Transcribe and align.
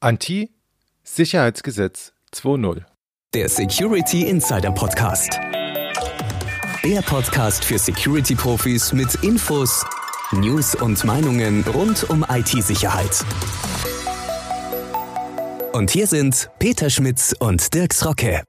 Anti-Sicherheitsgesetz 0.00 2.12
2.0. 2.34 2.82
Der 3.32 3.48
Security 3.48 4.28
Insider 4.28 4.70
Podcast. 4.70 5.40
Der 6.84 7.00
Podcast 7.00 7.64
für 7.64 7.78
Security-Profis 7.78 8.92
mit 8.92 9.14
Infos, 9.24 9.86
News 10.32 10.74
und 10.74 11.02
Meinungen 11.04 11.64
rund 11.64 12.10
um 12.10 12.26
IT-Sicherheit. 12.28 13.24
Und 15.72 15.90
hier 15.90 16.06
sind 16.06 16.50
Peter 16.58 16.90
Schmitz 16.90 17.34
und 17.38 17.72
Dirks 17.72 18.04
Rocke. 18.04 18.42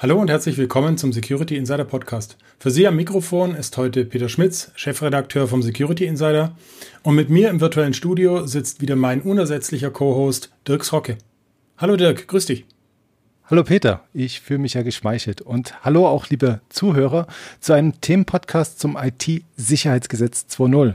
Hallo 0.00 0.16
und 0.20 0.30
herzlich 0.30 0.56
willkommen 0.56 0.96
zum 0.96 1.12
Security 1.12 1.56
Insider 1.56 1.84
Podcast. 1.84 2.36
Für 2.60 2.70
Sie 2.70 2.86
am 2.86 2.94
Mikrofon 2.94 3.56
ist 3.56 3.76
heute 3.76 4.04
Peter 4.04 4.28
Schmitz, 4.28 4.70
Chefredakteur 4.76 5.48
vom 5.48 5.60
Security 5.60 6.04
Insider. 6.04 6.56
Und 7.02 7.16
mit 7.16 7.30
mir 7.30 7.50
im 7.50 7.60
virtuellen 7.60 7.94
Studio 7.94 8.46
sitzt 8.46 8.80
wieder 8.80 8.94
mein 8.94 9.22
unersetzlicher 9.22 9.90
Co-Host 9.90 10.52
Dirks 10.68 10.92
Rocke. 10.92 11.18
Hallo 11.78 11.96
Dirk, 11.96 12.28
grüß 12.28 12.46
dich. 12.46 12.64
Hallo 13.46 13.64
Peter, 13.64 14.04
ich 14.14 14.40
fühle 14.40 14.60
mich 14.60 14.74
ja 14.74 14.82
geschmeichelt. 14.82 15.40
Und 15.40 15.84
hallo 15.84 16.06
auch 16.06 16.28
liebe 16.28 16.60
Zuhörer 16.68 17.26
zu 17.58 17.72
einem 17.72 18.00
Themenpodcast 18.00 18.78
zum 18.78 18.96
IT-Sicherheitsgesetz 18.96 20.46
2.0. 20.48 20.94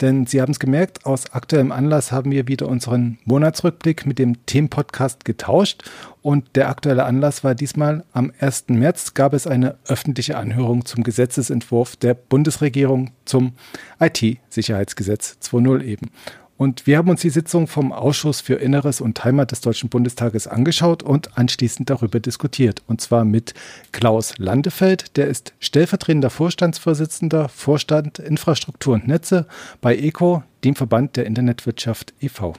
Denn 0.00 0.26
Sie 0.26 0.40
haben 0.40 0.52
es 0.52 0.58
gemerkt, 0.58 1.06
aus 1.06 1.32
aktuellem 1.32 1.72
Anlass 1.72 2.12
haben 2.12 2.30
wir 2.30 2.48
wieder 2.48 2.68
unseren 2.68 3.18
Monatsrückblick 3.24 4.04
mit 4.06 4.18
dem 4.18 4.44
Themenpodcast 4.46 5.24
getauscht. 5.24 5.84
Und 6.22 6.56
der 6.56 6.68
aktuelle 6.68 7.04
Anlass 7.04 7.44
war 7.44 7.54
diesmal 7.54 8.04
am 8.12 8.32
1. 8.38 8.66
März 8.68 9.14
gab 9.14 9.32
es 9.32 9.46
eine 9.46 9.76
öffentliche 9.86 10.36
Anhörung 10.36 10.84
zum 10.84 11.02
Gesetzesentwurf 11.02 11.96
der 11.96 12.14
Bundesregierung 12.14 13.12
zum 13.24 13.52
IT-Sicherheitsgesetz 14.00 15.38
2.0 15.42 15.82
eben. 15.82 16.10
Und 16.58 16.86
wir 16.86 16.96
haben 16.96 17.10
uns 17.10 17.20
die 17.20 17.30
Sitzung 17.30 17.66
vom 17.66 17.92
Ausschuss 17.92 18.40
für 18.40 18.54
Inneres 18.54 19.02
und 19.02 19.22
Heimat 19.24 19.52
des 19.52 19.60
Deutschen 19.60 19.90
Bundestages 19.90 20.46
angeschaut 20.46 21.02
und 21.02 21.36
anschließend 21.36 21.90
darüber 21.90 22.18
diskutiert. 22.18 22.82
Und 22.86 23.02
zwar 23.02 23.26
mit 23.26 23.52
Klaus 23.92 24.38
Landefeld, 24.38 25.16
der 25.18 25.26
ist 25.26 25.52
stellvertretender 25.60 26.30
Vorstandsvorsitzender, 26.30 27.50
Vorstand 27.50 28.18
Infrastruktur 28.18 28.94
und 28.94 29.06
Netze 29.06 29.46
bei 29.82 29.96
ECO, 29.96 30.44
dem 30.64 30.76
Verband 30.76 31.16
der 31.16 31.26
Internetwirtschaft 31.26 32.14
e.V. 32.20 32.54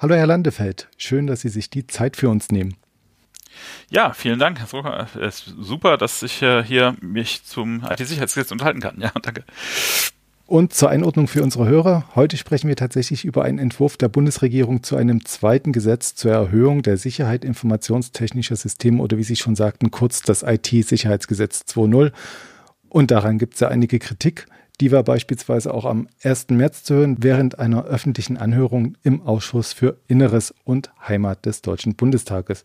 Hallo 0.00 0.14
Herr 0.14 0.26
Landefeld, 0.26 0.88
schön, 0.96 1.26
dass 1.28 1.42
Sie 1.42 1.48
sich 1.48 1.70
die 1.70 1.86
Zeit 1.86 2.16
für 2.16 2.28
uns 2.28 2.50
nehmen. 2.50 2.74
Ja, 3.90 4.12
vielen 4.12 4.38
Dank, 4.38 4.58
Herr 4.58 4.66
Drucker. 4.66 5.08
Es 5.14 5.46
ist 5.46 5.54
super, 5.58 5.96
dass 5.96 6.22
ich 6.22 6.42
äh, 6.42 6.62
hier 6.62 6.94
mich 7.00 7.44
zum 7.44 7.82
IT-Sicherheitsgesetz 7.84 8.52
unterhalten 8.52 8.80
kann. 8.80 8.96
Ja, 9.00 9.12
danke. 9.22 9.44
Und 10.48 10.72
zur 10.72 10.88
Einordnung 10.88 11.28
für 11.28 11.42
unsere 11.42 11.68
Hörer. 11.68 12.04
Heute 12.14 12.38
sprechen 12.38 12.68
wir 12.68 12.76
tatsächlich 12.76 13.26
über 13.26 13.44
einen 13.44 13.58
Entwurf 13.58 13.98
der 13.98 14.08
Bundesregierung 14.08 14.82
zu 14.82 14.96
einem 14.96 15.26
zweiten 15.26 15.72
Gesetz 15.72 16.14
zur 16.14 16.32
Erhöhung 16.32 16.80
der 16.80 16.96
Sicherheit 16.96 17.44
informationstechnischer 17.44 18.56
Systeme 18.56 19.02
oder 19.02 19.18
wie 19.18 19.24
Sie 19.24 19.36
schon 19.36 19.56
sagten, 19.56 19.90
kurz 19.90 20.22
das 20.22 20.42
IT-Sicherheitsgesetz 20.42 21.64
2.0. 21.68 22.12
Und 22.88 23.10
daran 23.10 23.36
gibt 23.36 23.54
es 23.54 23.60
ja 23.60 23.68
einige 23.68 23.98
Kritik. 23.98 24.46
Die 24.80 24.90
war 24.90 25.02
beispielsweise 25.02 25.74
auch 25.74 25.84
am 25.84 26.08
1. 26.22 26.48
März 26.48 26.84
zu 26.84 26.94
hören, 26.94 27.16
während 27.18 27.58
einer 27.58 27.84
öffentlichen 27.84 28.36
Anhörung 28.36 28.96
im 29.02 29.20
Ausschuss 29.22 29.72
für 29.72 29.98
Inneres 30.06 30.54
und 30.64 30.90
Heimat 31.06 31.44
des 31.46 31.62
Deutschen 31.62 31.94
Bundestages. 31.94 32.62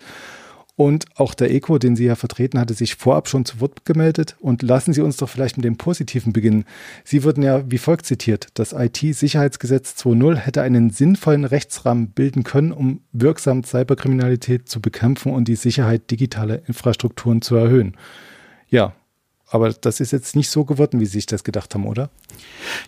Und 0.76 1.06
auch 1.16 1.36
der 1.36 1.52
ECO, 1.52 1.78
den 1.78 1.96
Sie 1.96 2.06
ja 2.06 2.16
vertreten, 2.16 2.60
hatte 2.60 2.74
sich 2.74 2.96
vorab 2.96 3.28
schon 3.28 3.46
zu 3.46 3.60
Wort 3.60 3.86
gemeldet. 3.86 4.36
Und 4.40 4.64
lassen 4.64 4.92
Sie 4.92 5.02
uns 5.02 5.18
doch 5.18 5.30
vielleicht 5.30 5.58
mit 5.58 5.66
dem 5.66 5.78
Positiven 5.78 6.34
beginnen. 6.34 6.66
Sie 7.04 7.24
wurden 7.24 7.44
ja 7.44 7.70
wie 7.70 7.78
folgt 7.78 8.08
zitiert. 8.08 8.48
Das 8.56 8.74
IT-Sicherheitsgesetz 8.74 9.94
2.0 10.04 10.36
hätte 10.36 10.64
einen 10.64 10.90
sinnvollen 10.90 11.46
Rechtsrahmen 11.46 12.10
bilden 12.10 12.44
können, 12.44 12.72
um 12.72 13.02
wirksam 13.12 13.64
Cyberkriminalität 13.64 14.68
zu 14.68 14.82
bekämpfen 14.82 15.32
und 15.32 15.48
die 15.48 15.56
Sicherheit 15.56 16.10
digitaler 16.10 16.68
Infrastrukturen 16.68 17.44
zu 17.44 17.56
erhöhen. 17.56 17.96
Ja, 18.68 18.96
aber 19.54 19.72
das 19.72 20.00
ist 20.00 20.12
jetzt 20.12 20.36
nicht 20.36 20.50
so 20.50 20.66
geworden, 20.66 21.00
wie 21.00 21.06
Sie 21.06 21.12
sich 21.12 21.28
das 21.28 21.44
gedacht 21.44 21.76
haben, 21.76 21.86
oder? 21.86 22.10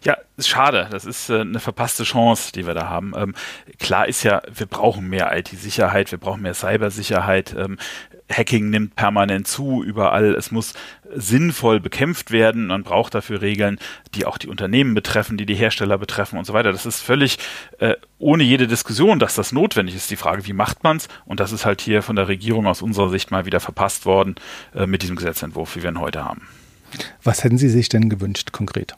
Ja, 0.03 0.18
schade. 0.40 0.88
Das 0.90 1.06
ist 1.06 1.30
äh, 1.30 1.42
eine 1.42 1.59
verpasste 1.59 2.03
Chance, 2.03 2.52
die 2.53 2.66
wir 2.66 2.74
da 2.74 2.90
haben. 2.90 3.14
Ähm, 3.16 3.36
klar 3.78 4.08
ist 4.08 4.24
ja, 4.24 4.42
wir 4.52 4.66
brauchen 4.66 5.08
mehr 5.08 5.38
IT-Sicherheit, 5.38 6.12
wir 6.12 6.18
brauchen 6.18 6.42
mehr 6.42 6.56
Cybersicherheit. 6.56 7.56
Ähm, 7.56 7.78
Hacking 8.31 8.72
nimmt 8.72 8.96
permanent 8.96 9.48
zu, 9.48 9.84
überall. 9.84 10.34
Es 10.34 10.50
muss 10.50 10.74
sinnvoll 11.13 11.79
bekämpft 11.79 12.31
werden. 12.31 12.67
Man 12.67 12.83
braucht 12.83 13.13
dafür 13.13 13.41
Regeln, 13.41 13.79
die 14.13 14.25
auch 14.25 14.38
die 14.38 14.47
Unternehmen 14.47 14.93
betreffen, 14.93 15.38
die 15.38 15.45
die 15.45 15.55
Hersteller 15.55 15.97
betreffen 15.97 16.38
und 16.38 16.45
so 16.45 16.53
weiter. 16.53 16.71
Das 16.71 16.85
ist 16.85 17.01
völlig 17.01 17.38
äh, 17.79 17.95
ohne 18.19 18.43
jede 18.43 18.67
Diskussion, 18.67 19.19
dass 19.19 19.35
das 19.35 19.51
notwendig 19.51 19.95
ist. 19.95 20.09
Die 20.11 20.16
Frage, 20.16 20.45
wie 20.45 20.53
macht 20.53 20.83
man's? 20.83 21.07
Und 21.25 21.39
das 21.39 21.51
ist 21.51 21.66
halt 21.66 21.81
hier 21.81 22.01
von 22.01 22.16
der 22.16 22.27
Regierung 22.27 22.67
aus 22.67 22.81
unserer 22.81 23.09
Sicht 23.09 23.31
mal 23.31 23.45
wieder 23.45 23.59
verpasst 23.59 24.05
worden 24.05 24.35
äh, 24.73 24.88
mit 24.88 25.01
diesem 25.01 25.16
Gesetzentwurf, 25.16 25.75
wie 25.75 25.83
wir 25.83 25.91
ihn 25.91 25.99
heute 25.99 26.23
haben. 26.23 26.47
Was 27.23 27.43
hätten 27.43 27.57
Sie 27.57 27.69
sich 27.69 27.89
denn 27.89 28.09
gewünscht 28.09 28.51
konkret? 28.51 28.95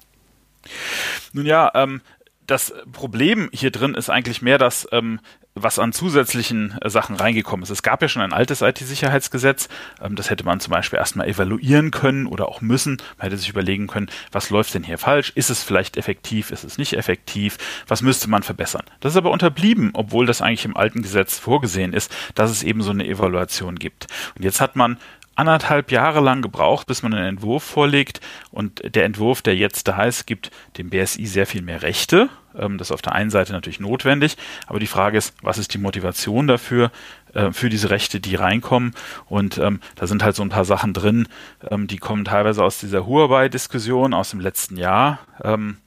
Nun 1.34 1.46
ja, 1.46 1.72
ähm, 1.76 2.02
das 2.48 2.74
Problem 2.92 3.50
hier 3.54 3.72
drin 3.72 3.94
ist 3.94 4.10
eigentlich 4.10 4.42
mehr, 4.42 4.58
dass 4.58 4.88
ähm, 4.92 5.20
was 5.54 5.80
an 5.80 5.92
zusätzlichen 5.92 6.78
äh, 6.82 6.90
Sachen 6.90 7.16
reingekommen 7.16 7.64
ist. 7.64 7.70
Es 7.70 7.84
gab 7.84 8.02
ja 8.02 8.08
schon 8.08 8.22
ein 8.22 8.34
altes 8.34 8.62
IT-Sicherheitsgesetz. 8.62 9.68
Ähm, 10.02 10.16
das 10.16 10.30
hätte 10.30 10.46
man 10.46 10.60
zum 10.60 10.72
Beispiel 10.72 10.98
erstmal 10.98 11.28
evaluieren 11.28 11.92
können 11.92 12.28
oder 12.28 12.48
auch 12.48 12.62
müssen. 12.62 12.98
Man 13.18 13.26
hätte 13.26 13.38
sich 13.38 13.50
überlegen 13.50 13.88
können, 13.88 14.10
was 14.32 14.50
läuft 14.50 14.74
denn 14.74 14.84
hier 14.84 14.98
falsch? 14.98 15.32
Ist 15.36 15.50
es 15.50 15.64
vielleicht 15.64 15.98
effektiv? 15.98 16.52
Ist 16.52 16.64
es 16.64 16.78
nicht 16.78 16.94
effektiv? 16.94 17.58
Was 17.88 18.02
müsste 18.02 18.30
man 18.30 18.44
verbessern? 18.44 18.86
Das 19.00 19.14
ist 19.14 19.18
aber 19.18 19.32
unterblieben, 19.32 19.92
obwohl 19.94 20.26
das 20.26 20.42
eigentlich 20.42 20.66
im 20.66 20.78
alten 20.78 21.02
Gesetz 21.02 21.38
vorgesehen 21.38 21.94
ist, 21.94 22.14
dass 22.36 22.52
es 22.52 22.64
eben 22.64 22.82
so 22.82 22.92
eine 22.92 23.08
Evaluation 23.08 23.76
gibt. 23.76 24.08
Und 24.36 24.44
jetzt 24.44 24.62
hat 24.62 24.76
man 24.76 24.98
anderthalb 25.38 25.92
Jahre 25.92 26.20
lang 26.20 26.42
gebraucht, 26.42 26.88
bis 26.88 27.04
man 27.04 27.14
einen 27.14 27.38
Entwurf 27.38 27.64
vorlegt. 27.64 28.22
Und 28.52 28.96
der 28.96 29.06
Entwurf, 29.06 29.42
der 29.42 29.56
jetzt 29.56 29.88
da 29.88 30.04
ist, 30.04 30.26
gibt 30.26 30.52
dem 30.78 30.90
BSI 30.90 31.26
sehr 31.26 31.46
viel 31.46 31.62
mehr 31.62 31.82
Rechte. 31.82 32.30
Ähm, 32.58 32.78
das 32.78 32.88
ist 32.88 32.92
auf 32.92 33.02
der 33.02 33.14
einen 33.14 33.30
Seite 33.30 33.54
natürlich 33.54 33.80
notwendig, 33.80 34.38
aber 34.66 34.80
die 34.80 34.88
Frage 34.88 35.18
ist, 35.18 35.36
was 35.42 35.58
ist 35.58 35.74
die 35.74 35.78
Motivation 35.78 36.48
dafür, 36.48 36.92
äh, 37.34 37.52
für 37.52 37.70
diese 37.70 37.90
Rechte, 37.90 38.20
die 38.20 38.36
reinkommen? 38.36 38.94
Und 39.28 39.58
ähm, 39.58 39.80
da 39.96 40.08
sind 40.08 40.24
halt 40.24 40.36
so 40.36 40.44
ein 40.44 40.50
paar 40.50 40.66
Sachen 40.66 40.94
drin, 40.94 41.28
ähm, 41.70 41.88
die 41.88 41.98
kommen 41.98 42.26
teilweise 42.26 42.64
aus 42.64 42.80
dieser 42.80 43.06
Huawei-Diskussion 43.06 44.14
aus 44.14 44.32
dem 44.32 44.40
letzten 44.40 44.78
Jahr. 44.78 45.20
Ähm, 45.44 45.78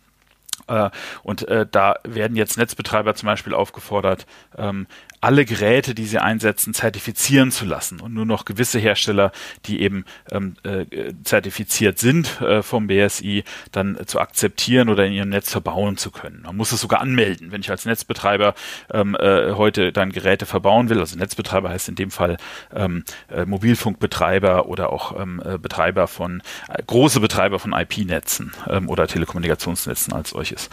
äh, 0.70 0.90
und 1.22 1.46
äh, 1.48 1.66
da 1.70 1.96
werden 2.04 2.36
jetzt 2.36 2.56
Netzbetreiber 2.56 3.14
zum 3.14 3.26
Beispiel 3.26 3.54
aufgefordert, 3.54 4.26
ähm, 4.56 4.86
alle 5.20 5.44
Geräte, 5.44 5.94
die 5.94 6.06
sie 6.06 6.18
einsetzen, 6.18 6.72
zertifizieren 6.72 7.50
zu 7.50 7.64
lassen 7.64 8.00
und 8.00 8.14
nur 8.14 8.24
noch 8.24 8.44
gewisse 8.44 8.78
Hersteller, 8.78 9.32
die 9.66 9.80
eben 9.82 10.04
ähm, 10.30 10.54
äh, 10.62 10.86
zertifiziert 11.24 11.98
sind 11.98 12.40
äh, 12.40 12.62
vom 12.62 12.86
BSI, 12.86 13.44
dann 13.72 13.96
äh, 13.96 14.06
zu 14.06 14.18
akzeptieren 14.18 14.88
oder 14.88 15.04
in 15.04 15.12
ihrem 15.12 15.28
Netz 15.28 15.50
verbauen 15.50 15.96
zu 15.96 16.10
können. 16.10 16.42
Man 16.42 16.56
muss 16.56 16.72
es 16.72 16.80
sogar 16.80 17.00
anmelden, 17.00 17.52
wenn 17.52 17.60
ich 17.60 17.70
als 17.70 17.84
Netzbetreiber 17.84 18.54
ähm, 18.92 19.14
äh, 19.14 19.52
heute 19.52 19.92
dann 19.92 20.12
Geräte 20.12 20.46
verbauen 20.46 20.88
will. 20.88 20.98
Also 20.98 21.16
Netzbetreiber 21.18 21.68
heißt 21.68 21.88
in 21.88 21.96
dem 21.96 22.10
Fall 22.10 22.38
ähm, 22.74 23.04
äh, 23.28 23.44
Mobilfunkbetreiber 23.44 24.66
oder 24.66 24.90
auch 24.90 25.20
ähm, 25.20 25.42
äh, 25.44 25.58
Betreiber 25.58 26.06
von 26.06 26.42
äh, 26.68 26.82
große 26.86 27.20
Betreiber 27.20 27.58
von 27.58 27.72
IP-Netzen 27.72 28.52
ähm, 28.68 28.88
oder 28.88 29.06
Telekommunikationsnetzen 29.06 30.14
als 30.14 30.30
solches. 30.30 30.70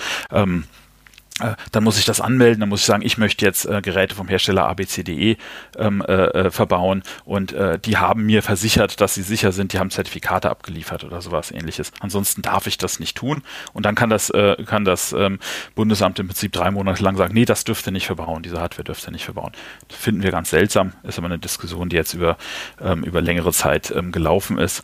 Ähm, 1.41 1.47
äh, 1.47 1.55
dann 1.71 1.83
muss 1.83 1.99
ich 1.99 2.05
das 2.05 2.21
anmelden, 2.21 2.61
dann 2.61 2.69
muss 2.69 2.81
ich 2.81 2.85
sagen, 2.85 3.03
ich 3.05 3.17
möchte 3.17 3.45
jetzt 3.45 3.65
äh, 3.65 3.81
Geräte 3.81 4.15
vom 4.15 4.27
Hersteller 4.27 4.67
ABCDE 4.67 5.37
ähm, 5.77 6.03
äh, 6.07 6.13
äh, 6.13 6.51
verbauen 6.51 7.03
und 7.25 7.53
äh, 7.53 7.79
die 7.79 7.97
haben 7.97 8.25
mir 8.25 8.43
versichert, 8.43 9.01
dass 9.01 9.13
sie 9.13 9.21
sicher 9.21 9.51
sind, 9.51 9.73
die 9.73 9.79
haben 9.79 9.89
Zertifikate 9.89 10.49
abgeliefert 10.49 11.03
oder 11.03 11.21
sowas 11.21 11.51
ähnliches. 11.51 11.91
Ansonsten 11.99 12.41
darf 12.41 12.67
ich 12.67 12.77
das 12.77 12.99
nicht 12.99 13.17
tun 13.17 13.43
und 13.73 13.85
dann 13.85 13.95
kann 13.95 14.09
das, 14.09 14.29
äh, 14.29 14.55
kann 14.65 14.85
das 14.85 15.13
ähm, 15.13 15.39
Bundesamt 15.75 16.19
im 16.19 16.27
Prinzip 16.27 16.51
drei 16.51 16.71
Monate 16.71 17.03
lang 17.03 17.17
sagen, 17.17 17.33
nee, 17.33 17.45
das 17.45 17.63
dürfte 17.63 17.91
nicht 17.91 18.07
verbauen, 18.07 18.43
diese 18.43 18.59
Hardware 18.59 18.83
dürfte 18.83 19.11
nicht 19.11 19.25
verbauen. 19.25 19.51
Das 19.87 19.97
finden 19.97 20.23
wir 20.23 20.31
ganz 20.31 20.49
seltsam, 20.49 20.93
ist 21.03 21.17
aber 21.17 21.27
eine 21.27 21.39
Diskussion, 21.39 21.89
die 21.89 21.95
jetzt 21.95 22.13
über, 22.13 22.37
ähm, 22.81 23.03
über 23.03 23.21
längere 23.21 23.51
Zeit 23.51 23.91
ähm, 23.95 24.11
gelaufen 24.11 24.57
ist. 24.57 24.83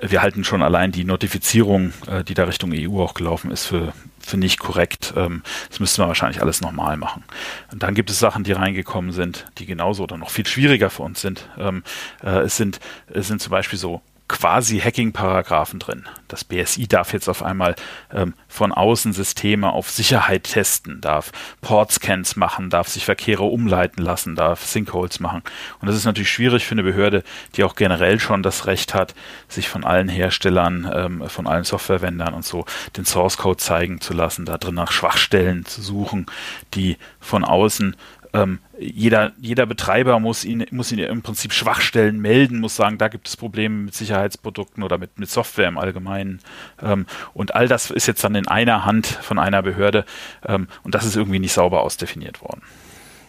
Wir 0.00 0.22
halten 0.22 0.44
schon 0.44 0.62
allein 0.62 0.92
die 0.92 1.04
Notifizierung, 1.04 1.92
äh, 2.06 2.22
die 2.22 2.34
da 2.34 2.44
Richtung 2.44 2.72
EU 2.74 3.02
auch 3.02 3.14
gelaufen 3.14 3.50
ist, 3.50 3.66
für, 3.66 3.92
für 4.20 4.36
nicht 4.36 4.60
korrekt. 4.60 5.12
Ähm, 5.16 5.42
das 5.68 5.80
müsste 5.80 6.00
man 6.00 6.08
wahrscheinlich 6.08 6.40
alles 6.40 6.60
nochmal 6.60 6.96
machen. 6.96 7.24
Und 7.72 7.82
dann 7.82 7.94
gibt 7.94 8.10
es 8.10 8.18
Sachen, 8.18 8.44
die 8.44 8.52
reingekommen 8.52 9.12
sind, 9.12 9.46
die 9.58 9.66
genauso 9.66 10.04
oder 10.04 10.16
noch 10.16 10.30
viel 10.30 10.46
schwieriger 10.46 10.90
für 10.90 11.02
uns 11.02 11.20
sind. 11.20 11.48
Ähm, 11.58 11.82
äh, 12.22 12.40
es 12.40 12.56
sind, 12.56 12.78
es 13.08 13.26
sind 13.26 13.42
zum 13.42 13.50
Beispiel 13.50 13.78
so 13.78 14.00
quasi 14.28 14.78
Hacking-Paragraphen 14.78 15.78
drin. 15.78 16.06
Das 16.28 16.44
BSI 16.44 16.86
darf 16.86 17.14
jetzt 17.14 17.28
auf 17.28 17.42
einmal 17.42 17.74
ähm, 18.12 18.34
von 18.46 18.72
außen 18.72 19.14
Systeme 19.14 19.72
auf 19.72 19.90
Sicherheit 19.90 20.44
testen, 20.44 21.00
darf 21.00 21.32
Port-Scans 21.62 22.36
machen, 22.36 22.68
darf 22.68 22.88
sich 22.88 23.06
Verkehre 23.06 23.44
umleiten 23.44 24.02
lassen, 24.02 24.36
darf 24.36 24.64
Sinkholes 24.64 25.20
machen. 25.20 25.42
Und 25.80 25.88
das 25.88 25.96
ist 25.96 26.04
natürlich 26.04 26.30
schwierig 26.30 26.66
für 26.66 26.72
eine 26.72 26.82
Behörde, 26.82 27.24
die 27.56 27.64
auch 27.64 27.74
generell 27.74 28.20
schon 28.20 28.42
das 28.42 28.66
Recht 28.66 28.94
hat, 28.94 29.14
sich 29.48 29.68
von 29.68 29.84
allen 29.84 30.10
Herstellern, 30.10 30.90
ähm, 30.94 31.28
von 31.28 31.46
allen 31.46 31.64
Softwarevendern 31.64 32.34
und 32.34 32.44
so 32.44 32.66
den 32.98 33.06
Source-Code 33.06 33.56
zeigen 33.56 34.00
zu 34.02 34.12
lassen, 34.12 34.44
da 34.44 34.58
drin 34.58 34.74
nach 34.74 34.92
Schwachstellen 34.92 35.64
zu 35.64 35.80
suchen, 35.80 36.26
die 36.74 36.98
von 37.18 37.44
außen 37.44 37.96
ähm, 38.32 38.58
jeder, 38.78 39.32
jeder 39.40 39.66
Betreiber 39.66 40.20
muss 40.20 40.44
ihn, 40.44 40.64
muss 40.70 40.92
ihn 40.92 40.98
im 40.98 41.22
Prinzip 41.22 41.52
Schwachstellen 41.52 42.20
melden, 42.20 42.60
muss 42.60 42.76
sagen, 42.76 42.98
da 42.98 43.08
gibt 43.08 43.28
es 43.28 43.36
Probleme 43.36 43.74
mit 43.84 43.94
Sicherheitsprodukten 43.94 44.82
oder 44.82 44.98
mit, 44.98 45.18
mit 45.18 45.30
Software 45.30 45.68
im 45.68 45.78
Allgemeinen. 45.78 46.40
Ähm, 46.82 47.06
und 47.34 47.54
all 47.54 47.68
das 47.68 47.90
ist 47.90 48.06
jetzt 48.06 48.22
dann 48.24 48.34
in 48.34 48.48
einer 48.48 48.84
Hand 48.84 49.06
von 49.06 49.38
einer 49.38 49.62
Behörde 49.62 50.04
ähm, 50.46 50.68
und 50.82 50.94
das 50.94 51.04
ist 51.04 51.16
irgendwie 51.16 51.38
nicht 51.38 51.52
sauber 51.52 51.82
ausdefiniert 51.82 52.42
worden. 52.42 52.62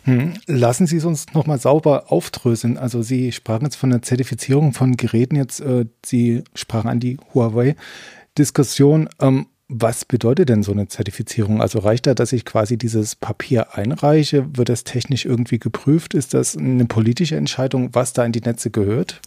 Hm, 0.04 0.34
lassen 0.48 0.88
Sie 0.88 0.98
es 0.98 1.06
uns 1.06 1.34
nochmal 1.34 1.60
sauber 1.60 2.12
aufdröseln. 2.12 2.78
Also 2.78 3.02
Sie 3.02 3.32
sprachen 3.32 3.66
jetzt 3.66 3.76
von 3.76 3.90
der 3.90 4.02
Zertifizierung 4.02 4.74
von 4.74 4.98
Geräten 4.98 5.36
jetzt, 5.36 5.60
äh, 5.60 5.86
Sie 6.06 6.44
sprachen 6.56 6.90
an 6.90 7.00
die 7.00 7.18
Huawei-Diskussion. 7.34 9.10
Ähm, 9.22 9.48
was 9.70 10.04
bedeutet 10.04 10.50
denn 10.50 10.64
so 10.64 10.72
eine 10.72 10.88
Zertifizierung? 10.88 11.62
Also 11.62 11.80
reicht 11.80 12.08
da, 12.08 12.16
dass 12.16 12.34
ich 12.34 12.44
quasi 12.44 12.78
dieses 12.78 13.16
Papier 13.16 13.78
einreiche? 13.78 14.46
Wird 14.58 14.68
das 14.68 14.84
technisch 14.84 15.26
irgendwie 15.26 15.60
geprüft? 15.60 16.16
Ist 16.16 16.34
das 16.34 16.58
eine 16.58 16.86
politische 16.86 17.36
Entscheidung, 17.36 17.94
was 17.94 18.14
da 18.14 18.26
in 18.26 18.32
die 18.32 18.42
Netze 18.42 18.72
gehört? 18.72 19.22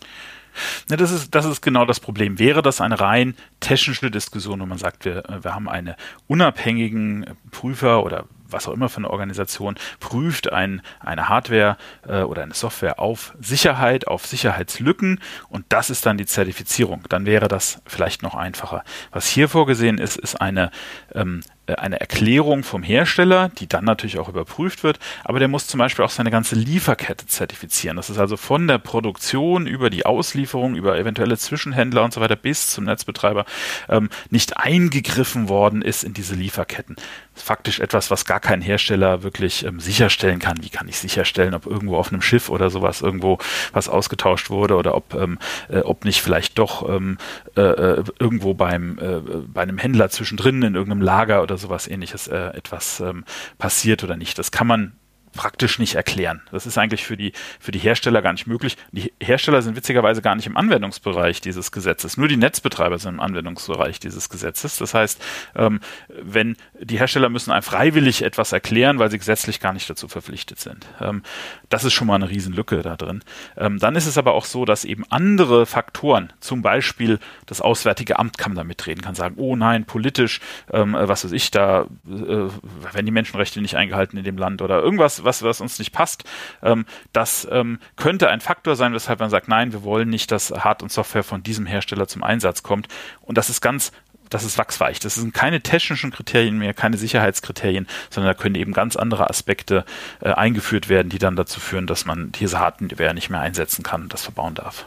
Ja, 0.90 0.96
das, 0.96 1.12
ist, 1.12 1.34
das 1.34 1.46
ist 1.46 1.62
genau 1.62 1.86
das 1.86 2.00
Problem. 2.00 2.40
Wäre 2.40 2.60
das 2.60 2.80
eine 2.80 2.98
rein 3.00 3.34
technische 3.60 4.10
Diskussion, 4.10 4.60
wo 4.60 4.66
man 4.66 4.78
sagt, 4.78 5.04
wir, 5.04 5.22
wir 5.40 5.54
haben 5.54 5.68
einen 5.68 5.94
unabhängigen 6.26 7.24
Prüfer 7.52 8.04
oder 8.04 8.24
was 8.52 8.68
auch 8.68 8.72
immer 8.72 8.88
für 8.88 8.98
eine 8.98 9.10
Organisation, 9.10 9.76
prüft 10.00 10.52
ein, 10.52 10.82
eine 11.00 11.28
Hardware 11.28 11.76
äh, 12.06 12.22
oder 12.22 12.42
eine 12.42 12.54
Software 12.54 12.98
auf 12.98 13.34
Sicherheit, 13.40 14.06
auf 14.06 14.26
Sicherheitslücken 14.26 15.20
und 15.48 15.64
das 15.68 15.90
ist 15.90 16.06
dann 16.06 16.18
die 16.18 16.26
Zertifizierung. 16.26 17.04
Dann 17.08 17.26
wäre 17.26 17.48
das 17.48 17.80
vielleicht 17.86 18.22
noch 18.22 18.34
einfacher. 18.34 18.84
Was 19.10 19.26
hier 19.26 19.48
vorgesehen 19.48 19.98
ist, 19.98 20.16
ist 20.16 20.40
eine 20.40 20.70
ähm, 21.14 21.40
äh, 21.61 21.61
eine 21.66 22.00
Erklärung 22.00 22.64
vom 22.64 22.82
Hersteller, 22.82 23.50
die 23.50 23.68
dann 23.68 23.84
natürlich 23.84 24.18
auch 24.18 24.28
überprüft 24.28 24.82
wird, 24.82 24.98
aber 25.22 25.38
der 25.38 25.46
muss 25.46 25.68
zum 25.68 25.78
Beispiel 25.78 26.04
auch 26.04 26.10
seine 26.10 26.32
ganze 26.32 26.56
Lieferkette 26.56 27.26
zertifizieren. 27.26 27.96
Das 27.96 28.10
ist 28.10 28.18
also 28.18 28.36
von 28.36 28.66
der 28.66 28.78
Produktion 28.78 29.68
über 29.68 29.88
die 29.88 30.04
Auslieferung, 30.04 30.74
über 30.74 30.98
eventuelle 30.98 31.38
Zwischenhändler 31.38 32.02
und 32.02 32.12
so 32.12 32.20
weiter 32.20 32.34
bis 32.34 32.68
zum 32.68 32.84
Netzbetreiber 32.84 33.44
ähm, 33.88 34.08
nicht 34.30 34.56
eingegriffen 34.56 35.48
worden 35.48 35.82
ist 35.82 36.02
in 36.02 36.14
diese 36.14 36.34
Lieferketten. 36.34 36.96
Faktisch 37.34 37.78
etwas, 37.78 38.10
was 38.10 38.24
gar 38.24 38.40
kein 38.40 38.60
Hersteller 38.60 39.22
wirklich 39.22 39.64
ähm, 39.64 39.78
sicherstellen 39.78 40.40
kann. 40.40 40.62
Wie 40.62 40.68
kann 40.68 40.88
ich 40.88 40.98
sicherstellen, 40.98 41.54
ob 41.54 41.66
irgendwo 41.66 41.96
auf 41.96 42.12
einem 42.12 42.22
Schiff 42.22 42.48
oder 42.48 42.70
sowas 42.70 43.02
irgendwo 43.02 43.38
was 43.72 43.88
ausgetauscht 43.88 44.50
wurde 44.50 44.74
oder 44.74 44.96
ob, 44.96 45.14
ähm, 45.14 45.38
äh, 45.68 45.78
ob 45.78 46.04
nicht 46.04 46.22
vielleicht 46.22 46.58
doch 46.58 46.88
ähm, 46.88 47.18
äh, 47.56 47.60
äh 47.60 48.04
irgendwo 48.18 48.54
beim, 48.54 48.98
äh, 48.98 49.20
bei 49.46 49.62
einem 49.62 49.78
Händler 49.78 50.10
zwischendrin 50.10 50.62
in 50.62 50.74
irgendeinem 50.74 51.02
Lager 51.02 51.42
oder 51.42 51.51
sowas 51.56 51.88
ähnliches 51.88 52.28
äh, 52.28 52.48
etwas 52.54 53.00
ähm, 53.00 53.24
passiert 53.58 54.04
oder 54.04 54.16
nicht. 54.16 54.38
Das 54.38 54.50
kann 54.50 54.66
man 54.66 54.92
praktisch 55.32 55.78
nicht 55.78 55.94
erklären. 55.94 56.42
Das 56.50 56.66
ist 56.66 56.78
eigentlich 56.78 57.04
für 57.04 57.16
die, 57.16 57.32
für 57.58 57.72
die 57.72 57.78
Hersteller 57.78 58.22
gar 58.22 58.32
nicht 58.32 58.46
möglich. 58.46 58.76
Die 58.92 59.12
Hersteller 59.20 59.62
sind 59.62 59.76
witzigerweise 59.76 60.22
gar 60.22 60.34
nicht 60.34 60.46
im 60.46 60.56
Anwendungsbereich 60.56 61.40
dieses 61.40 61.72
Gesetzes. 61.72 62.16
Nur 62.16 62.28
die 62.28 62.36
Netzbetreiber 62.36 62.98
sind 62.98 63.14
im 63.14 63.20
Anwendungsbereich 63.20 64.00
dieses 64.00 64.28
Gesetzes. 64.28 64.76
Das 64.76 64.94
heißt, 64.94 65.22
ähm, 65.56 65.80
wenn 66.08 66.56
die 66.80 66.98
Hersteller 66.98 67.28
müssen 67.28 67.52
einem 67.52 67.62
freiwillig 67.62 68.22
etwas 68.22 68.52
erklären, 68.52 68.98
weil 68.98 69.10
sie 69.10 69.18
gesetzlich 69.18 69.60
gar 69.60 69.72
nicht 69.72 69.88
dazu 69.88 70.08
verpflichtet 70.08 70.60
sind. 70.60 70.86
Ähm, 71.00 71.22
das 71.68 71.84
ist 71.84 71.92
schon 71.92 72.06
mal 72.06 72.16
eine 72.16 72.28
Riesenlücke 72.28 72.82
da 72.82 72.96
drin. 72.96 73.22
Ähm, 73.56 73.78
dann 73.78 73.96
ist 73.96 74.06
es 74.06 74.18
aber 74.18 74.34
auch 74.34 74.44
so, 74.44 74.64
dass 74.64 74.84
eben 74.84 75.04
andere 75.10 75.66
Faktoren, 75.66 76.32
zum 76.40 76.62
Beispiel 76.62 77.18
das 77.46 77.60
Auswärtige 77.60 78.18
Amt 78.18 78.38
kann 78.38 78.54
da 78.54 78.64
mitreden, 78.64 79.02
kann 79.02 79.14
sagen, 79.14 79.36
oh 79.38 79.56
nein, 79.56 79.84
politisch, 79.84 80.40
ähm, 80.72 80.94
was 80.98 81.24
weiß 81.24 81.32
ich, 81.32 81.50
da 81.50 81.86
äh, 82.06 82.48
werden 82.92 83.06
die 83.06 83.12
Menschenrechte 83.12 83.60
nicht 83.60 83.76
eingehalten 83.76 84.16
in 84.16 84.24
dem 84.24 84.36
Land 84.36 84.62
oder 84.62 84.82
irgendwas, 84.82 85.21
was, 85.24 85.42
was 85.42 85.60
uns 85.60 85.78
nicht 85.78 85.92
passt. 85.92 86.24
Ähm, 86.62 86.86
das 87.12 87.46
ähm, 87.50 87.78
könnte 87.96 88.28
ein 88.28 88.40
Faktor 88.40 88.76
sein, 88.76 88.92
weshalb 88.92 89.20
man 89.20 89.30
sagt, 89.30 89.48
nein, 89.48 89.72
wir 89.72 89.82
wollen 89.82 90.08
nicht, 90.08 90.30
dass 90.30 90.50
Hard- 90.50 90.82
und 90.82 90.92
Software 90.92 91.24
von 91.24 91.42
diesem 91.42 91.66
Hersteller 91.66 92.08
zum 92.08 92.22
Einsatz 92.22 92.62
kommt. 92.62 92.88
Und 93.20 93.38
das 93.38 93.50
ist 93.50 93.60
ganz 93.60 93.92
das 94.32 94.44
ist 94.44 94.58
wachsweich. 94.58 94.98
Das 94.98 95.16
sind 95.16 95.34
keine 95.34 95.60
technischen 95.60 96.10
Kriterien 96.10 96.58
mehr, 96.58 96.72
keine 96.74 96.96
Sicherheitskriterien, 96.96 97.86
sondern 98.10 98.34
da 98.34 98.40
können 98.40 98.54
eben 98.54 98.72
ganz 98.72 98.96
andere 98.96 99.28
Aspekte 99.28 99.84
äh, 100.20 100.30
eingeführt 100.30 100.88
werden, 100.88 101.10
die 101.10 101.18
dann 101.18 101.36
dazu 101.36 101.60
führen, 101.60 101.86
dass 101.86 102.06
man 102.06 102.32
diese 102.32 102.58
Hardware 102.58 103.14
nicht 103.14 103.30
mehr 103.30 103.40
einsetzen 103.40 103.82
kann 103.82 104.02
und 104.02 104.12
das 104.12 104.22
verbauen 104.22 104.54
darf. 104.54 104.86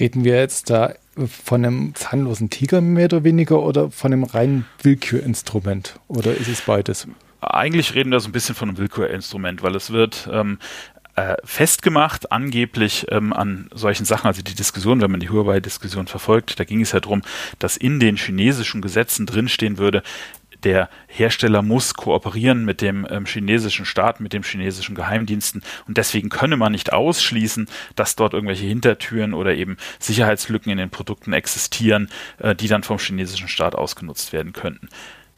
Reden 0.00 0.24
wir 0.24 0.36
jetzt 0.36 0.70
da 0.70 0.94
von 1.44 1.64
einem 1.64 1.94
zahnlosen 1.94 2.50
Tiger 2.50 2.80
mehr 2.80 3.04
oder 3.04 3.22
weniger 3.22 3.62
oder 3.62 3.90
von 3.92 4.12
einem 4.12 4.24
reinen 4.24 4.66
Willkürinstrument? 4.82 6.00
Oder 6.08 6.34
ist 6.34 6.48
es 6.48 6.62
beides? 6.62 7.06
Eigentlich 7.44 7.94
reden 7.94 8.10
wir 8.10 8.20
so 8.20 8.28
ein 8.28 8.32
bisschen 8.32 8.54
von 8.54 8.68
einem 8.68 8.78
Willkürinstrument, 8.78 9.62
weil 9.62 9.74
es 9.76 9.90
wird 9.92 10.28
ähm, 10.32 10.58
äh, 11.16 11.36
festgemacht, 11.44 12.32
angeblich 12.32 13.06
ähm, 13.10 13.32
an 13.32 13.68
solchen 13.72 14.04
Sachen, 14.04 14.26
also 14.26 14.42
die 14.42 14.54
Diskussion, 14.54 15.00
wenn 15.00 15.10
man 15.10 15.20
die 15.20 15.30
Huawei-Diskussion 15.30 16.06
verfolgt, 16.06 16.58
da 16.58 16.64
ging 16.64 16.80
es 16.80 16.92
ja 16.92 17.00
darum, 17.00 17.22
dass 17.58 17.76
in 17.76 18.00
den 18.00 18.16
chinesischen 18.16 18.82
Gesetzen 18.82 19.26
drinstehen 19.26 19.78
würde, 19.78 20.02
der 20.64 20.88
Hersteller 21.06 21.62
muss 21.62 21.94
kooperieren 21.94 22.64
mit 22.64 22.80
dem 22.80 23.06
ähm, 23.08 23.26
chinesischen 23.26 23.84
Staat, 23.84 24.20
mit 24.20 24.32
dem 24.32 24.42
chinesischen 24.42 24.94
Geheimdiensten 24.94 25.62
und 25.86 25.98
deswegen 25.98 26.30
könne 26.30 26.56
man 26.56 26.72
nicht 26.72 26.92
ausschließen, 26.92 27.68
dass 27.94 28.16
dort 28.16 28.32
irgendwelche 28.32 28.64
Hintertüren 28.66 29.34
oder 29.34 29.54
eben 29.54 29.76
Sicherheitslücken 29.98 30.72
in 30.72 30.78
den 30.78 30.90
Produkten 30.90 31.32
existieren, 31.32 32.08
äh, 32.38 32.54
die 32.54 32.68
dann 32.68 32.82
vom 32.82 32.98
chinesischen 32.98 33.48
Staat 33.48 33.74
ausgenutzt 33.74 34.32
werden 34.32 34.52
könnten. 34.52 34.88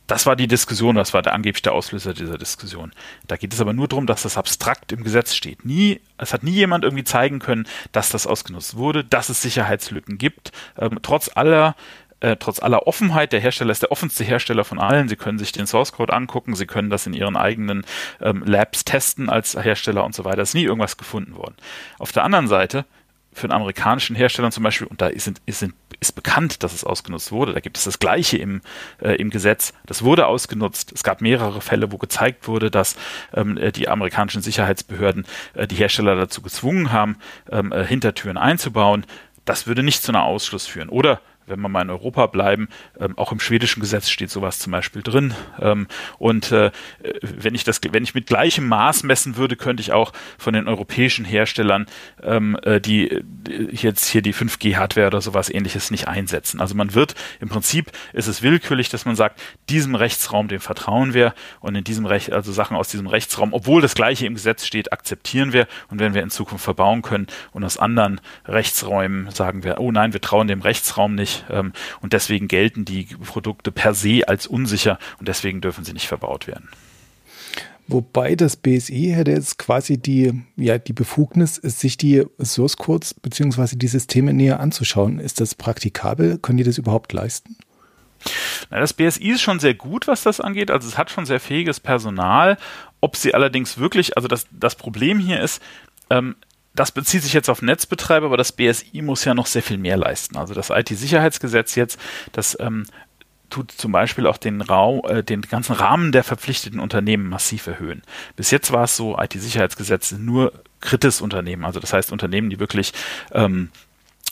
Das 0.06 0.26
war 0.26 0.36
die 0.36 0.46
Diskussion, 0.46 0.94
das 0.94 1.14
war 1.14 1.22
der 1.22 1.34
angeblich 1.34 1.62
der 1.62 1.72
Auslöser 1.72 2.14
dieser 2.14 2.38
Diskussion. 2.38 2.92
Da 3.26 3.36
geht 3.36 3.52
es 3.52 3.60
aber 3.60 3.72
nur 3.72 3.88
darum, 3.88 4.06
dass 4.06 4.22
das 4.22 4.36
abstrakt 4.36 4.92
im 4.92 5.02
Gesetz 5.02 5.34
steht. 5.34 5.64
Nie, 5.64 6.00
es 6.18 6.32
hat 6.32 6.42
nie 6.42 6.52
jemand 6.52 6.84
irgendwie 6.84 7.04
zeigen 7.04 7.38
können, 7.38 7.66
dass 7.92 8.10
das 8.10 8.26
ausgenutzt 8.26 8.76
wurde, 8.76 9.04
dass 9.04 9.28
es 9.28 9.42
Sicherheitslücken 9.42 10.18
gibt. 10.18 10.52
Ähm, 10.78 11.00
trotz 11.02 11.30
aller 11.34 11.74
äh, 12.20 12.36
trotz 12.36 12.60
aller 12.60 12.86
Offenheit, 12.86 13.32
der 13.32 13.40
Hersteller 13.40 13.72
ist 13.72 13.82
der 13.82 13.92
offenste 13.92 14.24
Hersteller 14.24 14.64
von 14.64 14.78
allen. 14.78 15.08
Sie 15.08 15.16
können 15.16 15.38
sich 15.38 15.52
den 15.52 15.66
Source 15.66 15.92
Code 15.92 16.12
angucken, 16.14 16.54
sie 16.56 16.66
können 16.66 16.88
das 16.88 17.06
in 17.06 17.12
ihren 17.12 17.36
eigenen 17.36 17.84
ähm, 18.20 18.42
Labs 18.44 18.84
testen 18.84 19.28
als 19.28 19.54
Hersteller 19.54 20.04
und 20.04 20.14
so 20.14 20.24
weiter. 20.24 20.40
Es 20.40 20.50
ist 20.50 20.54
nie 20.54 20.64
irgendwas 20.64 20.96
gefunden 20.96 21.36
worden. 21.36 21.56
Auf 21.98 22.12
der 22.12 22.24
anderen 22.24 22.48
Seite 22.48 22.86
für 23.36 23.44
einen 23.44 23.52
amerikanischen 23.52 24.16
Hersteller 24.16 24.50
zum 24.50 24.64
Beispiel, 24.64 24.86
und 24.86 25.02
da 25.02 25.08
ist, 25.08 25.30
ist, 25.44 25.66
ist 26.00 26.12
bekannt, 26.14 26.62
dass 26.62 26.72
es 26.72 26.84
ausgenutzt 26.84 27.32
wurde, 27.32 27.52
da 27.52 27.60
gibt 27.60 27.76
es 27.76 27.84
das 27.84 27.98
Gleiche 27.98 28.38
im, 28.38 28.62
äh, 28.98 29.16
im 29.16 29.28
Gesetz, 29.28 29.74
das 29.84 30.02
wurde 30.02 30.26
ausgenutzt. 30.26 30.92
Es 30.92 31.02
gab 31.02 31.20
mehrere 31.20 31.60
Fälle, 31.60 31.92
wo 31.92 31.98
gezeigt 31.98 32.48
wurde, 32.48 32.70
dass 32.70 32.96
ähm, 33.34 33.58
äh, 33.58 33.72
die 33.72 33.88
amerikanischen 33.88 34.40
Sicherheitsbehörden 34.40 35.26
äh, 35.52 35.66
die 35.66 35.76
Hersteller 35.76 36.16
dazu 36.16 36.40
gezwungen 36.40 36.92
haben, 36.92 37.18
ähm, 37.50 37.72
äh, 37.72 37.84
Hintertüren 37.84 38.38
einzubauen. 38.38 39.04
Das 39.44 39.66
würde 39.66 39.82
nicht 39.82 40.02
zu 40.02 40.12
einer 40.12 40.22
Ausschluss 40.22 40.66
führen. 40.66 40.88
Oder 40.88 41.20
wenn 41.46 41.60
wir 41.60 41.68
mal 41.68 41.82
in 41.82 41.90
Europa 41.90 42.26
bleiben, 42.26 42.68
ähm, 42.98 43.16
auch 43.18 43.32
im 43.32 43.40
schwedischen 43.40 43.80
Gesetz 43.80 44.08
steht 44.08 44.30
sowas 44.30 44.58
zum 44.58 44.72
Beispiel 44.72 45.02
drin. 45.02 45.34
Ähm, 45.60 45.86
und 46.18 46.52
äh, 46.52 46.70
wenn 47.20 47.54
ich 47.54 47.64
das, 47.64 47.80
wenn 47.90 48.04
ich 48.04 48.14
mit 48.14 48.26
gleichem 48.26 48.66
Maß 48.66 49.02
messen 49.02 49.36
würde, 49.36 49.56
könnte 49.56 49.80
ich 49.80 49.92
auch 49.92 50.12
von 50.38 50.54
den 50.54 50.68
europäischen 50.68 51.24
Herstellern 51.24 51.86
ähm, 52.22 52.58
äh, 52.62 52.80
die 52.80 53.22
jetzt 53.70 54.06
hier 54.06 54.22
die 54.22 54.34
5G-Hardware 54.34 55.06
oder 55.06 55.20
sowas 55.20 55.50
ähnliches 55.50 55.90
nicht 55.90 56.08
einsetzen. 56.08 56.60
Also 56.60 56.74
man 56.74 56.94
wird 56.94 57.14
im 57.40 57.48
Prinzip 57.48 57.92
ist 58.12 58.26
es 58.26 58.42
willkürlich, 58.42 58.88
dass 58.88 59.04
man 59.04 59.16
sagt, 59.16 59.40
diesem 59.68 59.94
Rechtsraum, 59.94 60.48
dem 60.48 60.60
vertrauen 60.60 61.14
wir 61.14 61.34
und 61.60 61.74
in 61.74 61.84
diesem 61.84 62.06
Recht, 62.06 62.32
also 62.32 62.52
Sachen 62.52 62.76
aus 62.76 62.88
diesem 62.88 63.06
Rechtsraum, 63.06 63.52
obwohl 63.52 63.82
das 63.82 63.94
gleiche 63.94 64.26
im 64.26 64.34
Gesetz 64.34 64.66
steht, 64.66 64.92
akzeptieren 64.92 65.52
wir 65.52 65.66
und 65.88 65.98
wenn 65.98 66.14
wir 66.14 66.22
in 66.22 66.30
Zukunft 66.30 66.64
verbauen 66.64 67.02
können 67.02 67.26
und 67.52 67.64
aus 67.64 67.78
anderen 67.78 68.20
Rechtsräumen 68.46 69.30
sagen 69.30 69.64
wir, 69.64 69.80
oh 69.80 69.92
nein, 69.92 70.12
wir 70.12 70.20
trauen 70.20 70.48
dem 70.48 70.60
Rechtsraum 70.60 71.14
nicht, 71.14 71.35
ähm, 71.50 71.72
und 72.00 72.12
deswegen 72.12 72.48
gelten 72.48 72.84
die 72.84 73.04
Produkte 73.04 73.72
per 73.72 73.94
se 73.94 74.22
als 74.26 74.46
unsicher 74.46 74.98
und 75.18 75.28
deswegen 75.28 75.60
dürfen 75.60 75.84
sie 75.84 75.92
nicht 75.92 76.08
verbaut 76.08 76.46
werden. 76.46 76.68
Wobei 77.88 78.34
das 78.34 78.56
BSI 78.56 79.12
hätte 79.14 79.30
jetzt 79.30 79.58
quasi 79.58 79.96
die, 79.96 80.42
ja, 80.56 80.76
die 80.76 80.92
Befugnis, 80.92 81.54
sich 81.54 81.96
die 81.96 82.24
Source 82.42 82.76
Codes 82.76 83.14
bzw. 83.14 83.76
die 83.76 83.86
Systeme 83.86 84.32
näher 84.32 84.58
anzuschauen. 84.58 85.20
Ist 85.20 85.40
das 85.40 85.54
praktikabel? 85.54 86.38
Können 86.38 86.58
die 86.58 86.64
das 86.64 86.78
überhaupt 86.78 87.12
leisten? 87.12 87.56
Na, 88.70 88.80
das 88.80 88.92
BSI 88.92 89.30
ist 89.30 89.42
schon 89.42 89.60
sehr 89.60 89.74
gut, 89.74 90.08
was 90.08 90.24
das 90.24 90.40
angeht. 90.40 90.72
Also 90.72 90.88
es 90.88 90.98
hat 90.98 91.10
schon 91.10 91.26
sehr 91.26 91.38
fähiges 91.38 91.78
Personal. 91.78 92.56
Ob 93.00 93.14
sie 93.14 93.34
allerdings 93.34 93.78
wirklich, 93.78 94.16
also 94.16 94.26
das, 94.26 94.48
das 94.50 94.74
Problem 94.74 95.20
hier 95.20 95.40
ist, 95.40 95.62
ähm, 96.10 96.34
das 96.76 96.92
bezieht 96.92 97.22
sich 97.22 97.32
jetzt 97.32 97.48
auf 97.48 97.62
Netzbetreiber, 97.62 98.26
aber 98.26 98.36
das 98.36 98.52
BSI 98.52 99.02
muss 99.02 99.24
ja 99.24 99.34
noch 99.34 99.46
sehr 99.46 99.62
viel 99.62 99.78
mehr 99.78 99.96
leisten. 99.96 100.36
Also 100.36 100.54
das 100.54 100.70
IT-Sicherheitsgesetz 100.70 101.74
jetzt, 101.74 101.98
das 102.32 102.56
ähm, 102.60 102.86
tut 103.50 103.72
zum 103.72 103.92
Beispiel 103.92 104.26
auch 104.26 104.36
den, 104.36 104.60
Raum, 104.60 105.02
äh, 105.08 105.22
den 105.22 105.42
ganzen 105.42 105.72
Rahmen 105.72 106.12
der 106.12 106.24
verpflichteten 106.24 106.80
Unternehmen 106.80 107.28
massiv 107.28 107.66
erhöhen. 107.66 108.02
Bis 108.36 108.50
jetzt 108.50 108.72
war 108.72 108.84
es 108.84 108.96
so, 108.96 109.18
IT-Sicherheitsgesetz 109.18 110.12
nur 110.12 110.52
kritis 110.80 111.20
Unternehmen, 111.20 111.64
also 111.64 111.80
das 111.80 111.92
heißt 111.92 112.12
Unternehmen, 112.12 112.50
die 112.50 112.60
wirklich 112.60 112.92
ähm, 113.32 113.70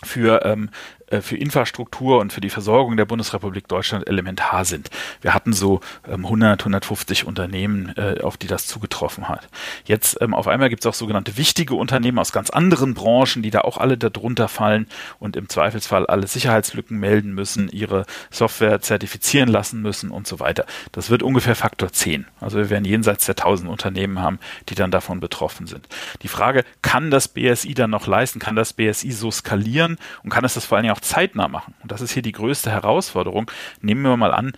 für 0.03 0.45
ähm, 0.45 0.71
äh, 1.04 1.04
für 1.21 1.37
Infrastruktur 1.37 2.21
und 2.21 2.33
für 2.33 2.41
die 2.41 2.51
Versorgung 2.51 2.97
der 2.97 3.05
Bundesrepublik 3.05 3.69
Deutschland 3.69 4.09
elementar 4.09 4.65
sind. 4.65 4.91
Wir 5.21 5.35
hatten 5.35 5.53
so 5.53 5.81
100, 6.09 6.61
ähm, 6.61 6.65
150 6.65 7.27
Unternehmen, 7.27 7.95
äh, 7.97 8.21
auf 8.23 8.37
die 8.37 8.47
das 8.47 8.67
zugetroffen 8.67 9.29
hat. 9.29 9.49
Jetzt 9.85 10.19
ähm, 10.21 10.35
auf 10.35 10.49
einmal 10.49 10.69
gibt 10.69 10.85
es 10.85 10.87
auch 10.89 10.95
sogenannte 10.95 11.37
wichtige 11.37 11.75
Unternehmen 11.75 12.19
aus 12.19 12.33
ganz 12.33 12.51
anderen 12.51 12.95
Branchen, 12.95 13.43
die 13.43 13.51
da 13.51 13.61
auch 13.61 13.79
alle 13.79 13.99
darunter 13.99 14.49
fallen 14.49 14.87
und 15.19 15.37
im 15.37 15.49
Zweifelsfall 15.49 16.07
alle 16.07 16.27
Sicherheitslücken 16.27 16.99
melden 16.99 17.35
müssen, 17.35 17.69
ihre 17.69 18.07
Software 18.31 18.81
zertifizieren 18.81 19.49
lassen 19.49 19.83
müssen 19.83 20.11
und 20.11 20.27
so 20.27 20.41
weiter. 20.41 20.67
Das 20.93 21.11
wird 21.11 21.23
ungefähr 21.23 21.55
Faktor 21.55 21.93
10. 21.93 22.27
Also 22.41 22.59
wir 22.59 22.71
werden 22.71 22.85
jenseits 22.85 23.27
der 23.27 23.37
1000 23.37 23.71
Unternehmen 23.71 24.21
haben, 24.21 24.39
die 24.69 24.75
dann 24.75 24.91
davon 24.91 25.21
betroffen 25.21 25.67
sind. 25.67 25.89
Die 26.23 26.29
Frage, 26.29 26.65
kann 26.83 27.11
das 27.11 27.29
BSI 27.29 27.75
dann 27.75 27.91
noch 27.91 28.07
leisten? 28.07 28.39
Kann 28.39 28.57
das 28.57 28.73
BSI 28.73 29.13
so 29.13 29.31
skalieren 29.31 29.99
und 30.23 30.31
kann 30.31 30.45
es 30.45 30.55
das 30.55 30.65
vor 30.65 30.77
allen 30.77 30.85
Dingen 30.85 30.94
auch 30.95 31.01
zeitnah 31.01 31.49
machen. 31.49 31.75
Und 31.83 31.93
das 31.93 32.01
ist 32.01 32.13
hier 32.13 32.23
die 32.23 32.33
größte 32.33 32.71
Herausforderung. 32.71 33.51
Nehmen 33.81 34.03
wir 34.03 34.17
mal 34.17 34.33
an, 34.33 34.53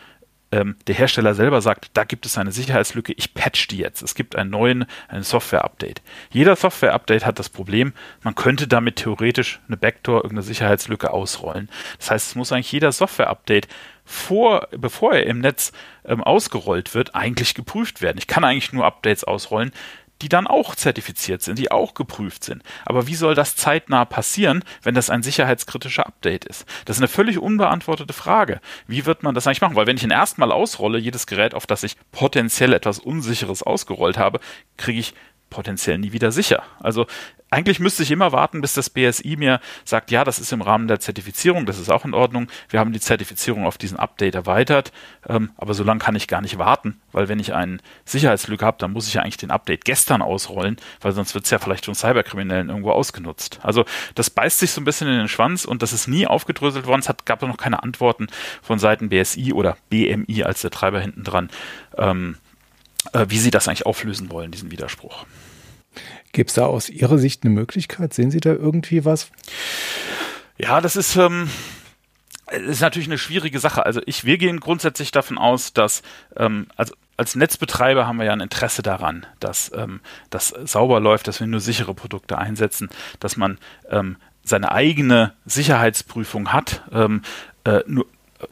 ähm, 0.52 0.76
der 0.86 0.94
Hersteller 0.94 1.34
selber 1.34 1.60
sagt, 1.60 1.90
da 1.94 2.04
gibt 2.04 2.24
es 2.24 2.38
eine 2.38 2.52
Sicherheitslücke, 2.52 3.12
ich 3.16 3.34
patch 3.34 3.66
die 3.68 3.78
jetzt. 3.78 4.02
Es 4.02 4.14
gibt 4.14 4.36
einen 4.36 4.50
neuen, 4.50 4.86
ein 5.08 5.22
Software-Update. 5.22 6.02
Jeder 6.30 6.54
Software-Update 6.54 7.26
hat 7.26 7.38
das 7.38 7.48
Problem, 7.48 7.92
man 8.22 8.34
könnte 8.34 8.68
damit 8.68 8.96
theoretisch 8.96 9.60
eine 9.66 9.76
Backdoor, 9.76 10.18
irgendeine 10.18 10.42
Sicherheitslücke 10.42 11.10
ausrollen. 11.10 11.68
Das 11.98 12.10
heißt, 12.10 12.28
es 12.28 12.34
muss 12.36 12.52
eigentlich 12.52 12.70
jeder 12.70 12.92
Software-Update 12.92 13.66
vor, 14.04 14.68
bevor 14.70 15.14
er 15.14 15.26
im 15.26 15.40
Netz 15.40 15.72
ähm, 16.04 16.22
ausgerollt 16.22 16.94
wird, 16.94 17.16
eigentlich 17.16 17.54
geprüft 17.54 18.00
werden. 18.00 18.18
Ich 18.18 18.28
kann 18.28 18.44
eigentlich 18.44 18.72
nur 18.72 18.84
Updates 18.84 19.24
ausrollen, 19.24 19.72
die 20.23 20.28
dann 20.28 20.46
auch 20.46 20.75
zertifiziert 20.75 21.42
sind, 21.42 21.58
die 21.58 21.70
auch 21.70 21.94
geprüft 21.94 22.44
sind. 22.44 22.62
Aber 22.85 23.06
wie 23.06 23.14
soll 23.14 23.35
das 23.35 23.56
zeitnah 23.56 24.04
passieren, 24.04 24.64
wenn 24.82 24.94
das 24.94 25.11
ein 25.11 25.23
sicherheitskritischer 25.23 26.06
Update 26.06 26.44
ist? 26.44 26.64
Das 26.85 26.96
ist 26.96 27.00
eine 27.00 27.08
völlig 27.08 27.38
unbeantwortete 27.38 28.12
Frage. 28.12 28.61
Wie 28.87 29.06
wird 29.06 29.23
man 29.23 29.35
das 29.35 29.46
eigentlich 29.46 29.61
machen? 29.61 29.76
Weil 29.76 29.87
wenn 29.87 29.96
ich 29.96 30.04
ein 30.04 30.11
erstmal 30.11 30.52
ausrolle, 30.52 30.99
jedes 30.99 31.26
Gerät, 31.26 31.54
auf 31.54 31.66
das 31.66 31.82
ich 31.82 31.96
potenziell 32.12 32.73
etwas 32.73 32.99
Unsicheres 32.99 33.62
ausgerollt 33.62 34.18
habe, 34.18 34.40
kriege 34.76 35.00
ich 35.00 35.14
potenziell 35.50 35.99
nie 35.99 36.12
wieder 36.12 36.32
sicher. 36.32 36.62
Also 36.80 37.06
eigentlich 37.50 37.78
müsste 37.78 38.02
ich 38.02 38.10
immer 38.10 38.32
warten, 38.32 38.60
bis 38.60 38.74
das 38.74 38.90
BSI 38.90 39.36
mir 39.36 39.60
sagt, 39.84 40.10
ja, 40.10 40.24
das 40.24 40.38
ist 40.38 40.52
im 40.52 40.62
Rahmen 40.62 40.88
der 40.88 40.98
Zertifizierung, 40.98 41.64
das 41.64 41.78
ist 41.78 41.90
auch 41.90 42.04
in 42.04 42.12
Ordnung. 42.12 42.48
Wir 42.68 42.80
haben 42.80 42.92
die 42.92 43.00
Zertifizierung 43.00 43.66
auf 43.66 43.78
diesen 43.78 43.98
Update 43.98 44.34
erweitert, 44.34 44.92
ähm, 45.28 45.50
aber 45.56 45.72
so 45.74 45.84
lange 45.84 46.00
kann 46.00 46.16
ich 46.16 46.26
gar 46.26 46.40
nicht 46.40 46.58
warten, 46.58 47.00
weil 47.12 47.28
wenn 47.28 47.38
ich 47.38 47.54
einen 47.54 47.80
Sicherheitslücke 48.04 48.64
habe, 48.64 48.78
dann 48.80 48.92
muss 48.92 49.06
ich 49.06 49.14
ja 49.14 49.22
eigentlich 49.22 49.36
den 49.36 49.52
Update 49.52 49.84
gestern 49.84 50.22
ausrollen, 50.22 50.76
weil 51.00 51.12
sonst 51.12 51.34
wird 51.34 51.44
es 51.44 51.50
ja 51.50 51.58
vielleicht 51.58 51.84
von 51.84 51.94
Cyberkriminellen 51.94 52.68
irgendwo 52.68 52.90
ausgenutzt. 52.90 53.60
Also 53.62 53.84
das 54.16 54.28
beißt 54.28 54.58
sich 54.58 54.72
so 54.72 54.80
ein 54.80 54.84
bisschen 54.84 55.08
in 55.08 55.16
den 55.16 55.28
Schwanz 55.28 55.64
und 55.64 55.82
das 55.82 55.92
ist 55.92 56.08
nie 56.08 56.26
aufgedröselt 56.26 56.86
worden. 56.86 57.00
Es 57.00 57.08
hat, 57.08 57.26
gab 57.26 57.42
noch 57.42 57.56
keine 57.56 57.82
Antworten 57.82 58.26
von 58.60 58.80
Seiten 58.80 59.08
BSI 59.08 59.52
oder 59.52 59.76
BMI 59.88 60.42
als 60.42 60.62
der 60.62 60.70
Treiber 60.70 61.00
hinten 61.00 61.22
dran, 61.22 61.50
ähm, 61.96 62.38
äh, 63.12 63.26
wie 63.28 63.38
sie 63.38 63.52
das 63.52 63.68
eigentlich 63.68 63.86
auflösen 63.86 64.30
wollen, 64.30 64.50
diesen 64.50 64.72
Widerspruch. 64.72 65.26
Gibt 66.36 66.50
es 66.50 66.56
da 66.56 66.66
aus 66.66 66.90
Ihrer 66.90 67.16
Sicht 67.16 67.44
eine 67.44 67.54
Möglichkeit? 67.54 68.12
Sehen 68.12 68.30
Sie 68.30 68.40
da 68.40 68.50
irgendwie 68.50 69.06
was? 69.06 69.30
Ja, 70.58 70.82
das 70.82 70.94
ist, 70.94 71.16
ähm, 71.16 71.48
ist 72.50 72.82
natürlich 72.82 73.08
eine 73.08 73.16
schwierige 73.16 73.58
Sache. 73.58 73.86
Also 73.86 74.02
ich, 74.04 74.26
wir 74.26 74.36
gehen 74.36 74.60
grundsätzlich 74.60 75.10
davon 75.12 75.38
aus, 75.38 75.72
dass 75.72 76.02
ähm, 76.36 76.66
also 76.76 76.92
als 77.16 77.36
Netzbetreiber 77.36 78.06
haben 78.06 78.18
wir 78.18 78.26
ja 78.26 78.34
ein 78.34 78.42
Interesse 78.42 78.82
daran, 78.82 79.24
dass 79.40 79.72
ähm, 79.74 80.00
das 80.28 80.48
sauber 80.48 81.00
läuft, 81.00 81.26
dass 81.26 81.40
wir 81.40 81.46
nur 81.46 81.60
sichere 81.60 81.94
Produkte 81.94 82.36
einsetzen, 82.36 82.90
dass 83.18 83.38
man 83.38 83.56
ähm, 83.88 84.18
seine 84.44 84.72
eigene 84.72 85.32
Sicherheitsprüfung 85.46 86.52
hat. 86.52 86.82
Ähm, 86.92 87.22
äh, 87.64 87.80
nur, 87.86 88.04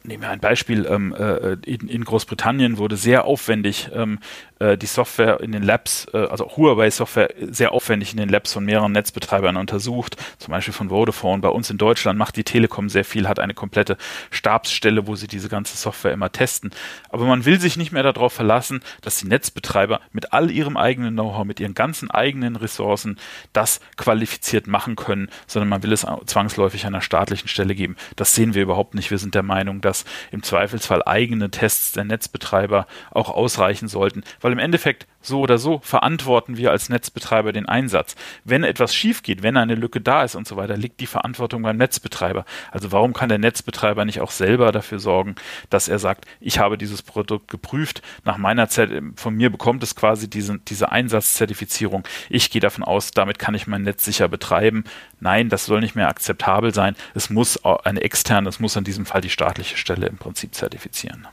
nehmen 0.03 0.23
wir 0.23 0.29
ein 0.29 0.39
Beispiel, 0.39 0.85
ähm, 0.89 1.13
äh, 1.13 1.53
in, 1.65 1.87
in, 1.87 2.03
Großbritannien 2.03 2.77
wurde 2.77 2.97
sehr 2.97 3.25
aufwendig 3.25 3.89
ähm, 3.93 4.19
äh, 4.59 4.77
die 4.77 4.85
Software 4.85 5.41
in 5.41 5.51
den 5.51 5.63
Labs, 5.63 6.07
äh, 6.13 6.17
also 6.17 6.45
Huawei-Software 6.55 7.33
sehr 7.39 7.71
aufwendig 7.73 8.11
in 8.11 8.17
den 8.17 8.29
Labs 8.29 8.53
von 8.53 8.63
mehreren 8.63 8.91
Netzbetreibern 8.91 9.57
untersucht, 9.57 10.15
zum 10.37 10.51
Beispiel 10.51 10.73
von 10.73 10.89
Vodafone. 10.89 11.41
Bei 11.41 11.49
uns 11.49 11.69
in 11.69 11.77
Deutschland 11.77 12.17
macht 12.17 12.37
die 12.37 12.43
Telekom 12.43 12.89
sehr 12.89 13.05
viel, 13.05 13.27
hat 13.27 13.39
eine 13.39 13.53
komplette 13.53 13.97
Stabsstelle, 14.31 15.07
wo 15.07 15.15
sie 15.15 15.27
diese 15.27 15.49
ganze 15.49 15.75
Software 15.75 16.13
immer 16.13 16.31
testen. 16.31 16.71
Aber 17.09 17.25
man 17.25 17.45
will 17.45 17.59
sich 17.59 17.77
nicht 17.77 17.91
mehr 17.91 18.03
darauf 18.03 18.33
verlassen, 18.33 18.81
dass 19.01 19.17
die 19.17 19.27
Netzbetreiber 19.27 19.99
mit 20.11 20.33
all 20.33 20.49
ihrem 20.51 20.77
eigenen 20.77 21.13
Know-how, 21.13 21.45
mit 21.45 21.59
ihren 21.59 21.73
ganzen 21.73 22.09
eigenen 22.09 22.55
Ressourcen 22.55 23.17
das 23.53 23.81
qualifiziert 23.97 24.67
machen 24.67 24.95
können, 24.95 25.29
sondern 25.47 25.69
man 25.69 25.83
will 25.83 25.91
es 25.91 26.05
zwangsläufig 26.25 26.85
einer 26.85 27.01
staatlichen 27.01 27.47
Stelle 27.47 27.75
geben. 27.75 27.95
Das 28.15 28.35
sehen 28.35 28.53
wir 28.53 28.63
überhaupt 28.63 28.95
nicht. 28.95 29.11
Wir 29.11 29.17
sind 29.17 29.35
der 29.35 29.43
Meinung, 29.43 29.81
dass 29.85 30.03
im 30.31 30.43
Zweifelsfall 30.43 31.03
eigene 31.05 31.49
Tests 31.49 31.93
der 31.93 32.03
Netzbetreiber 32.03 32.87
auch 33.11 33.29
ausreichen 33.29 33.87
sollten, 33.87 34.23
weil 34.41 34.51
im 34.51 34.59
Endeffekt 34.59 35.07
so 35.25 35.41
oder 35.41 35.57
so 35.57 35.79
verantworten 35.83 36.57
wir 36.57 36.71
als 36.71 36.89
Netzbetreiber 36.89 37.51
den 37.51 37.67
Einsatz. 37.67 38.15
Wenn 38.43 38.63
etwas 38.63 38.95
schief 38.95 39.23
geht, 39.23 39.43
wenn 39.43 39.57
eine 39.57 39.75
Lücke 39.75 40.01
da 40.01 40.23
ist 40.23 40.35
und 40.35 40.47
so 40.47 40.55
weiter, 40.55 40.77
liegt 40.77 40.99
die 40.99 41.07
Verantwortung 41.07 41.61
beim 41.61 41.77
Netzbetreiber. 41.77 42.45
Also 42.71 42.91
warum 42.91 43.13
kann 43.13 43.29
der 43.29 43.37
Netzbetreiber 43.37 44.05
nicht 44.05 44.21
auch 44.21 44.31
selber 44.31 44.71
dafür 44.71 44.99
sorgen, 44.99 45.35
dass 45.69 45.87
er 45.87 45.99
sagt, 45.99 46.25
ich 46.39 46.59
habe 46.59 46.77
dieses 46.77 47.01
Produkt 47.01 47.49
geprüft, 47.49 48.01
nach 48.23 48.37
meiner 48.37 48.69
Zeit, 48.69 48.89
von 49.15 49.35
mir 49.35 49.49
bekommt 49.49 49.83
es 49.83 49.95
quasi 49.95 50.29
diese, 50.29 50.59
diese 50.59 50.91
Einsatzzertifizierung. 50.91 52.03
Ich 52.29 52.49
gehe 52.49 52.61
davon 52.61 52.83
aus, 52.83 53.11
damit 53.11 53.39
kann 53.39 53.55
ich 53.55 53.67
mein 53.67 53.83
Netz 53.83 54.05
sicher 54.05 54.27
betreiben. 54.27 54.83
Nein, 55.19 55.49
das 55.49 55.65
soll 55.65 55.79
nicht 55.79 55.95
mehr 55.95 56.09
akzeptabel 56.09 56.73
sein. 56.73 56.95
Es 57.13 57.29
muss 57.29 57.63
eine 57.63 58.01
externe, 58.01 58.49
es 58.49 58.59
muss 58.59 58.75
in 58.75 58.83
diesem 58.83 59.05
Fall 59.05 59.21
die 59.21 59.29
staatliche 59.29 59.77
Stelle 59.77 60.07
im 60.07 60.17
Prinzip 60.17 60.53
zertifizieren. 60.53 61.27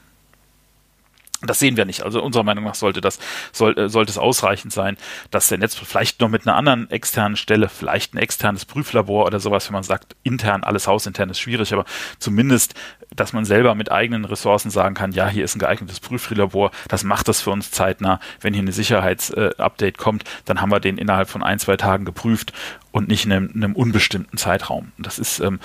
Das 1.45 1.59
sehen 1.59 1.77
wir 1.77 1.85
nicht. 1.85 2.03
Also 2.03 2.23
unserer 2.23 2.45
Meinung 2.45 2.65
nach 2.65 2.75
sollte 2.75 3.01
das 3.01 3.19
soll, 3.53 3.77
äh, 3.79 3.89
sollte 3.89 4.11
es 4.11 4.19
ausreichend 4.19 4.73
sein, 4.73 4.97
dass 5.31 5.49
der 5.49 5.59
Netz 5.59 5.75
vielleicht 5.75 6.21
noch 6.21 6.29
mit 6.29 6.47
einer 6.47 6.57
anderen 6.57 6.91
externen 6.91 7.37
Stelle, 7.37 7.69
vielleicht 7.69 8.15
ein 8.15 8.19
externes 8.19 8.65
Prüflabor 8.65 9.27
oder 9.27 9.41
sowas, 9.41 9.69
wenn 9.69 9.75
man 9.75 9.83
sagt, 9.83 10.15
intern 10.23 10.63
alles 10.63 10.87
hausintern 10.87 11.31
ist 11.31 11.41
schwierig, 11.41 11.73
aber 11.73 11.85
zumindest, 12.19 12.75
dass 13.15 13.33
man 13.33 13.45
selber 13.45 13.75
mit 13.75 13.91
eigenen 13.91 14.25
Ressourcen 14.25 14.71
sagen 14.71 14.95
kann, 14.95 15.13
ja, 15.13 15.29
hier 15.29 15.45
ist 15.45 15.57
ein 15.57 15.59
geeignetes 15.59 16.01
Prüflabor, 16.01 16.71
das 16.89 17.03
macht 17.03 17.29
das 17.29 17.41
für 17.43 17.51
uns 17.51 17.71
zeitnah. 17.71 18.21
Wenn 18.41 18.55
hier 18.55 18.63
eine 18.63 18.73
Sicherheitsupdate 18.73 19.99
kommt, 19.99 20.25
dann 20.45 20.61
haben 20.61 20.71
wir 20.71 20.81
den 20.81 20.97
innerhalb 20.97 21.29
von 21.29 21.43
ein, 21.43 21.59
zwei 21.59 21.77
Tagen 21.77 22.05
geprüft 22.05 22.53
und 22.93 23.09
nicht 23.09 23.25
in 23.25 23.33
einem, 23.33 23.51
in 23.53 23.65
einem 23.65 23.75
unbestimmten 23.75 24.39
Zeitraum. 24.39 24.93
Das 24.99 25.19
ist 25.19 25.41
ähm, 25.41 25.59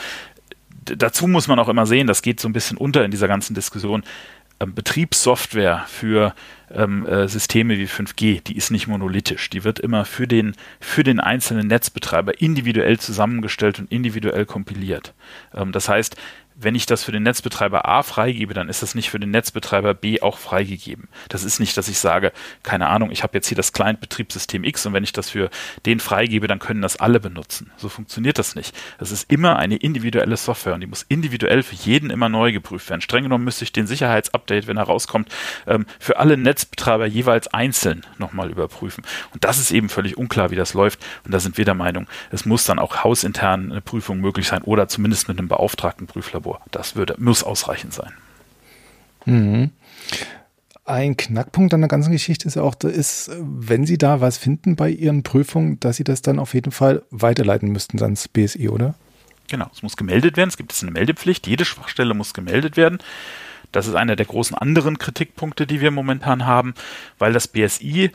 dazu 0.96 1.28
muss 1.28 1.48
man 1.48 1.60
auch 1.60 1.70
immer 1.70 1.86
sehen, 1.86 2.08
das 2.08 2.22
geht 2.22 2.40
so 2.40 2.48
ein 2.48 2.54
bisschen 2.54 2.78
unter 2.78 3.04
in 3.04 3.12
dieser 3.12 3.28
ganzen 3.28 3.54
Diskussion 3.54 4.04
ähm, 4.60 4.74
Betriebssoftware 4.74 5.86
für 5.88 6.34
ähm, 6.72 7.06
äh, 7.06 7.28
Systeme 7.28 7.78
wie 7.78 7.86
5G, 7.86 8.44
die 8.44 8.58
ist 8.58 8.72
nicht 8.72 8.88
monolithisch. 8.88 9.50
Die 9.50 9.64
wird 9.64 9.80
immer 9.80 10.06
für 10.06 10.28
den, 10.28 10.56
für 10.80 11.04
den 11.04 11.20
einzelnen 11.20 11.68
Netzbetreiber 11.68 12.42
individuell 12.42 13.00
zusammengestellt 13.00 13.80
und 13.80 13.92
individuell 13.92 14.46
kompiliert. 14.46 15.14
Ähm, 15.54 15.72
das 15.72 15.90
heißt, 15.90 16.16
wenn 16.60 16.74
ich 16.74 16.88
das 16.88 17.04
für 17.04 17.12
den 17.12 17.22
Netzbetreiber 17.22 17.88
A 17.88 18.02
freigebe, 18.02 18.56
dann 18.56 18.68
ist 18.68 18.82
das 18.82 18.96
nicht 18.96 19.12
für 19.12 19.20
den 19.20 19.30
Netzbetreiber 19.30 19.94
B 19.94 20.22
auch 20.22 20.40
freigegeben. 20.40 21.08
Das 21.30 21.44
ist 21.44 21.60
nicht, 21.60 21.78
dass 21.78 21.88
ich 21.88 22.00
sage, 22.00 22.32
keine 22.64 22.88
Ahnung, 22.88 23.12
ich 23.12 23.22
habe 23.22 23.38
jetzt 23.38 23.48
hier 23.48 23.56
das 23.56 23.74
Client-Betriebssystem 23.74 24.64
X 24.64 24.86
und 24.88 24.94
wenn 24.94 25.04
ich 25.04 25.14
das 25.14 25.30
für 25.30 25.52
den 25.86 26.00
freigebe, 26.00 26.48
dann 26.48 26.58
können 26.58 26.82
das 26.82 26.98
alle 26.98 27.20
benutzen. 27.20 27.72
So 27.78 27.90
funktioniert 27.90 28.40
das 28.40 28.56
nicht. 28.56 28.76
Das 28.98 29.12
ist 29.12 29.32
immer 29.32 29.58
eine 29.58 29.76
individuelle 29.76 30.36
Software 30.36 30.74
und 30.74 30.82
die 30.82 30.88
muss 30.88 31.06
individuell 31.08 31.62
für 31.62 31.76
jeden 31.76 32.10
immer 32.10 32.28
neu 32.28 32.52
geprüft 32.52 32.90
werden. 32.90 33.02
Streng 33.02 33.24
genommen 33.24 33.46
müsste 33.46 33.64
ich 33.64 33.72
den 33.72 33.86
Sicherheitsupdate, 33.86 34.66
wenn 34.66 34.78
er 34.78 34.84
rauskommt, 34.84 35.30
ähm, 35.68 35.86
für 36.00 36.18
alle 36.18 36.38
Netzbetreiber 36.38 37.06
jeweils 37.06 37.48
einzeln 37.50 38.04
nochmal 38.18 38.50
überprüfen. 38.50 39.04
Und 39.32 39.44
das 39.44 39.60
ist 39.60 39.70
eben 39.70 39.90
völlig 39.90 40.18
unklar, 40.18 40.50
wie 40.50 40.56
das 40.56 40.74
läuft. 40.74 41.06
Und 41.24 41.34
da 41.36 41.40
sind 41.40 41.60
wir 41.60 41.66
der 41.66 41.76
Meinung, 41.76 42.08
es 42.32 42.46
muss 42.46 42.66
dann 42.66 42.80
auch 42.80 43.04
hausintern 43.04 43.72
eine 43.72 43.82
Prüfung 43.82 44.20
möglich 44.20 44.48
sein 44.48 44.64
oder 44.64 44.88
zumindest 44.88 45.28
mit 45.28 45.38
einem 45.38 45.48
beauftragten 45.48 46.08
Prüflabor. 46.08 46.47
Labor. 46.48 46.62
Das 46.72 46.96
würde, 46.96 47.16
muss 47.18 47.44
ausreichend 47.44 47.94
sein. 47.94 48.14
Mhm. 49.26 49.72
Ein 50.86 51.18
Knackpunkt 51.18 51.74
an 51.74 51.82
der 51.82 51.90
ganzen 51.90 52.12
Geschichte 52.14 52.48
ist 52.48 52.58
auch, 52.58 52.76
ist, 52.82 53.30
wenn 53.42 53.86
Sie 53.86 53.98
da 53.98 54.22
was 54.22 54.38
finden 54.38 54.78
bei 54.78 54.90
Ihren 54.90 55.24
Prüfungen, 55.24 55.80
dass 55.82 55.98
Sie 55.98 56.06
das 56.06 56.22
dann 56.22 56.40
auf 56.40 56.54
jeden 56.54 56.72
Fall 56.72 57.04
weiterleiten 57.12 57.70
müssten 57.72 58.02
ans 58.02 58.30
BSI, 58.30 58.70
oder? 58.70 58.96
Genau, 59.50 59.70
es 59.74 59.84
muss 59.84 59.98
gemeldet 59.98 60.38
werden. 60.38 60.50
Es 60.50 60.58
gibt 60.58 60.72
jetzt 60.72 60.84
eine 60.84 60.92
Meldepflicht. 60.92 61.46
Jede 61.46 61.66
Schwachstelle 61.66 62.14
muss 62.14 62.34
gemeldet 62.34 62.78
werden. 62.78 63.00
Das 63.74 63.86
ist 63.86 63.96
einer 63.96 64.16
der 64.16 64.26
großen 64.26 64.58
anderen 64.58 64.98
Kritikpunkte, 64.98 65.68
die 65.68 65.82
wir 65.82 65.92
momentan 65.92 66.46
haben, 66.46 66.74
weil 67.20 67.34
das 67.34 67.50
BSI 67.50 68.12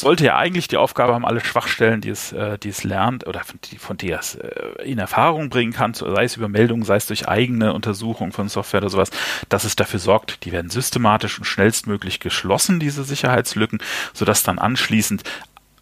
sollte 0.00 0.24
ja 0.24 0.36
eigentlich 0.36 0.68
die 0.68 0.76
Aufgabe 0.76 1.14
haben, 1.14 1.24
alle 1.24 1.44
Schwachstellen, 1.44 2.00
die 2.00 2.10
es, 2.10 2.32
äh, 2.32 2.58
die 2.58 2.68
es 2.68 2.84
lernt 2.84 3.26
oder 3.26 3.44
von, 3.44 3.58
die, 3.64 3.78
von 3.78 3.96
der 3.96 4.20
es 4.20 4.34
äh, 4.36 4.82
in 4.84 4.98
Erfahrung 4.98 5.48
bringen 5.50 5.72
kann, 5.72 5.94
sei 5.94 6.24
es 6.24 6.36
über 6.36 6.48
Meldungen, 6.48 6.84
sei 6.84 6.96
es 6.96 7.06
durch 7.06 7.28
eigene 7.28 7.72
Untersuchungen 7.72 8.32
von 8.32 8.48
Software 8.48 8.80
oder 8.80 8.90
sowas, 8.90 9.10
dass 9.48 9.64
es 9.64 9.76
dafür 9.76 10.00
sorgt, 10.00 10.44
die 10.44 10.52
werden 10.52 10.70
systematisch 10.70 11.38
und 11.38 11.44
schnellstmöglich 11.44 12.20
geschlossen, 12.20 12.80
diese 12.80 13.04
Sicherheitslücken, 13.04 13.80
sodass 14.12 14.42
dann 14.42 14.58
anschließend 14.58 15.22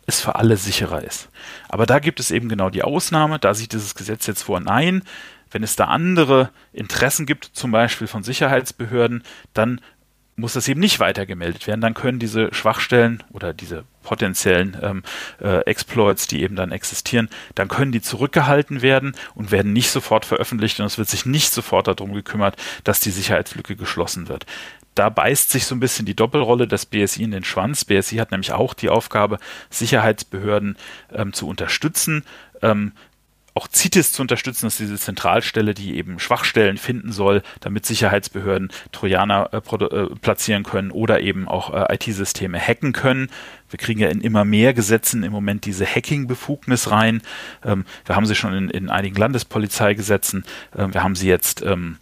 es 0.06 0.21
für 0.21 0.35
alle 0.35 0.56
sicherer 0.56 1.02
ist. 1.02 1.28
Aber 1.68 1.87
da 1.87 1.99
gibt 1.99 2.21
es 2.21 2.30
eben 2.30 2.49
genau 2.49 2.71
die 2.71 2.83
Ausnahme, 2.83 3.38
da 3.38 3.54
sieht 3.54 3.73
dieses 3.73 3.94
Gesetz 3.94 4.26
jetzt 4.26 4.42
vor, 4.42 4.61
nein, 4.61 5.02
wenn 5.50 5.62
es 5.62 5.76
da 5.76 5.85
andere 5.85 6.50
Interessen 6.73 7.26
gibt, 7.26 7.44
zum 7.44 7.71
Beispiel 7.71 8.09
von 8.09 8.25
Sicherheitsbehörden, 8.25 9.23
dann 9.54 9.80
muss 10.37 10.55
das 10.55 10.69
eben 10.69 10.81
nicht 10.81 11.00
weitergemeldet 11.00 11.67
werden. 11.67 11.81
Dann 11.81 11.95
können 11.95 12.19
diese 12.19 12.53
Schwachstellen 12.53 13.23
oder 13.31 13.53
diese 13.53 13.85
potenziellen 14.03 14.76
ähm, 14.83 15.03
äh, 15.41 15.61
Exploits, 15.61 16.26
die 16.26 16.43
eben 16.43 16.57
dann 16.57 16.73
existieren, 16.73 17.29
dann 17.55 17.69
können 17.69 17.93
die 17.93 18.03
zurückgehalten 18.03 18.83
werden 18.83 19.14
und 19.35 19.50
werden 19.50 19.73
nicht 19.73 19.91
sofort 19.91 20.25
veröffentlicht 20.25 20.81
und 20.81 20.87
es 20.87 20.99
wird 20.99 21.09
sich 21.09 21.25
nicht 21.25 21.53
sofort 21.53 21.88
darum 21.88 22.12
gekümmert, 22.12 22.57
dass 22.85 23.00
die 23.00 23.11
Sicherheitslücke 23.11 23.76
geschlossen 23.76 24.29
wird. 24.29 24.47
Da 24.95 25.09
beißt 25.09 25.50
sich 25.50 25.67
so 25.67 25.75
ein 25.75 25.81
bisschen 25.81 26.07
die 26.07 26.14
Doppelrolle 26.14 26.69
des 26.69 26.87
BSI 26.87 27.25
in 27.25 27.33
den 27.33 27.45
Schwanz. 27.45 27.85
BSI 27.85 28.17
hat 28.17 28.31
nämlich 28.31 28.53
auch 28.53 28.75
die 28.75 28.91
Aufgabe, 28.91 29.38
Sicherheitsbehörden 29.71 30.76
ähm, 31.12 31.33
zu 31.33 31.49
unterstützen. 31.49 32.25
Ähm, 32.62 32.93
auch 33.54 33.68
CITES 33.73 34.12
zu 34.12 34.23
unterstützen, 34.23 34.66
das 34.66 34.75
ist 34.75 34.80
diese 34.80 34.99
Zentralstelle, 34.99 35.75
die 35.75 35.96
eben 35.96 36.18
Schwachstellen 36.18 36.76
finden 36.76 37.12
soll, 37.12 37.42
damit 37.61 37.87
Sicherheitsbehörden 37.87 38.73
Trojaner 38.90 39.50
äh, 39.52 39.58
äh, 39.58 40.06
platzieren 40.20 40.64
können 40.64 40.90
oder 40.90 41.20
eben 41.20 41.46
auch 41.46 41.73
äh, 41.73 41.94
IT-Systeme 41.94 42.58
hacken 42.58 42.92
können. 42.92 43.30
Wir 43.70 43.78
kriegen 43.78 44.00
ja 44.00 44.08
in 44.08 44.20
immer 44.20 44.44
mehr 44.44 44.75
Gesetzen 44.75 45.23
im 45.23 45.32
Moment 45.32 45.66
diese 45.66 45.87
Hacking-Befugnis 45.87 46.90
rein. 46.90 47.23
Ähm, 47.64 47.84
wir 48.04 48.16
haben 48.16 48.26
sie 48.26 48.34
schon 48.34 48.54
in, 48.54 48.70
in 48.70 48.90
einigen 48.90 49.16
Landespolizeigesetzen. 49.16 50.44
Ähm, 50.76 50.92
wir 50.92 51.04
haben 51.04 51.14
sie 51.14 51.28
jetzt 51.28 51.62
ähm, 51.62 51.99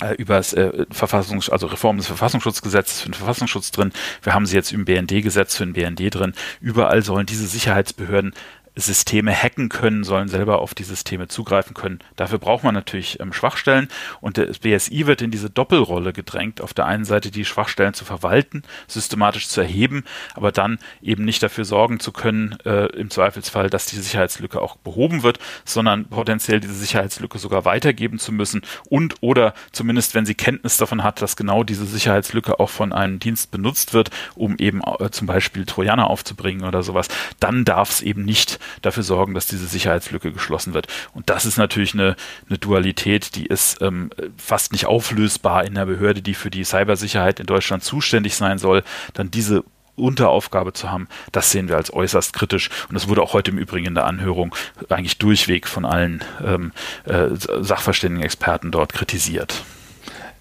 äh, 0.00 0.14
über 0.14 0.36
das 0.36 0.54
äh, 0.54 0.86
Verfassungs 0.90 1.50
also 1.50 1.66
Reform 1.66 1.98
des 1.98 2.06
Verfassungsschutzgesetzes 2.06 3.02
für 3.02 3.10
den 3.10 3.14
Verfassungsschutz 3.14 3.70
drin. 3.70 3.92
Wir 4.22 4.34
haben 4.34 4.46
sie 4.46 4.56
jetzt 4.56 4.72
im 4.72 4.84
BND-Gesetz 4.84 5.56
für 5.56 5.66
den 5.66 5.74
BND 5.74 6.14
drin. 6.14 6.32
Überall 6.60 7.02
sollen 7.02 7.26
diese 7.26 7.46
Sicherheitsbehörden 7.46 8.32
Systeme 8.80 9.34
hacken 9.34 9.68
können, 9.68 10.04
sollen 10.04 10.28
selber 10.28 10.60
auf 10.60 10.74
die 10.74 10.84
Systeme 10.84 11.28
zugreifen 11.28 11.74
können. 11.74 12.00
Dafür 12.16 12.38
braucht 12.38 12.64
man 12.64 12.74
natürlich 12.74 13.20
ähm, 13.20 13.32
Schwachstellen 13.32 13.88
und 14.20 14.38
das 14.38 14.58
BSI 14.58 15.06
wird 15.06 15.22
in 15.22 15.30
diese 15.30 15.50
Doppelrolle 15.50 16.12
gedrängt, 16.12 16.60
auf 16.60 16.74
der 16.74 16.86
einen 16.86 17.04
Seite 17.04 17.30
die 17.30 17.44
Schwachstellen 17.44 17.94
zu 17.94 18.04
verwalten, 18.04 18.62
systematisch 18.88 19.48
zu 19.48 19.60
erheben, 19.60 20.04
aber 20.34 20.52
dann 20.52 20.78
eben 21.02 21.24
nicht 21.24 21.42
dafür 21.42 21.64
sorgen 21.64 22.00
zu 22.00 22.12
können, 22.12 22.56
äh, 22.64 22.86
im 22.86 23.10
Zweifelsfall, 23.10 23.70
dass 23.70 23.86
die 23.86 23.96
Sicherheitslücke 23.96 24.60
auch 24.60 24.76
behoben 24.76 25.22
wird, 25.22 25.38
sondern 25.64 26.06
potenziell 26.06 26.60
diese 26.60 26.74
Sicherheitslücke 26.74 27.38
sogar 27.38 27.64
weitergeben 27.64 28.18
zu 28.18 28.32
müssen 28.32 28.62
und 28.88 29.16
oder 29.20 29.54
zumindest, 29.72 30.14
wenn 30.14 30.26
sie 30.26 30.34
Kenntnis 30.34 30.76
davon 30.76 31.02
hat, 31.02 31.22
dass 31.22 31.36
genau 31.36 31.64
diese 31.64 31.86
Sicherheitslücke 31.86 32.60
auch 32.60 32.70
von 32.70 32.92
einem 32.92 33.18
Dienst 33.18 33.50
benutzt 33.50 33.92
wird, 33.92 34.10
um 34.34 34.56
eben 34.58 34.80
äh, 34.98 35.10
zum 35.10 35.26
Beispiel 35.26 35.66
Trojaner 35.66 36.08
aufzubringen 36.08 36.64
oder 36.64 36.82
sowas, 36.82 37.08
dann 37.38 37.64
darf 37.64 37.90
es 37.90 38.02
eben 38.02 38.24
nicht 38.24 38.58
dafür 38.82 39.02
sorgen, 39.02 39.34
dass 39.34 39.46
diese 39.46 39.66
Sicherheitslücke 39.66 40.32
geschlossen 40.32 40.74
wird. 40.74 40.86
Und 41.14 41.30
das 41.30 41.44
ist 41.44 41.56
natürlich 41.56 41.94
eine, 41.94 42.16
eine 42.48 42.58
Dualität, 42.58 43.34
die 43.36 43.46
ist 43.46 43.80
ähm, 43.82 44.10
fast 44.36 44.72
nicht 44.72 44.86
auflösbar 44.86 45.64
in 45.64 45.74
der 45.74 45.86
Behörde, 45.86 46.22
die 46.22 46.34
für 46.34 46.50
die 46.50 46.64
Cybersicherheit 46.64 47.40
in 47.40 47.46
Deutschland 47.46 47.84
zuständig 47.84 48.36
sein 48.36 48.58
soll, 48.58 48.82
dann 49.14 49.30
diese 49.30 49.64
Unteraufgabe 49.96 50.72
zu 50.72 50.90
haben, 50.90 51.08
das 51.32 51.50
sehen 51.50 51.68
wir 51.68 51.76
als 51.76 51.92
äußerst 51.92 52.32
kritisch. 52.32 52.70
Und 52.88 52.94
das 52.94 53.08
wurde 53.08 53.22
auch 53.22 53.32
heute 53.32 53.50
im 53.50 53.58
Übrigen 53.58 53.86
in 53.86 53.94
der 53.94 54.06
Anhörung 54.06 54.54
eigentlich 54.88 55.18
durchweg 55.18 55.68
von 55.68 55.84
allen 55.84 56.24
ähm, 56.44 56.72
äh, 57.04 57.28
Sachverständigen 57.34 58.24
Experten 58.24 58.70
dort 58.70 58.92
kritisiert. 58.92 59.62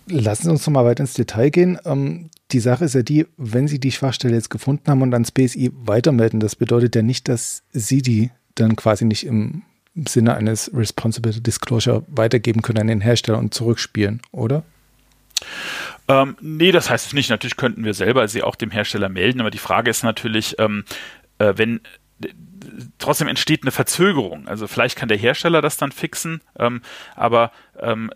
Lassen 0.09 0.43
Sie 0.43 0.51
uns 0.51 0.65
noch 0.65 0.73
mal 0.73 0.85
weiter 0.85 1.01
ins 1.01 1.13
Detail 1.13 1.49
gehen. 1.49 1.77
Ähm, 1.85 2.29
die 2.51 2.59
Sache 2.59 2.85
ist 2.85 2.95
ja 2.95 3.03
die, 3.03 3.27
wenn 3.37 3.67
Sie 3.67 3.79
die 3.79 3.91
Schwachstelle 3.91 4.33
jetzt 4.33 4.49
gefunden 4.49 4.89
haben 4.89 5.01
und 5.01 5.13
ans 5.13 5.31
BSI 5.31 5.71
weitermelden, 5.73 6.39
das 6.39 6.55
bedeutet 6.55 6.95
ja 6.95 7.01
nicht, 7.01 7.27
dass 7.27 7.63
Sie 7.71 8.01
die 8.01 8.31
dann 8.55 8.75
quasi 8.75 9.05
nicht 9.05 9.25
im 9.25 9.63
Sinne 10.07 10.35
eines 10.35 10.71
Responsible 10.73 11.31
Disclosure 11.31 12.03
weitergeben 12.07 12.61
können 12.61 12.79
an 12.79 12.87
den 12.87 13.01
Hersteller 13.01 13.37
und 13.37 13.53
zurückspielen, 13.53 14.21
oder? 14.31 14.63
Ähm, 16.07 16.35
nee, 16.41 16.71
das 16.71 16.89
heißt 16.89 17.07
es 17.07 17.13
nicht. 17.13 17.29
Natürlich 17.29 17.57
könnten 17.57 17.83
wir 17.83 17.93
selber 17.93 18.27
sie 18.27 18.43
auch 18.43 18.55
dem 18.55 18.71
Hersteller 18.71 19.09
melden, 19.09 19.41
aber 19.41 19.51
die 19.51 19.57
Frage 19.57 19.89
ist 19.89 20.03
natürlich, 20.03 20.57
ähm, 20.59 20.83
äh, 21.37 21.53
wenn 21.55 21.81
trotzdem 22.97 23.27
entsteht 23.27 23.63
eine 23.63 23.71
Verzögerung. 23.71 24.47
Also 24.47 24.67
vielleicht 24.67 24.97
kann 24.97 25.09
der 25.09 25.17
Hersteller 25.17 25.61
das 25.61 25.77
dann 25.77 25.91
fixen, 25.91 26.41
ähm, 26.57 26.81
aber 27.15 27.51
ähm, 27.79 28.11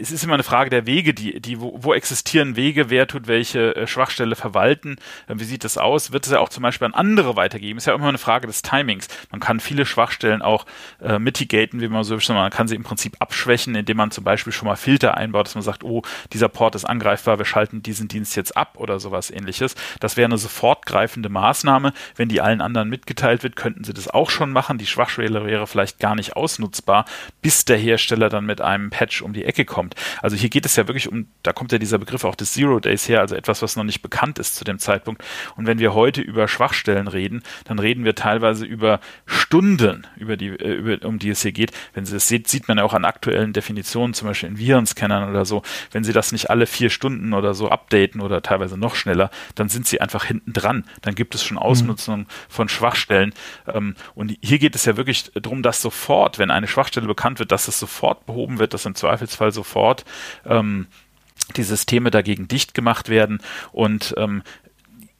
es 0.00 0.10
ist 0.10 0.24
immer 0.24 0.34
eine 0.34 0.42
Frage 0.42 0.70
der 0.70 0.86
Wege, 0.86 1.12
die, 1.12 1.40
die, 1.40 1.60
wo, 1.60 1.76
wo 1.82 1.92
existieren 1.92 2.56
Wege, 2.56 2.90
wer 2.90 3.06
tut 3.06 3.26
welche 3.26 3.74
äh, 3.74 3.86
Schwachstelle 3.86 4.36
verwalten, 4.36 4.96
äh, 5.26 5.34
wie 5.36 5.44
sieht 5.44 5.64
das 5.64 5.76
aus, 5.76 6.12
wird 6.12 6.26
es 6.26 6.32
ja 6.32 6.38
auch 6.38 6.48
zum 6.48 6.62
Beispiel 6.62 6.86
an 6.86 6.94
andere 6.94 7.36
weitergeben, 7.36 7.78
ist 7.78 7.86
ja 7.86 7.94
immer 7.94 8.08
eine 8.08 8.18
Frage 8.18 8.46
des 8.46 8.62
Timings. 8.62 9.08
Man 9.30 9.40
kann 9.40 9.60
viele 9.60 9.86
Schwachstellen 9.86 10.42
auch 10.42 10.66
äh, 11.02 11.18
mitigaten, 11.18 11.80
wie 11.80 11.88
man 11.88 12.04
so 12.04 12.18
sagt, 12.18 12.28
man 12.30 12.50
kann 12.50 12.68
sie 12.68 12.76
im 12.76 12.84
Prinzip 12.84 13.16
abschwächen, 13.18 13.74
indem 13.74 13.96
man 13.96 14.10
zum 14.10 14.24
Beispiel 14.24 14.52
schon 14.52 14.68
mal 14.68 14.76
Filter 14.76 15.16
einbaut, 15.16 15.46
dass 15.46 15.54
man 15.54 15.62
sagt, 15.62 15.84
oh, 15.84 16.02
dieser 16.32 16.48
Port 16.48 16.74
ist 16.74 16.84
angreifbar, 16.84 17.38
wir 17.38 17.44
schalten 17.44 17.82
diesen 17.82 18.08
Dienst 18.08 18.36
jetzt 18.36 18.56
ab 18.56 18.76
oder 18.78 19.00
sowas 19.00 19.30
ähnliches. 19.30 19.74
Das 20.00 20.16
wäre 20.16 20.26
eine 20.26 20.38
sofortgreifende 20.38 21.28
Maßnahme. 21.28 21.92
Wenn 22.16 22.28
die 22.28 22.40
allen 22.40 22.60
anderen 22.60 22.88
mitgeteilt 22.88 23.42
wird, 23.42 23.56
könnten 23.56 23.84
sie 23.84 23.94
das 23.94 24.08
auch 24.08 24.30
schon 24.30 24.52
machen. 24.52 24.78
Die 24.78 24.86
Schwachstelle 24.86 25.44
wäre 25.44 25.66
vielleicht 25.66 25.98
gar 25.98 26.14
nicht 26.14 26.36
ausnutzbar, 26.36 27.04
bis 27.42 27.64
der 27.64 27.76
Hersteller 27.76 28.28
dann 28.28 28.46
mit 28.46 28.60
einem 28.60 28.90
Patch 28.90 29.22
um 29.22 29.32
die 29.32 29.44
Ecke 29.44 29.64
kommt 29.64 29.87
kommt. 29.88 30.22
Also 30.22 30.36
hier 30.36 30.48
geht 30.48 30.66
es 30.66 30.76
ja 30.76 30.86
wirklich 30.86 31.10
um, 31.10 31.26
da 31.42 31.52
kommt 31.52 31.72
ja 31.72 31.78
dieser 31.78 31.98
Begriff 31.98 32.24
auch 32.24 32.34
des 32.34 32.52
Zero 32.52 32.80
Days 32.80 33.08
her, 33.08 33.20
also 33.20 33.34
etwas, 33.34 33.62
was 33.62 33.76
noch 33.76 33.84
nicht 33.84 34.02
bekannt 34.02 34.38
ist 34.38 34.56
zu 34.56 34.64
dem 34.64 34.78
Zeitpunkt. 34.78 35.22
Und 35.56 35.66
wenn 35.66 35.78
wir 35.78 35.94
heute 35.94 36.20
über 36.20 36.48
Schwachstellen 36.48 37.08
reden, 37.08 37.42
dann 37.64 37.78
reden 37.78 38.04
wir 38.04 38.14
teilweise 38.14 38.64
über 38.64 39.00
Stunden, 39.26 40.06
über 40.16 40.36
die, 40.36 40.48
äh, 40.48 40.74
über, 40.74 41.06
um 41.06 41.18
die 41.18 41.30
es 41.30 41.42
hier 41.42 41.52
geht. 41.52 41.72
Wenn 41.94 42.06
Sie 42.06 42.14
das 42.14 42.28
sieht, 42.28 42.48
sieht 42.48 42.68
man 42.68 42.78
ja 42.78 42.84
auch 42.84 42.94
an 42.94 43.04
aktuellen 43.04 43.52
Definitionen, 43.52 44.14
zum 44.14 44.28
Beispiel 44.28 44.48
in 44.48 44.58
Virenscannern 44.58 45.28
oder 45.28 45.44
so. 45.44 45.62
Wenn 45.90 46.04
Sie 46.04 46.12
das 46.12 46.32
nicht 46.32 46.50
alle 46.50 46.66
vier 46.66 46.90
Stunden 46.90 47.32
oder 47.32 47.54
so 47.54 47.68
updaten 47.68 48.20
oder 48.20 48.42
teilweise 48.42 48.76
noch 48.76 48.94
schneller, 48.94 49.30
dann 49.54 49.68
sind 49.68 49.86
Sie 49.86 50.00
einfach 50.00 50.24
hinten 50.24 50.52
dran. 50.52 50.84
Dann 51.02 51.14
gibt 51.14 51.34
es 51.34 51.44
schon 51.44 51.56
mhm. 51.56 51.62
Ausnutzung 51.62 52.20
mhm. 52.20 52.26
von 52.48 52.68
Schwachstellen. 52.68 53.32
Ähm, 53.66 53.94
und 54.14 54.36
hier 54.42 54.58
geht 54.58 54.74
es 54.74 54.84
ja 54.84 54.96
wirklich 54.96 55.30
darum, 55.34 55.62
dass 55.62 55.82
sofort, 55.82 56.38
wenn 56.38 56.50
eine 56.50 56.66
Schwachstelle 56.66 57.06
bekannt 57.06 57.38
wird, 57.38 57.52
dass 57.52 57.68
es 57.68 57.78
sofort 57.78 58.26
behoben 58.26 58.58
wird, 58.58 58.74
dass 58.74 58.86
im 58.86 58.94
Zweifelsfall 58.94 59.52
sofort 59.52 59.77
sofort 59.78 60.04
ähm, 60.44 60.86
die 61.56 61.62
Systeme 61.62 62.10
dagegen 62.10 62.48
dicht 62.48 62.74
gemacht 62.74 63.08
werden 63.08 63.40
und 63.72 64.14
ähm, 64.18 64.42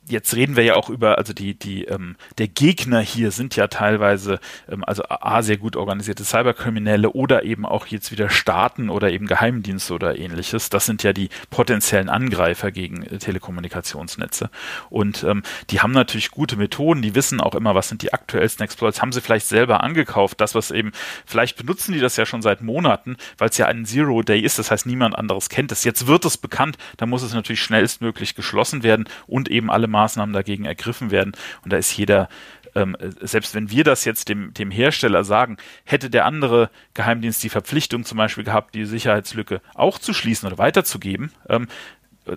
jetzt 0.08 0.34
reden 0.34 0.56
wir 0.56 0.64
ja 0.64 0.74
auch 0.74 0.90
über, 0.90 1.18
also 1.18 1.32
die, 1.32 1.54
die, 1.54 1.84
ähm, 1.84 2.16
der 2.38 2.48
Gegner 2.48 3.00
hier 3.00 3.30
sind 3.30 3.56
ja 3.56 3.68
teilweise, 3.68 4.40
ähm, 4.70 4.84
also 4.84 5.04
A, 5.08 5.42
sehr 5.42 5.56
gut 5.56 5.76
organisierte 5.76 6.24
Cyberkriminelle 6.24 7.10
oder 7.10 7.44
eben 7.44 7.66
auch 7.66 7.86
jetzt 7.86 8.10
wieder 8.12 8.30
Staaten 8.30 8.90
oder 8.90 9.10
eben 9.10 9.26
Geheimdienste 9.26 9.94
oder 9.94 10.18
ähnliches. 10.18 10.70
Das 10.70 10.86
sind 10.86 11.02
ja 11.02 11.12
die 11.12 11.28
potenziellen 11.50 12.08
Angreifer 12.08 12.70
gegen 12.70 13.02
äh, 13.02 13.18
Telekommunikationsnetze. 13.18 14.50
Und 14.90 15.24
ähm, 15.24 15.42
die 15.70 15.80
haben 15.80 15.92
natürlich 15.92 16.30
gute 16.30 16.56
Methoden, 16.56 17.02
die 17.02 17.14
wissen 17.14 17.40
auch 17.40 17.54
immer, 17.54 17.74
was 17.74 17.88
sind 17.88 18.02
die 18.02 18.12
aktuellsten 18.12 18.64
Exploits, 18.64 19.02
haben 19.02 19.12
sie 19.12 19.20
vielleicht 19.20 19.46
selber 19.46 19.82
angekauft, 19.82 20.40
das, 20.40 20.54
was 20.54 20.70
eben, 20.70 20.92
vielleicht 21.26 21.56
benutzen 21.56 21.92
die 21.92 22.00
das 22.00 22.16
ja 22.16 22.26
schon 22.26 22.42
seit 22.42 22.62
Monaten, 22.62 23.16
weil 23.36 23.48
es 23.48 23.58
ja 23.58 23.66
ein 23.66 23.84
Zero-Day 23.84 24.40
ist, 24.40 24.58
das 24.58 24.70
heißt, 24.70 24.86
niemand 24.86 25.16
anderes 25.16 25.48
kennt 25.48 25.72
es. 25.72 25.84
Jetzt 25.84 26.06
wird 26.06 26.24
es 26.24 26.36
bekannt, 26.36 26.78
dann 26.96 27.08
muss 27.08 27.22
es 27.22 27.34
natürlich 27.34 27.62
schnellstmöglich 27.62 28.34
geschlossen 28.34 28.82
werden 28.82 29.08
und 29.26 29.48
eben 29.50 29.70
alle 29.70 29.86
Maßnahmen 29.98 30.32
dagegen 30.32 30.64
ergriffen 30.64 31.10
werden. 31.10 31.32
Und 31.64 31.72
da 31.72 31.76
ist 31.76 31.96
jeder, 31.96 32.28
ähm, 32.76 32.96
selbst 33.20 33.54
wenn 33.54 33.70
wir 33.70 33.82
das 33.82 34.04
jetzt 34.04 34.28
dem, 34.28 34.54
dem 34.54 34.70
Hersteller 34.70 35.24
sagen, 35.24 35.56
hätte 35.84 36.08
der 36.08 36.24
andere 36.24 36.70
Geheimdienst 36.94 37.42
die 37.42 37.48
Verpflichtung 37.48 38.04
zum 38.04 38.18
Beispiel 38.18 38.44
gehabt, 38.44 38.74
die 38.76 38.84
Sicherheitslücke 38.84 39.60
auch 39.74 39.98
zu 39.98 40.12
schließen 40.12 40.46
oder 40.46 40.58
weiterzugeben, 40.58 41.32
ähm, 41.48 41.66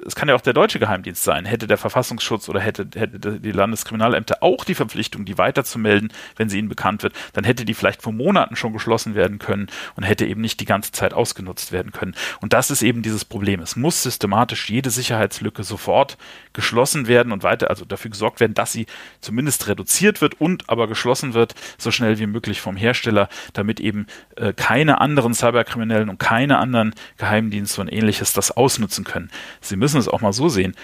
es 0.05 0.15
kann 0.15 0.29
ja 0.29 0.35
auch 0.35 0.41
der 0.41 0.53
deutsche 0.53 0.79
Geheimdienst 0.79 1.23
sein, 1.23 1.45
hätte 1.45 1.67
der 1.67 1.77
Verfassungsschutz 1.77 2.49
oder 2.49 2.59
hätte, 2.59 2.87
hätte 2.95 3.39
die 3.39 3.51
Landeskriminalämter 3.51 4.41
auch 4.41 4.65
die 4.65 4.75
Verpflichtung, 4.75 5.25
die 5.25 5.37
weiterzumelden, 5.37 6.11
wenn 6.35 6.49
sie 6.49 6.59
ihnen 6.59 6.69
bekannt 6.69 7.03
wird, 7.03 7.13
dann 7.33 7.43
hätte 7.43 7.65
die 7.65 7.73
vielleicht 7.73 8.01
vor 8.01 8.13
Monaten 8.13 8.55
schon 8.55 8.73
geschlossen 8.73 9.15
werden 9.15 9.39
können 9.39 9.67
und 9.95 10.03
hätte 10.03 10.25
eben 10.25 10.41
nicht 10.41 10.59
die 10.59 10.65
ganze 10.65 10.91
Zeit 10.91 11.13
ausgenutzt 11.13 11.71
werden 11.71 11.91
können. 11.91 12.15
Und 12.41 12.53
das 12.53 12.71
ist 12.71 12.81
eben 12.81 13.01
dieses 13.01 13.25
Problem. 13.25 13.61
Es 13.61 13.75
muss 13.75 14.03
systematisch 14.03 14.69
jede 14.69 14.89
Sicherheitslücke 14.89 15.63
sofort 15.63 16.17
geschlossen 16.53 17.07
werden 17.07 17.31
und 17.31 17.43
weiter, 17.43 17.69
also 17.69 17.85
dafür 17.85 18.11
gesorgt 18.11 18.39
werden, 18.39 18.53
dass 18.53 18.71
sie 18.71 18.85
zumindest 19.19 19.67
reduziert 19.67 20.21
wird 20.21 20.39
und 20.39 20.69
aber 20.69 20.87
geschlossen 20.87 21.33
wird, 21.33 21.55
so 21.77 21.91
schnell 21.91 22.19
wie 22.19 22.27
möglich 22.27 22.61
vom 22.61 22.75
Hersteller, 22.75 23.29
damit 23.53 23.79
eben 23.79 24.07
äh, 24.35 24.53
keine 24.53 25.01
anderen 25.01 25.33
Cyberkriminellen 25.33 26.09
und 26.09 26.19
keine 26.19 26.57
anderen 26.57 26.93
Geheimdienste 27.17 27.81
und 27.81 27.87
ähnliches 27.87 28.33
das 28.33 28.51
ausnutzen 28.51 29.03
können. 29.03 29.31
Sie 29.59 29.75
müssen 29.81 29.99
es 29.99 30.07
auch 30.07 30.21
mal 30.21 30.31
so 30.31 30.47
sehen. 30.47 30.75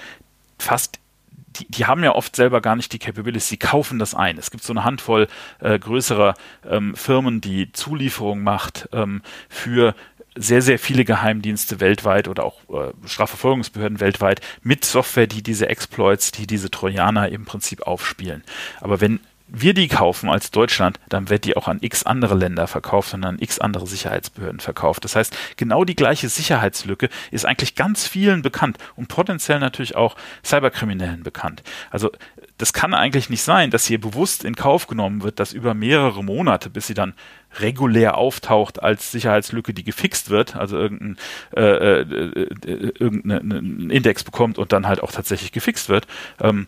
Fast 0.60 1.00
die, 1.56 1.66
die, 1.72 1.86
haben 1.86 2.04
ja 2.04 2.14
oft 2.14 2.36
selber 2.36 2.62
gar 2.62 2.76
nicht 2.76 2.92
die 2.94 3.00
Capabilities, 3.00 3.48
sie 3.48 3.58
kaufen 3.58 4.00
das 4.00 4.14
ein. 4.14 4.38
Es 4.38 4.52
gibt 4.52 4.64
so 4.64 4.74
eine 4.74 4.84
Handvoll 4.84 5.28
äh, 5.60 5.80
größerer 5.80 6.36
ähm, 6.70 6.96
Firmen, 6.96 7.42
die 7.42 7.72
Zulieferung 7.72 8.44
macht 8.44 8.90
ähm, 8.92 9.22
für 9.50 9.96
sehr, 10.36 10.62
sehr 10.62 10.78
viele 10.78 11.04
Geheimdienste 11.04 11.80
weltweit 11.80 12.28
oder 12.28 12.44
auch 12.44 12.60
äh, 12.70 12.92
Strafverfolgungsbehörden 13.08 14.00
weltweit 14.00 14.42
mit 14.62 14.86
Software, 14.86 15.26
die 15.26 15.42
diese 15.42 15.68
Exploits, 15.68 16.32
die 16.32 16.46
diese 16.46 16.70
Trojaner 16.70 17.30
im 17.30 17.46
Prinzip 17.46 17.82
aufspielen. 17.82 18.44
Aber 18.80 19.02
wenn 19.02 19.20
wir 19.48 19.74
die 19.74 19.88
kaufen 19.88 20.30
als 20.30 20.52
Deutschland, 20.52 21.00
dann 21.10 21.30
wird 21.30 21.46
die 21.46 21.56
auch 21.56 21.68
an 21.68 21.80
x 21.82 22.04
andere 22.04 22.36
Länder 22.36 22.68
verkauft 22.68 23.14
und 23.14 23.24
an 23.24 23.38
x 23.40 23.60
andere 23.60 23.88
Sicherheitsbehörden 23.88 24.60
verkauft. 24.60 25.04
Das 25.04 25.16
heißt, 25.16 25.36
genau 25.56 25.84
die 25.84 25.96
gleiche 25.96 26.30
Sicherheitslücke 26.30 27.10
ist 27.32 27.46
eigentlich 27.46 27.76
ganz 27.76 28.08
vielen 28.08 28.42
bekannt 28.42 28.78
und 28.96 29.08
potenziell 29.08 29.60
natürlich 29.60 29.96
auch 29.96 30.16
Cyberkriminellen 30.44 31.24
bekannt. 31.24 31.64
Also 31.92 32.12
das 32.58 32.74
kann 32.74 32.94
eigentlich 32.94 33.30
nicht 33.30 33.44
sein, 33.44 33.72
dass 33.72 33.86
hier 33.86 34.02
bewusst 34.02 34.44
in 34.44 34.56
Kauf 34.56 34.88
genommen 34.88 35.24
wird, 35.24 35.40
dass 35.40 35.54
über 35.54 35.74
mehrere 35.74 36.24
Monate, 36.24 36.70
bis 36.70 36.88
sie 36.88 36.94
dann 36.94 37.14
regulär 37.60 38.18
auftaucht 38.18 38.82
als 38.82 39.12
Sicherheitslücke, 39.12 39.74
die 39.74 39.84
gefixt 39.84 40.30
wird, 40.30 40.56
also 40.56 40.78
irgendein, 40.78 41.18
äh, 41.56 41.62
äh, 41.62 42.02
äh 42.02 42.94
irgendeinen 43.00 43.90
Index 43.90 44.24
bekommt 44.24 44.58
und 44.58 44.74
dann 44.74 44.88
halt 44.88 45.02
auch 45.02 45.12
tatsächlich 45.12 45.52
gefixt 45.52 45.88
wird, 45.90 46.08
ähm, 46.42 46.68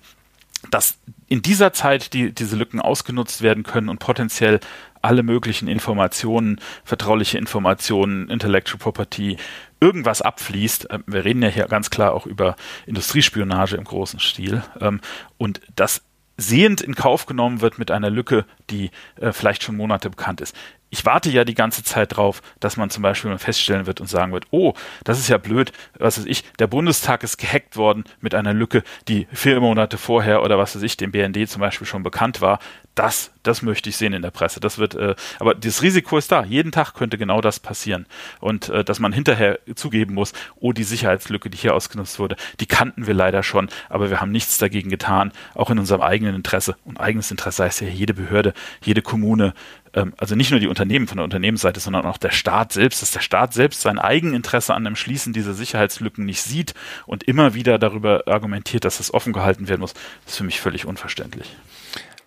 dass 0.72 0.98
in 1.30 1.42
dieser 1.42 1.72
Zeit 1.74 2.14
die, 2.14 2.34
diese 2.34 2.56
Lücken 2.56 2.82
ausgenutzt 2.82 3.42
werden 3.42 3.64
können 3.64 3.88
und 3.88 4.00
potenziell 4.00 4.60
alle 5.02 5.24
möglichen 5.24 5.68
Informationen, 5.68 6.60
vertrauliche 6.84 7.38
Informationen, 7.38 8.30
Intellectual 8.30 8.80
Property, 8.80 9.38
irgendwas 9.80 10.22
abfließt. 10.22 10.88
Ähm, 10.90 11.04
wir 11.08 11.24
reden 11.24 11.42
ja 11.42 11.50
hier 11.50 11.66
ganz 11.68 11.90
klar 11.90 12.14
auch 12.14 12.26
über 12.26 12.56
Industriespionage 12.86 13.78
im 13.78 13.86
großen 13.86 14.20
Stil. 14.20 14.64
Ähm, 14.82 15.00
und 15.38 15.62
das 15.76 16.02
sehend 16.36 16.82
in 16.82 16.96
Kauf 16.96 17.26
genommen 17.26 17.62
wird 17.62 17.80
mit 17.80 17.92
einer 17.92 18.10
Lücke, 18.10 18.46
die 18.70 18.92
äh, 19.20 19.32
vielleicht 19.32 19.64
schon 19.64 19.78
Monate 19.78 20.10
bekannt 20.10 20.42
ist 20.42 20.56
ich 20.90 21.06
warte 21.06 21.30
ja 21.30 21.44
die 21.44 21.54
ganze 21.54 21.84
Zeit 21.84 22.16
drauf, 22.16 22.42
dass 22.60 22.78
man 22.78 22.90
zum 22.90 23.04
Beispiel 23.04 23.30
mal 23.30 23.38
feststellen 23.38 23.86
wird 23.86 24.02
und 24.02 24.08
sagen 24.08 24.32
wird, 24.32 24.46
oh, 24.52 24.74
das 25.04 25.20
ist 25.20 25.30
ja 25.30 25.38
blöd, 25.38 25.72
was 25.98 26.18
weiß 26.18 26.26
ich, 26.26 26.44
der 26.60 26.68
Bundestag 26.68 27.24
ist 27.24 27.38
gehackt 27.38 27.78
worden 27.78 28.04
mit 28.22 28.36
einer 28.36 28.54
Lücke, 28.54 28.84
die 29.08 29.28
vier 29.32 29.60
Monate 29.60 29.98
vorher 29.98 30.44
oder 30.44 30.58
was 30.58 30.76
weiß 30.76 30.82
ich, 30.82 30.98
dem 30.98 31.12
BND 31.12 31.50
zum 31.50 31.62
Beispiel 31.62 31.88
schon 31.88 32.04
bekannt 32.04 32.42
war. 32.42 32.60
Das, 32.96 33.32
das 33.44 33.62
möchte 33.62 33.90
ich 33.90 33.98
sehen 33.98 34.14
in 34.14 34.22
der 34.22 34.32
Presse. 34.32 34.60
Das 34.60 34.78
wird, 34.78 34.96
äh, 34.96 35.16
aber 35.40 35.56
das 35.56 35.82
Risiko 35.82 36.18
ist 36.18 36.32
da. 36.32 36.44
Jeden 36.44 36.72
Tag 36.72 36.94
könnte 36.94 37.18
genau 37.18 37.42
das 37.42 37.60
passieren. 37.60 38.06
Und 38.40 38.70
äh, 38.70 38.84
dass 38.84 39.00
man 39.00 39.14
hinterher 39.14 39.60
zugeben 39.76 40.14
muss, 40.14 40.34
oh, 40.58 40.74
die 40.74 40.84
Sicherheitslücke, 40.84 41.50
die 41.50 41.58
hier 41.58 41.74
ausgenutzt 41.74 42.20
wurde, 42.20 42.36
die 42.60 42.66
kannten 42.66 43.08
wir 43.08 43.14
leider 43.14 43.44
schon, 43.44 43.70
aber 43.90 44.10
wir 44.10 44.22
haben 44.22 44.32
nichts 44.32 44.58
dagegen 44.58 44.90
getan, 44.90 45.32
auch 45.56 45.70
in 45.70 45.80
unserem 45.80 46.02
eigenen 46.02 46.36
Interesse. 46.36 46.76
Und 46.86 47.00
eigenes 47.00 47.32
Interesse 47.32 47.64
heißt 47.64 47.82
ja 47.82 47.88
jede 47.88 48.14
Behörde, 48.14 48.54
jede 48.82 49.02
Kommune, 49.02 49.54
ähm, 49.94 50.14
also 50.18 50.36
nicht 50.36 50.52
nur 50.52 50.60
die 50.60 50.68
Unternehmen 50.68 51.08
von 51.08 51.18
der 51.18 51.24
Unternehmensseite, 51.24 51.80
sondern 51.80 52.06
auch 52.06 52.18
der 52.18 52.32
Staat 52.32 52.74
selbst, 52.74 53.02
dass 53.02 53.12
der 53.12 53.22
Staat 53.22 53.54
selbst 53.54 53.82
sein 53.82 54.00
Eigeninteresse 54.00 54.74
an 54.74 54.84
dem 54.84 54.96
Schließen 54.96 55.34
dieser 55.34 55.54
Sicherheitslücken 55.54 56.26
nicht 56.26 56.42
sieht 56.42 56.74
und 57.06 57.24
immer 57.24 57.54
wieder 57.54 57.80
darüber 57.80 58.24
argumentiert, 58.28 58.86
dass 58.86 58.98
das 58.98 59.14
offen 59.14 59.34
gehalten 59.34 59.68
werden 59.68 59.82
muss, 59.82 59.94
ist 60.28 60.38
für 60.38 60.44
mich 60.44 60.60
völlig 60.60 60.86
unverständlich. 60.86 61.56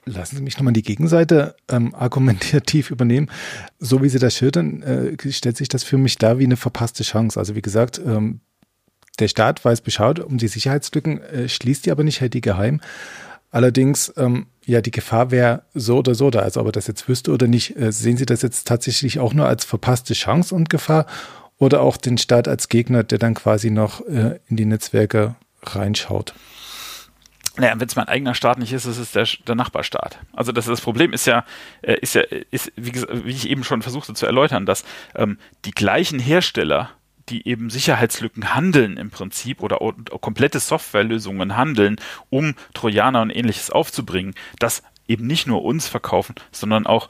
Lassen 0.05 0.37
Sie 0.37 0.43
mich 0.43 0.57
nochmal 0.57 0.73
die 0.73 0.83
Gegenseite 0.83 1.55
ähm, 1.69 1.95
argumentativ 1.95 2.91
übernehmen. 2.91 3.31
So 3.79 4.03
wie 4.03 4.09
Sie 4.09 4.19
das 4.19 4.37
schildern, 4.37 4.83
äh, 4.83 5.33
stellt 5.33 5.57
sich 5.57 5.69
das 5.69 5.85
für 5.85 5.99
mich 5.99 6.19
da 6.19 6.39
wie 6.39 6.45
eine 6.45 6.57
verpasste 6.57 7.05
Chance. 7.05 7.39
Also 7.39 7.55
wie 7.55 7.63
gesagt, 7.63 8.01
ähm, 8.05 8.41
der 9.19 9.29
Staat 9.29 9.65
weiß 9.65 9.83
Bescheid 9.83 10.19
um 10.19 10.39
die 10.39 10.49
Sicherheitslücken, 10.49 11.21
äh, 11.23 11.49
schließt 11.49 11.87
die 11.87 11.91
aber 11.93 12.03
nicht, 12.03 12.21
hält 12.21 12.35
die 12.35 12.41
geheim. 12.41 12.81
Allerdings, 13.53 14.13
ähm, 14.17 14.47
ja, 14.65 14.81
die 14.81 14.91
Gefahr 14.91 15.31
wäre 15.31 15.63
so 15.75 15.99
oder 15.99 16.15
so 16.15 16.31
da. 16.31 16.41
Also 16.41 16.61
ob 16.61 16.67
er 16.67 16.73
das 16.73 16.87
jetzt 16.87 17.09
wüsste 17.09 17.31
oder 17.31 17.47
nicht, 17.47 17.77
äh, 17.77 17.93
sehen 17.93 18.17
Sie 18.17 18.27
das 18.27 18.43
jetzt 18.43 18.67
tatsächlich 18.67 19.21
auch 19.21 19.35
nur 19.35 19.47
als 19.47 19.65
verpasste 19.65 20.15
Chance 20.15 20.55
und 20.55 20.71
Gefahr 20.71 21.07
oder 21.59 21.83
auch 21.83 21.97
den 21.97 22.19
Staat 22.19 22.49
als 22.49 22.69
Gegner, 22.69 23.05
der 23.05 23.19
dann 23.19 23.35
quasi 23.35 23.71
noch 23.71 24.01
äh, 24.07 24.41
in 24.49 24.57
die 24.57 24.65
Netzwerke 24.65 25.37
reinschaut? 25.63 26.35
Naja, 27.57 27.75
wenn 27.79 27.87
es 27.87 27.97
mein 27.97 28.09
eigener 28.09 28.35
Staat 28.35 28.59
nicht 28.59 28.73
ist, 28.73 28.87
ist 28.87 28.97
es 28.99 29.13
der, 29.13 29.29
der 29.47 29.55
Nachbarstaat. 29.55 30.19
Also 30.33 30.53
das, 30.53 30.67
das 30.67 30.81
Problem 30.81 31.13
ist 31.13 31.27
ja, 31.27 31.45
äh, 31.83 31.99
ist 32.01 32.15
ja, 32.15 32.23
ist, 32.51 32.73
wie, 32.77 32.95
wie 32.95 33.31
ich 33.31 33.51
eben 33.51 33.63
schon 33.63 33.83
versuchte 33.83 34.15
zu 34.15 34.25
erläutern, 34.25 34.65
dass 34.65 34.85
ähm, 35.15 35.39
die 35.65 35.73
gleichen 35.73 36.19
Hersteller 36.19 36.91
die 37.29 37.47
eben 37.47 37.71
Sicherheitslücken 37.71 38.55
handeln 38.55 38.97
im 38.97 39.11
Prinzip 39.11 39.63
oder 39.63 39.79
komplette 40.21 40.59
Softwarelösungen 40.59 41.57
handeln, 41.57 41.97
um 42.31 42.55
Trojaner 42.75 43.23
und 43.23 43.31
ähnliches 43.31 43.71
aufzubringen, 43.71 44.35
das 44.59 44.83
eben 45.07 45.27
nicht 45.27 45.47
nur 45.47 45.65
uns 45.65 45.89
verkaufen, 45.89 46.35
sondern 46.51 46.87
auch 46.87 47.09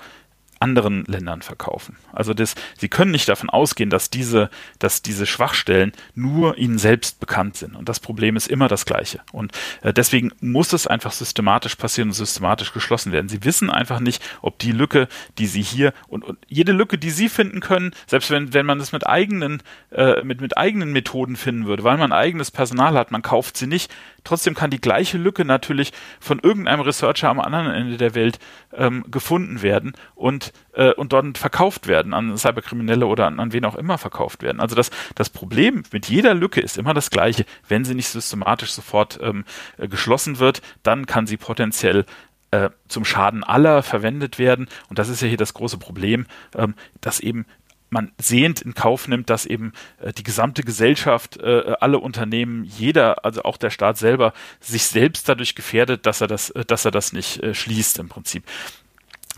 anderen 0.62 1.04
Ländern 1.06 1.42
verkaufen. 1.42 1.96
Also 2.12 2.34
das, 2.34 2.54
sie 2.78 2.88
können 2.88 3.10
nicht 3.10 3.28
davon 3.28 3.50
ausgehen, 3.50 3.90
dass 3.90 4.08
diese, 4.10 4.48
dass 4.78 5.02
diese 5.02 5.26
Schwachstellen 5.26 5.92
nur 6.14 6.56
ihnen 6.56 6.78
selbst 6.78 7.18
bekannt 7.18 7.56
sind. 7.56 7.74
Und 7.74 7.88
das 7.88 7.98
Problem 7.98 8.36
ist 8.36 8.46
immer 8.46 8.68
das 8.68 8.86
gleiche. 8.86 9.20
Und 9.32 9.52
äh, 9.82 9.92
deswegen 9.92 10.30
muss 10.40 10.72
es 10.72 10.86
einfach 10.86 11.12
systematisch 11.12 11.74
passieren 11.74 12.10
und 12.10 12.14
systematisch 12.14 12.72
geschlossen 12.72 13.10
werden. 13.10 13.28
Sie 13.28 13.44
wissen 13.44 13.70
einfach 13.70 13.98
nicht, 13.98 14.22
ob 14.40 14.58
die 14.60 14.72
Lücke, 14.72 15.08
die 15.38 15.46
sie 15.46 15.62
hier 15.62 15.92
und, 16.06 16.24
und 16.24 16.38
jede 16.46 16.72
Lücke, 16.72 16.96
die 16.96 17.10
sie 17.10 17.28
finden 17.28 17.60
können, 17.60 17.92
selbst 18.06 18.30
wenn, 18.30 18.54
wenn 18.54 18.66
man 18.66 18.78
das 18.78 18.92
mit 18.92 19.06
eigenen, 19.06 19.62
äh, 19.90 20.22
mit, 20.22 20.40
mit 20.40 20.56
eigenen 20.56 20.92
Methoden 20.92 21.34
finden 21.34 21.66
würde, 21.66 21.82
weil 21.82 21.98
man 21.98 22.12
eigenes 22.12 22.52
Personal 22.52 22.94
hat, 22.94 23.10
man 23.10 23.22
kauft 23.22 23.56
sie 23.56 23.66
nicht, 23.66 23.92
Trotzdem 24.24 24.54
kann 24.54 24.70
die 24.70 24.80
gleiche 24.80 25.18
Lücke 25.18 25.44
natürlich 25.44 25.92
von 26.20 26.38
irgendeinem 26.38 26.80
Researcher 26.80 27.28
am 27.28 27.40
anderen 27.40 27.70
Ende 27.70 27.96
der 27.96 28.14
Welt 28.14 28.38
ähm, 28.72 29.04
gefunden 29.10 29.62
werden 29.62 29.92
und, 30.14 30.52
äh, 30.74 30.92
und 30.92 31.12
dort 31.12 31.38
verkauft 31.38 31.86
werden 31.86 32.14
an 32.14 32.36
Cyberkriminelle 32.36 33.06
oder 33.06 33.26
an, 33.26 33.40
an 33.40 33.52
wen 33.52 33.64
auch 33.64 33.74
immer 33.74 33.98
verkauft 33.98 34.42
werden. 34.42 34.60
Also 34.60 34.76
das, 34.76 34.90
das 35.14 35.30
Problem 35.30 35.82
mit 35.92 36.06
jeder 36.08 36.34
Lücke 36.34 36.60
ist 36.60 36.78
immer 36.78 36.94
das 36.94 37.10
gleiche. 37.10 37.44
Wenn 37.68 37.84
sie 37.84 37.94
nicht 37.94 38.08
systematisch 38.08 38.72
sofort 38.72 39.18
ähm, 39.22 39.44
äh, 39.78 39.88
geschlossen 39.88 40.38
wird, 40.38 40.62
dann 40.82 41.06
kann 41.06 41.26
sie 41.26 41.36
potenziell 41.36 42.04
äh, 42.52 42.70
zum 42.86 43.04
Schaden 43.04 43.42
aller 43.42 43.82
verwendet 43.82 44.38
werden. 44.38 44.68
Und 44.88 44.98
das 44.98 45.08
ist 45.08 45.22
ja 45.22 45.28
hier 45.28 45.38
das 45.38 45.54
große 45.54 45.78
Problem, 45.78 46.26
ähm, 46.54 46.74
dass 47.00 47.18
eben 47.18 47.46
man 47.92 48.10
sehend 48.18 48.62
in 48.62 48.74
Kauf 48.74 49.06
nimmt, 49.06 49.30
dass 49.30 49.46
eben 49.46 49.72
äh, 50.00 50.12
die 50.12 50.22
gesamte 50.22 50.62
Gesellschaft, 50.62 51.36
äh, 51.36 51.74
alle 51.80 51.98
Unternehmen, 51.98 52.64
jeder, 52.64 53.24
also 53.24 53.42
auch 53.42 53.56
der 53.56 53.70
Staat 53.70 53.98
selber, 53.98 54.32
sich 54.60 54.84
selbst 54.84 55.28
dadurch 55.28 55.54
gefährdet, 55.54 56.06
dass 56.06 56.20
er 56.20 56.26
das, 56.26 56.50
äh, 56.50 56.64
dass 56.64 56.84
er 56.84 56.90
das 56.90 57.12
nicht 57.12 57.42
äh, 57.42 57.54
schließt 57.54 57.98
im 57.98 58.08
Prinzip 58.08 58.44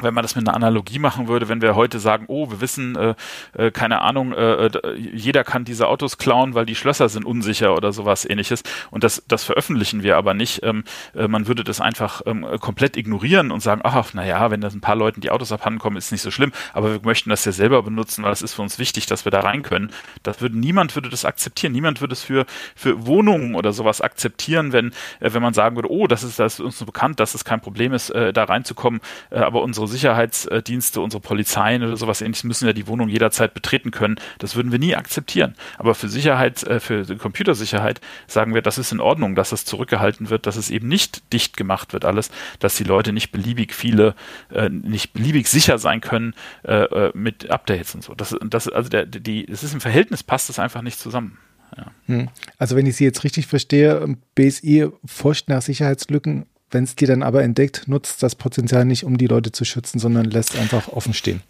wenn 0.01 0.15
man 0.15 0.23
das 0.23 0.35
mit 0.35 0.47
einer 0.47 0.57
Analogie 0.57 0.99
machen 0.99 1.29
würde, 1.29 1.49
wenn 1.49 1.63
wir 1.63 1.77
heute 1.77 2.01
sagen, 2.01 2.25
oh, 2.29 2.51
wir 2.51 2.61
wissen, 2.61 2.97
äh, 2.97 3.15
äh, 3.57 3.71
keine 3.71 4.01
Ahnung, 4.01 4.33
äh, 4.33 4.67
äh, 4.67 4.97
jeder 4.97 5.45
kann 5.45 5.65
diese 5.65 5.89
Autos 5.89 6.19
klauen, 6.19 6.55
weil 6.55 6.67
die 6.67 6.75
Schlösser 6.75 7.09
sind 7.09 7.25
unsicher 7.25 7.77
oder 7.77 7.93
sowas 7.93 8.29
ähnliches 8.29 8.63
und 8.91 9.05
das, 9.05 9.23
das 9.29 9.45
veröffentlichen 9.45 10.03
wir 10.03 10.17
aber 10.17 10.35
nicht. 10.35 10.63
Ähm, 10.65 10.85
äh, 11.15 11.29
man 11.29 11.47
würde 11.47 11.63
das 11.63 11.81
einfach 11.81 12.23
ähm, 12.27 12.45
komplett 12.61 12.97
ignorieren 12.97 13.53
und 13.53 13.61
sagen, 13.61 13.83
ach, 13.85 14.15
naja, 14.15 14.51
wenn 14.51 14.61
das 14.61 14.75
ein 14.75 14.81
paar 14.81 14.97
Leuten 14.97 15.21
die 15.21 15.31
Autos 15.31 15.53
abhanden 15.53 15.79
kommen, 15.79 15.97
ist 15.97 16.11
nicht 16.11 16.23
so 16.23 16.31
schlimm, 16.31 16.53
aber 16.73 16.93
wir 16.93 17.01
möchten 17.03 17.31
das 17.31 17.45
ja 17.45 17.53
selber 17.53 17.83
benutzen, 17.83 18.25
weil 18.25 18.33
es 18.33 18.43
ist 18.43 18.55
für 18.55 18.63
uns 18.63 18.79
wichtig, 18.79 19.07
dass 19.07 19.25
wir 19.25 19.31
da 19.31 19.41
rein 19.41 19.63
können. 19.63 19.91
Das 20.23 20.41
würde, 20.41 20.59
niemand 20.59 20.95
würde 20.97 21.09
das 21.09 21.25
akzeptieren. 21.25 21.73
Niemand 21.73 22.01
würde 22.01 22.13
es 22.15 22.23
für, 22.23 22.47
für 22.75 23.07
Wohnungen 23.07 23.55
oder 23.55 23.73
sowas 23.73 24.01
akzeptieren, 24.01 24.73
wenn, 24.73 24.89
äh, 25.21 25.33
wenn 25.33 25.43
man 25.43 25.55
sagen 25.55 25.77
würde, 25.77 25.91
oh, 25.91 26.07
das 26.07 26.25
ist, 26.25 26.39
das 26.39 26.55
ist 26.55 26.61
uns 26.61 26.79
so 26.79 26.87
bekannt, 26.87 27.21
dass 27.21 27.35
es 27.35 27.45
kein 27.45 27.61
Problem 27.61 27.93
ist, 27.93 28.11
äh, 28.11 28.33
da 28.33 28.45
reinzukommen, 28.45 29.01
äh, 29.31 29.39
aber 29.39 29.63
unsere 29.63 29.84
unsere 29.85 29.99
Sicherheitsdienste, 29.99 31.01
unsere 31.01 31.21
Polizeien 31.21 31.83
oder 31.83 31.97
sowas 31.97 32.21
ähnliches 32.21 32.45
müssen 32.45 32.67
ja 32.67 32.73
die 32.73 32.87
Wohnung 32.87 33.09
jederzeit 33.09 33.55
betreten 33.55 33.91
können. 33.91 34.17
Das 34.39 34.57
würden 34.57 34.73
wir 34.73 34.79
nie 34.79 34.97
akzeptieren. 34.97 35.55
Aber 35.79 35.95
für 35.95 36.09
Sicherheit, 36.09 36.63
äh, 36.65 36.81
für 36.81 37.05
Computersicherheit 37.17 38.01
sagen 38.27 38.55
wir, 38.55 38.63
das 38.63 38.79
ist 38.79 38.93
in 38.93 39.01
Ordnung, 39.01 39.35
dass 39.35 39.53
es 39.53 39.65
zurückgehalten 39.65 40.31
wird, 40.31 40.47
dass 40.47 40.57
es 40.57 40.71
eben 40.71 40.89
nicht 40.89 41.33
dicht 41.33 41.57
gemacht 41.57 41.93
wird 41.93 42.05
alles, 42.05 42.31
dass 42.59 42.77
die 42.77 42.85
Leute 42.85 43.13
nicht 43.13 43.31
beliebig 43.31 43.75
viele, 43.75 44.15
äh, 44.53 44.69
nicht 44.69 45.13
beliebig 45.13 45.49
sicher 45.49 45.79
sein 45.79 46.01
können 46.01 46.35
äh, 46.65 47.11
mit 47.15 47.51
Updates 47.51 47.95
und 47.95 48.03
so. 48.03 48.15
Das, 48.15 48.35
das, 48.49 48.69
also 48.69 48.89
der, 48.89 49.07
die, 49.07 49.47
es 49.49 49.63
ist 49.63 49.75
im 49.75 49.81
Verhältnis 49.81 50.23
passt 50.23 50.51
es 50.51 50.59
einfach 50.59 50.83
nicht 50.83 50.99
zusammen. 50.99 51.39
Ja. 51.77 51.87
Hm. 52.07 52.29
Also 52.59 52.77
wenn 52.77 52.87
ich 52.87 52.97
Sie 52.97 53.05
jetzt 53.05 53.25
richtig 53.25 53.47
verstehe, 53.47 54.17
BSI 54.35 54.89
forscht 55.05 55.49
nach 55.49 55.63
Sicherheitslücken, 55.63 56.47
wenn 56.71 56.85
es 56.85 56.97
die 56.97 57.07
dann 57.07 57.23
aber 57.23 57.43
entdeckt, 57.43 57.87
nutzt 57.87 58.23
das 58.23 58.35
Potenzial 58.35 58.85
nicht, 58.85 59.05
um 59.05 59.17
die 59.17 59.27
Leute 59.27 59.53
zu 59.53 59.65
schützen, 59.65 59.99
sondern 59.99 60.25
lässt 60.25 60.57
einfach 60.57 60.89
offen 60.89 61.15
stehen. 61.15 61.43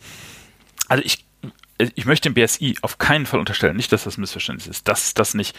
Also 0.89 1.03
ich, 1.05 1.25
ich 1.95 2.05
möchte 2.05 2.29
dem 2.29 2.35
BSI 2.35 2.77
auf 2.83 2.99
keinen 2.99 3.27
Fall 3.27 3.41
unterstellen, 3.41 3.77
nicht, 3.77 3.93
dass 3.93 4.05
das 4.05 4.19
Missverständnis 4.19 4.67
ist, 4.67 4.89
dass 4.89 5.15
das 5.15 5.35
nicht 5.35 5.57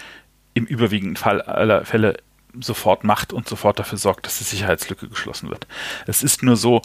im 0.54 0.66
überwiegenden 0.66 1.18
Fall 1.18 1.42
aller 1.42 1.86
Fälle 1.86 2.18
sofort 2.60 3.04
macht 3.04 3.34
und 3.34 3.48
sofort 3.48 3.80
dafür 3.80 3.98
sorgt, 3.98 4.26
dass 4.26 4.38
die 4.38 4.46
Sicherheitslücke 4.46 5.10
geschlossen 5.10 5.50
wird. 5.50 5.68
Es 6.08 6.24
ist 6.24 6.44
nur 6.44 6.56
so, 6.56 6.82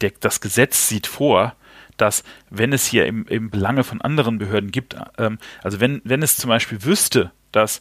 der, 0.00 0.12
das 0.20 0.40
Gesetz 0.40 0.88
sieht 0.88 1.06
vor, 1.06 1.54
dass 1.96 2.24
wenn 2.50 2.72
es 2.72 2.86
hier 2.86 3.06
eben, 3.06 3.26
eben 3.28 3.50
Belange 3.50 3.84
von 3.84 4.00
anderen 4.00 4.38
Behörden 4.38 4.70
gibt, 4.70 4.96
ähm, 5.18 5.38
also 5.62 5.80
wenn, 5.80 6.02
wenn 6.04 6.22
es 6.22 6.36
zum 6.36 6.48
Beispiel 6.48 6.82
wüsste, 6.82 7.30
dass 7.52 7.80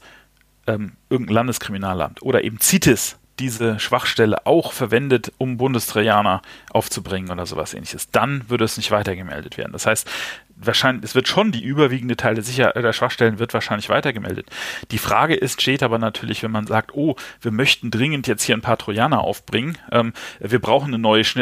ähm, 0.67 0.93
irgendein 1.09 1.35
Landeskriminalamt 1.35 2.21
oder 2.21 2.43
eben 2.43 2.59
CITES 2.59 3.17
diese 3.39 3.79
Schwachstelle 3.79 4.45
auch 4.45 4.71
verwendet, 4.71 5.31
um 5.37 5.57
Bundestrojaner 5.57 6.41
aufzubringen 6.71 7.31
oder 7.31 7.45
sowas 7.45 7.73
ähnliches, 7.73 8.09
dann 8.11 8.49
würde 8.49 8.65
es 8.65 8.77
nicht 8.77 8.91
weitergemeldet 8.91 9.57
werden. 9.57 9.73
Das 9.73 9.85
heißt, 9.85 10.07
wahrscheinlich, 10.55 11.03
es 11.03 11.15
wird 11.15 11.27
schon 11.27 11.51
die 11.51 11.63
überwiegende 11.63 12.15
Teil 12.15 12.35
der, 12.35 12.43
Sicher 12.43 12.71
der 12.71 12.93
Schwachstellen 12.93 13.39
wird 13.39 13.53
wahrscheinlich 13.53 13.89
weitergemeldet. 13.89 14.47
Die 14.91 14.97
Frage 14.97 15.35
ist, 15.35 15.61
steht 15.61 15.83
aber 15.83 15.97
natürlich, 15.99 16.43
wenn 16.43 16.51
man 16.51 16.67
sagt, 16.67 16.93
oh, 16.93 17.15
wir 17.41 17.51
möchten 17.51 17.91
dringend 17.91 18.27
jetzt 18.27 18.43
hier 18.43 18.55
ein 18.55 18.61
paar 18.61 18.77
Trojaner 18.77 19.21
aufbringen, 19.21 19.77
ähm, 19.91 20.13
wir 20.39 20.59
brauchen 20.59 20.87
eine 20.87 20.99
neue 20.99 21.23
Sch 21.23 21.37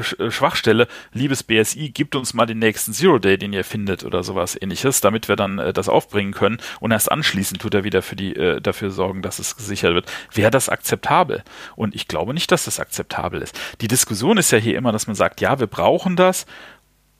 Sch 0.00 0.14
Schwachstelle, 0.30 0.88
liebes 1.12 1.42
BSI, 1.42 1.90
gibt 1.90 2.16
uns 2.16 2.34
mal 2.34 2.46
den 2.46 2.58
nächsten 2.58 2.92
Zero 2.92 3.18
Day, 3.18 3.38
den 3.38 3.52
ihr 3.52 3.64
findet 3.64 4.04
oder 4.04 4.22
sowas 4.22 4.56
ähnliches, 4.60 5.00
damit 5.00 5.28
wir 5.28 5.36
dann 5.36 5.58
äh, 5.58 5.72
das 5.72 5.88
aufbringen 5.88 6.32
können 6.32 6.58
und 6.80 6.90
erst 6.90 7.10
anschließend 7.10 7.60
tut 7.60 7.74
er 7.74 7.84
wieder 7.84 8.02
für 8.02 8.16
die, 8.16 8.34
äh, 8.34 8.60
dafür 8.60 8.90
sorgen, 8.90 9.22
dass 9.22 9.38
es 9.38 9.56
gesichert 9.56 9.94
wird. 9.94 10.10
Wäre 10.32 10.50
das 10.50 10.68
akzeptabel? 10.68 11.42
Und 11.76 11.94
ich 11.94 12.08
glaube 12.08 12.34
nicht, 12.34 12.50
dass 12.50 12.64
das 12.64 12.80
akzeptabel 12.80 13.42
ist. 13.42 13.58
Die 13.80 13.88
Diskussion 13.88 14.38
ist 14.38 14.50
ja 14.50 14.58
hier 14.58 14.76
immer, 14.76 14.92
dass 14.92 15.06
man 15.06 15.16
sagt, 15.16 15.40
ja, 15.40 15.58
wir 15.60 15.66
brauchen 15.66 16.16
das, 16.16 16.46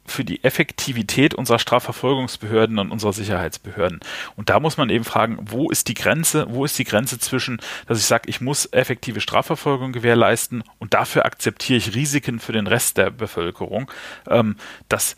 für 0.06 0.24
die 0.24 0.44
Effektivität 0.44 1.34
unserer 1.34 1.58
Strafverfolgungsbehörden 1.58 2.78
und 2.78 2.90
unserer 2.90 3.12
Sicherheitsbehörden. 3.12 4.00
Und 4.36 4.50
da 4.50 4.60
muss 4.60 4.76
man 4.76 4.90
eben 4.90 5.04
fragen, 5.04 5.38
wo 5.40 5.70
ist 5.70 5.88
die 5.88 5.94
Grenze, 5.94 6.46
wo 6.48 6.64
ist 6.64 6.78
die 6.78 6.84
Grenze 6.84 7.18
zwischen, 7.18 7.60
dass 7.86 7.98
ich 7.98 8.06
sage, 8.06 8.28
ich 8.28 8.40
muss 8.40 8.68
effektive 8.72 9.20
Strafverfolgung 9.20 9.92
gewährleisten 9.92 10.64
und 10.78 10.94
dafür 10.94 11.24
akzeptiere 11.24 11.78
ich 11.78 11.94
Risiken 11.94 12.38
für 12.38 12.52
den 12.52 12.66
Rest 12.66 12.98
der 12.98 13.10
Bevölkerung. 13.10 13.90
Ähm, 14.28 14.56
das 14.88 15.16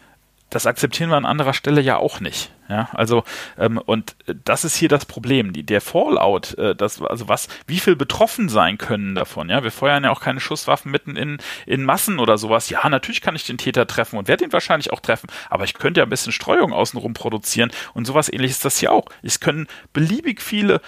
das 0.50 0.66
akzeptieren 0.66 1.10
wir 1.10 1.16
an 1.16 1.26
anderer 1.26 1.54
Stelle 1.54 1.80
ja 1.80 1.96
auch 1.96 2.20
nicht. 2.20 2.52
Ja, 2.68 2.88
also 2.92 3.22
ähm, 3.58 3.78
und 3.78 4.16
das 4.44 4.64
ist 4.64 4.74
hier 4.74 4.88
das 4.88 5.04
Problem, 5.04 5.52
die, 5.52 5.62
der 5.62 5.80
Fallout, 5.80 6.58
äh, 6.58 6.74
das, 6.74 7.00
also 7.00 7.28
was, 7.28 7.46
wie 7.68 7.78
viel 7.78 7.94
betroffen 7.94 8.48
sein 8.48 8.76
können 8.76 9.14
davon. 9.14 9.48
Ja, 9.50 9.62
wir 9.62 9.70
feuern 9.70 10.02
ja 10.02 10.10
auch 10.10 10.20
keine 10.20 10.40
Schusswaffen 10.40 10.90
mitten 10.90 11.16
in 11.16 11.38
in 11.64 11.84
Massen 11.84 12.18
oder 12.18 12.38
sowas. 12.38 12.68
Ja, 12.68 12.88
natürlich 12.88 13.20
kann 13.20 13.36
ich 13.36 13.44
den 13.44 13.58
Täter 13.58 13.86
treffen 13.86 14.18
und 14.18 14.26
werde 14.26 14.44
ihn 14.44 14.52
wahrscheinlich 14.52 14.92
auch 14.92 15.00
treffen, 15.00 15.28
aber 15.48 15.64
ich 15.64 15.74
könnte 15.74 16.00
ja 16.00 16.06
ein 16.06 16.10
bisschen 16.10 16.32
Streuung 16.32 16.72
außenrum 16.72 17.14
produzieren 17.14 17.70
und 17.94 18.04
sowas 18.04 18.32
ähnliches 18.32 18.56
ist 18.56 18.64
das 18.64 18.78
hier 18.78 18.92
auch. 18.92 19.06
Es 19.22 19.38
können 19.38 19.68
beliebig 19.92 20.42
viele 20.42 20.80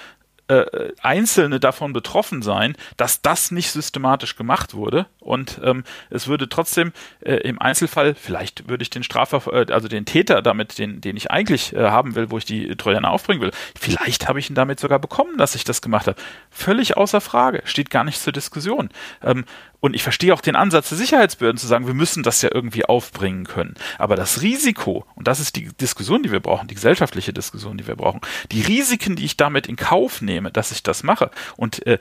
äh, 0.48 0.92
Einzelne 1.02 1.60
davon 1.60 1.92
betroffen 1.92 2.42
sein, 2.42 2.76
dass 2.96 3.22
das 3.22 3.50
nicht 3.50 3.70
systematisch 3.70 4.36
gemacht 4.36 4.74
wurde. 4.74 5.06
Und 5.20 5.60
ähm, 5.62 5.84
es 6.10 6.26
würde 6.26 6.48
trotzdem 6.48 6.92
äh, 7.20 7.34
im 7.36 7.60
Einzelfall, 7.60 8.14
vielleicht 8.14 8.68
würde 8.68 8.82
ich 8.82 8.90
den 8.90 9.02
Strafver 9.02 9.52
äh, 9.52 9.72
also 9.72 9.88
den 9.88 10.06
Täter 10.06 10.42
damit, 10.42 10.78
den, 10.78 11.00
den 11.00 11.16
ich 11.16 11.30
eigentlich 11.30 11.74
äh, 11.74 11.90
haben 11.90 12.14
will, 12.14 12.30
wo 12.30 12.38
ich 12.38 12.44
die 12.44 12.74
Trojaner 12.76 13.10
aufbringen 13.10 13.40
will, 13.40 13.52
vielleicht 13.78 14.28
habe 14.28 14.38
ich 14.38 14.50
ihn 14.50 14.54
damit 14.54 14.80
sogar 14.80 14.98
bekommen, 14.98 15.36
dass 15.38 15.54
ich 15.54 15.64
das 15.64 15.82
gemacht 15.82 16.06
habe. 16.06 16.20
Völlig 16.50 16.96
außer 16.96 17.20
Frage, 17.20 17.62
steht 17.64 17.90
gar 17.90 18.04
nicht 18.04 18.20
zur 18.20 18.32
Diskussion. 18.32 18.88
Ähm, 19.22 19.44
und 19.80 19.94
ich 19.94 20.02
verstehe 20.02 20.34
auch 20.34 20.40
den 20.40 20.56
Ansatz 20.56 20.88
der 20.88 20.98
Sicherheitsbehörden 20.98 21.58
zu 21.58 21.66
sagen, 21.66 21.86
wir 21.86 21.94
müssen 21.94 22.22
das 22.22 22.42
ja 22.42 22.50
irgendwie 22.52 22.84
aufbringen 22.84 23.44
können. 23.44 23.74
Aber 23.98 24.16
das 24.16 24.42
Risiko, 24.42 25.04
und 25.14 25.28
das 25.28 25.40
ist 25.40 25.56
die 25.56 25.68
Diskussion, 25.80 26.22
die 26.22 26.32
wir 26.32 26.40
brauchen, 26.40 26.68
die 26.68 26.74
gesellschaftliche 26.74 27.32
Diskussion, 27.32 27.78
die 27.78 27.86
wir 27.86 27.96
brauchen, 27.96 28.20
die 28.50 28.62
Risiken, 28.62 29.16
die 29.16 29.24
ich 29.24 29.36
damit 29.36 29.66
in 29.66 29.76
Kauf 29.76 30.20
nehme, 30.20 30.50
dass 30.50 30.72
ich 30.72 30.82
das 30.82 31.02
mache 31.02 31.30
und 31.56 31.86
äh, 31.86 31.98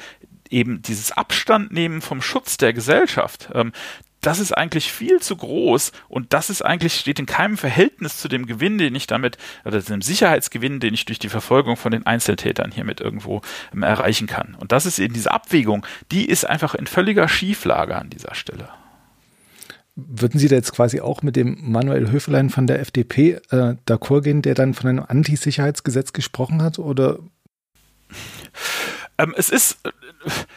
eben 0.50 0.82
dieses 0.82 1.12
Abstand 1.12 1.72
nehmen 1.72 2.02
vom 2.02 2.22
Schutz 2.22 2.58
der 2.58 2.74
Gesellschaft, 2.74 3.50
ähm, 3.54 3.74
das 4.22 4.40
ist 4.40 4.52
eigentlich 4.52 4.92
viel 4.92 5.20
zu 5.20 5.36
groß 5.36 5.92
und 6.10 6.34
das 6.34 6.50
ist 6.50 6.62
eigentlich, 6.62 6.96
steht 6.96 7.20
in 7.20 7.26
keinem 7.26 7.58
Verhältnis 7.58 8.18
zu 8.18 8.28
dem 8.28 8.46
Gewinn, 8.46 8.78
den 8.78 8.96
ich 8.96 9.08
damit, 9.08 9.38
oder 9.64 9.82
dem 9.82 10.02
Sicherheitsgewinn, 10.02 10.80
den 10.80 10.94
ich 10.94 11.06
durch 11.06 11.20
die 11.20 11.30
Verfolgung 11.30 11.78
von 11.78 11.92
den 11.92 12.06
Einzeltätern 12.06 12.72
hiermit 12.72 13.00
irgendwo 13.00 13.42
ähm, 13.74 13.84
erreichen 13.84 14.28
kann. 14.28 14.56
Und 14.60 14.72
das 14.72 14.86
ist 14.86 15.00
eben 15.00 15.14
diese 15.14 15.32
Abwägung, 15.32 15.86
die 16.12 16.26
ist 16.26 16.46
einfach 16.46 16.76
in 16.76 16.88
völliger 16.88 17.28
Schieflage 17.28 17.96
an 17.96 18.10
dieser 18.10 18.36
Stelle. 18.36 18.70
Würden 19.96 20.40
Sie 20.40 20.48
da 20.48 20.56
jetzt 20.56 20.74
quasi 20.74 21.02
auch 21.02 21.24
mit 21.24 21.36
dem 21.36 21.58
Manuel 21.72 22.12
Höfelein 22.12 22.52
von 22.52 22.68
der 22.68 22.80
FDP 22.80 23.40
äh, 23.50 23.76
d'accord 23.88 24.22
gehen, 24.22 24.44
der 24.44 24.54
dann 24.54 24.76
von 24.76 24.90
einem 24.90 25.04
Antisicherheitsgesetz 25.08 26.14
gesprochen 26.14 26.62
hat, 26.62 26.78
oder? 26.78 27.18
Ähm, 29.18 29.34
es 29.36 29.50
ist, 29.50 29.80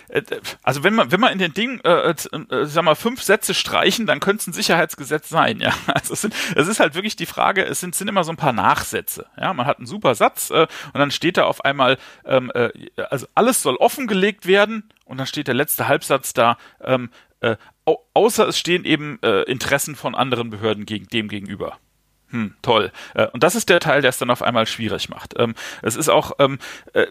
äh, 0.09 0.18
äh, 0.18 0.40
also 0.62 0.85
wenn 0.85 0.94
man, 0.94 1.11
wenn 1.11 1.20
man 1.20 1.33
in 1.33 1.38
den 1.38 1.55
Dingen, 1.55 1.81
äh, 1.81 2.11
äh, 2.11 2.66
sag 2.66 2.85
mal, 2.85 2.94
fünf 2.94 3.23
Sätze 3.23 3.55
streichen, 3.55 4.07
dann 4.07 4.20
könnte 4.20 4.42
es 4.42 4.46
ein 4.46 4.53
Sicherheitsgesetz 4.53 5.29
sein, 5.29 5.61
ja. 5.61 5.73
Also 5.87 6.12
es, 6.14 6.20
sind, 6.20 6.35
es 6.55 6.68
ist 6.68 6.81
halt 6.81 6.94
wirklich 6.94 7.16
die 7.16 7.27
Frage, 7.27 7.64
es 7.64 7.81
sind, 7.81 7.94
sind 7.94 8.09
immer 8.09 8.25
so 8.25 8.33
ein 8.33 8.37
paar 8.37 8.53
Nachsätze, 8.53 9.27
ja. 9.40 9.55
Man 9.55 9.66
hat 9.66 9.79
einen 9.79 9.87
super 9.87 10.14
Satz 10.14 10.51
äh, 10.51 10.66
und 10.92 10.99
dann 10.99 11.11
steht 11.11 11.37
da 11.37 11.44
auf 11.44 11.64
einmal, 11.64 11.99
ähm, 12.25 12.51
äh, 12.55 12.70
also 13.11 13.27
alles 13.35 13.62
soll 13.62 13.77
offengelegt 13.77 14.46
werden 14.46 14.90
und 15.05 15.18
dann 15.18 15.27
steht 15.27 15.49
der 15.49 15.55
letzte 15.55 15.88
Halbsatz 15.88 16.35
da, 16.35 16.59
ähm, 16.83 17.11
äh, 17.40 17.57
au 17.87 17.99
außer 18.12 18.46
es 18.49 18.59
stehen 18.59 18.85
eben 18.85 19.18
äh, 19.23 19.42
Interessen 19.42 19.96
von 19.96 20.14
anderen 20.14 20.51
Behörden 20.51 20.85
gegen 20.85 21.07
dem 21.07 21.29
gegenüber. 21.29 21.79
Hm, 22.31 22.55
toll. 22.62 22.92
Äh, 23.14 23.27
und 23.29 23.42
das 23.42 23.55
ist 23.55 23.68
der 23.68 23.81
Teil, 23.81 24.03
der 24.03 24.11
es 24.11 24.18
dann 24.18 24.31
auf 24.31 24.42
einmal 24.42 24.66
schwierig 24.66 25.09
macht. 25.09 25.35
Ähm, 25.38 25.55
es 25.83 25.96
ist 25.96 26.09
auch, 26.09 26.33
ähm, 26.38 26.59
äh, 26.92 27.07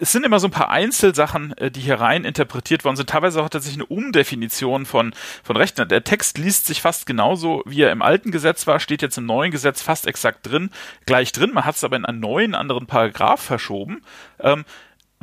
es 0.00 0.12
sind 0.12 0.24
immer 0.24 0.38
so 0.38 0.46
ein 0.46 0.52
paar 0.52 0.70
Einzelsachen, 0.70 1.56
äh, 1.58 1.70
die 1.70 1.80
hier 1.80 2.00
rein 2.00 2.24
interpretiert 2.24 2.84
worden 2.84 2.96
sind. 2.96 3.10
Teilweise 3.10 3.42
auch 3.42 3.48
tatsächlich 3.48 3.82
eine 3.82 3.86
Umdefinition 3.86 4.86
von, 4.86 5.14
von 5.42 5.56
Rechten. 5.56 5.88
Der 5.88 6.04
Text 6.04 6.38
liest 6.38 6.66
sich 6.66 6.80
fast 6.80 7.06
genauso, 7.06 7.62
wie 7.66 7.82
er 7.82 7.92
im 7.92 8.02
alten 8.02 8.30
Gesetz 8.30 8.66
war, 8.66 8.80
steht 8.80 9.02
jetzt 9.02 9.18
im 9.18 9.26
neuen 9.26 9.50
Gesetz 9.50 9.82
fast 9.82 10.06
exakt 10.06 10.46
drin, 10.46 10.70
gleich 11.04 11.32
drin. 11.32 11.52
Man 11.52 11.64
hat 11.64 11.76
es 11.76 11.84
aber 11.84 11.96
in 11.96 12.04
einen 12.04 12.20
neuen 12.20 12.54
anderen 12.54 12.86
Paragraph 12.86 13.42
verschoben. 13.42 14.02
Ähm, 14.38 14.64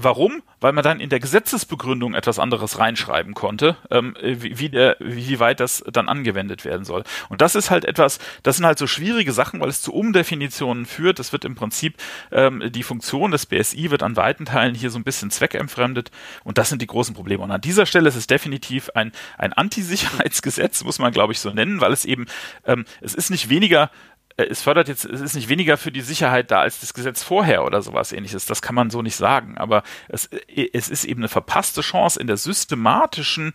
Warum? 0.03 0.43
Weil 0.59 0.73
man 0.73 0.83
dann 0.83 0.99
in 0.99 1.09
der 1.09 1.19
Gesetzesbegründung 1.19 2.13
etwas 2.13 2.39
anderes 2.39 2.79
reinschreiben 2.79 3.33
konnte, 3.33 3.77
ähm, 3.89 4.15
wie, 4.21 4.59
wie, 4.59 4.69
der, 4.69 4.97
wie 4.99 5.39
weit 5.39 5.59
das 5.59 5.83
dann 5.91 6.09
angewendet 6.09 6.65
werden 6.65 6.85
soll. 6.85 7.03
Und 7.29 7.41
das 7.41 7.55
ist 7.55 7.69
halt 7.69 7.85
etwas, 7.85 8.19
das 8.43 8.57
sind 8.57 8.65
halt 8.65 8.77
so 8.77 8.87
schwierige 8.87 9.33
Sachen, 9.33 9.59
weil 9.59 9.69
es 9.69 9.81
zu 9.81 9.93
Umdefinitionen 9.93 10.85
führt. 10.85 11.19
Das 11.19 11.31
wird 11.31 11.45
im 11.45 11.55
Prinzip, 11.55 11.95
ähm, 12.31 12.63
die 12.71 12.83
Funktion 12.83 13.31
des 13.31 13.45
BSI 13.45 13.91
wird 13.91 14.03
an 14.03 14.15
weiten 14.15 14.45
Teilen 14.45 14.75
hier 14.75 14.89
so 14.89 14.99
ein 14.99 15.03
bisschen 15.03 15.31
zweckentfremdet. 15.31 16.11
Und 16.43 16.57
das 16.57 16.69
sind 16.69 16.81
die 16.81 16.87
großen 16.87 17.15
Probleme. 17.15 17.43
Und 17.43 17.51
an 17.51 17.61
dieser 17.61 17.85
Stelle 17.85 18.09
ist 18.09 18.15
es 18.15 18.27
definitiv 18.27 18.89
ein, 18.95 19.11
ein 19.37 19.53
Antisicherheitsgesetz, 19.53 20.83
muss 20.83 20.99
man 20.99 21.11
glaube 21.13 21.33
ich 21.33 21.39
so 21.39 21.51
nennen, 21.51 21.81
weil 21.81 21.93
es 21.93 22.05
eben, 22.05 22.25
ähm, 22.65 22.85
es 23.01 23.13
ist 23.13 23.29
nicht 23.29 23.49
weniger 23.49 23.83
äh, 23.85 24.12
es 24.37 24.63
fördert 24.63 24.87
jetzt, 24.87 25.05
es 25.05 25.21
ist 25.21 25.35
nicht 25.35 25.49
weniger 25.49 25.77
für 25.77 25.91
die 25.91 26.01
Sicherheit 26.01 26.49
da 26.51 26.61
als 26.61 26.79
das 26.79 26.93
Gesetz 26.93 27.23
vorher 27.23 27.63
oder 27.65 27.81
sowas 27.81 28.11
ähnliches. 28.11 28.45
Das 28.45 28.61
kann 28.61 28.75
man 28.75 28.89
so 28.89 29.01
nicht 29.01 29.15
sagen. 29.15 29.57
Aber 29.57 29.83
es, 30.07 30.25
äh, 30.27 30.69
es 30.73 30.89
ist 30.89 31.05
eben 31.05 31.21
eine 31.21 31.29
verpasste 31.29 31.81
Chance 31.81 32.19
in 32.19 32.27
der 32.27 32.37
systematischen 32.37 33.53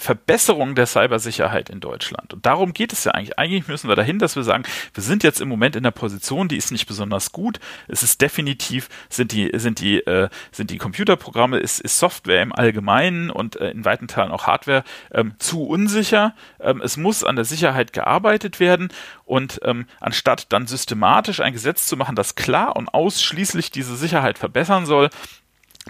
Verbesserung 0.00 0.74
der 0.74 0.86
Cybersicherheit 0.86 1.68
in 1.68 1.80
Deutschland. 1.80 2.32
Und 2.32 2.46
darum 2.46 2.72
geht 2.72 2.92
es 2.92 3.04
ja 3.04 3.12
eigentlich. 3.12 3.38
Eigentlich 3.38 3.68
müssen 3.68 3.88
wir 3.88 3.96
dahin, 3.96 4.18
dass 4.18 4.34
wir 4.34 4.42
sagen, 4.42 4.64
wir 4.94 5.02
sind 5.02 5.22
jetzt 5.22 5.42
im 5.42 5.48
Moment 5.48 5.76
in 5.76 5.82
der 5.82 5.90
Position, 5.90 6.48
die 6.48 6.56
ist 6.56 6.72
nicht 6.72 6.86
besonders 6.86 7.32
gut. 7.32 7.60
Es 7.86 8.02
ist 8.02 8.20
definitiv, 8.22 8.88
sind 9.10 9.32
die, 9.32 9.50
sind 9.54 9.78
die, 9.78 9.98
äh, 9.98 10.30
sind 10.52 10.70
die 10.70 10.78
Computerprogramme, 10.78 11.58
ist, 11.58 11.80
ist 11.80 11.98
Software 11.98 12.42
im 12.42 12.54
Allgemeinen 12.54 13.30
und 13.30 13.56
äh, 13.56 13.70
in 13.70 13.84
weiten 13.84 14.08
Teilen 14.08 14.30
auch 14.32 14.46
Hardware 14.46 14.84
ähm, 15.12 15.34
zu 15.38 15.64
unsicher. 15.64 16.34
Ähm, 16.60 16.80
es 16.80 16.96
muss 16.96 17.22
an 17.22 17.36
der 17.36 17.44
Sicherheit 17.44 17.92
gearbeitet 17.92 18.58
werden 18.58 18.88
und 19.26 19.60
ähm, 19.64 19.86
anstatt 20.00 20.50
dann 20.50 20.66
systematisch 20.66 21.40
ein 21.40 21.52
Gesetz 21.52 21.86
zu 21.86 21.98
machen, 21.98 22.16
das 22.16 22.36
klar 22.36 22.74
und 22.74 22.88
ausschließlich 22.88 23.70
diese 23.70 23.96
Sicherheit 23.96 24.38
verbessern 24.38 24.86
soll, 24.86 25.10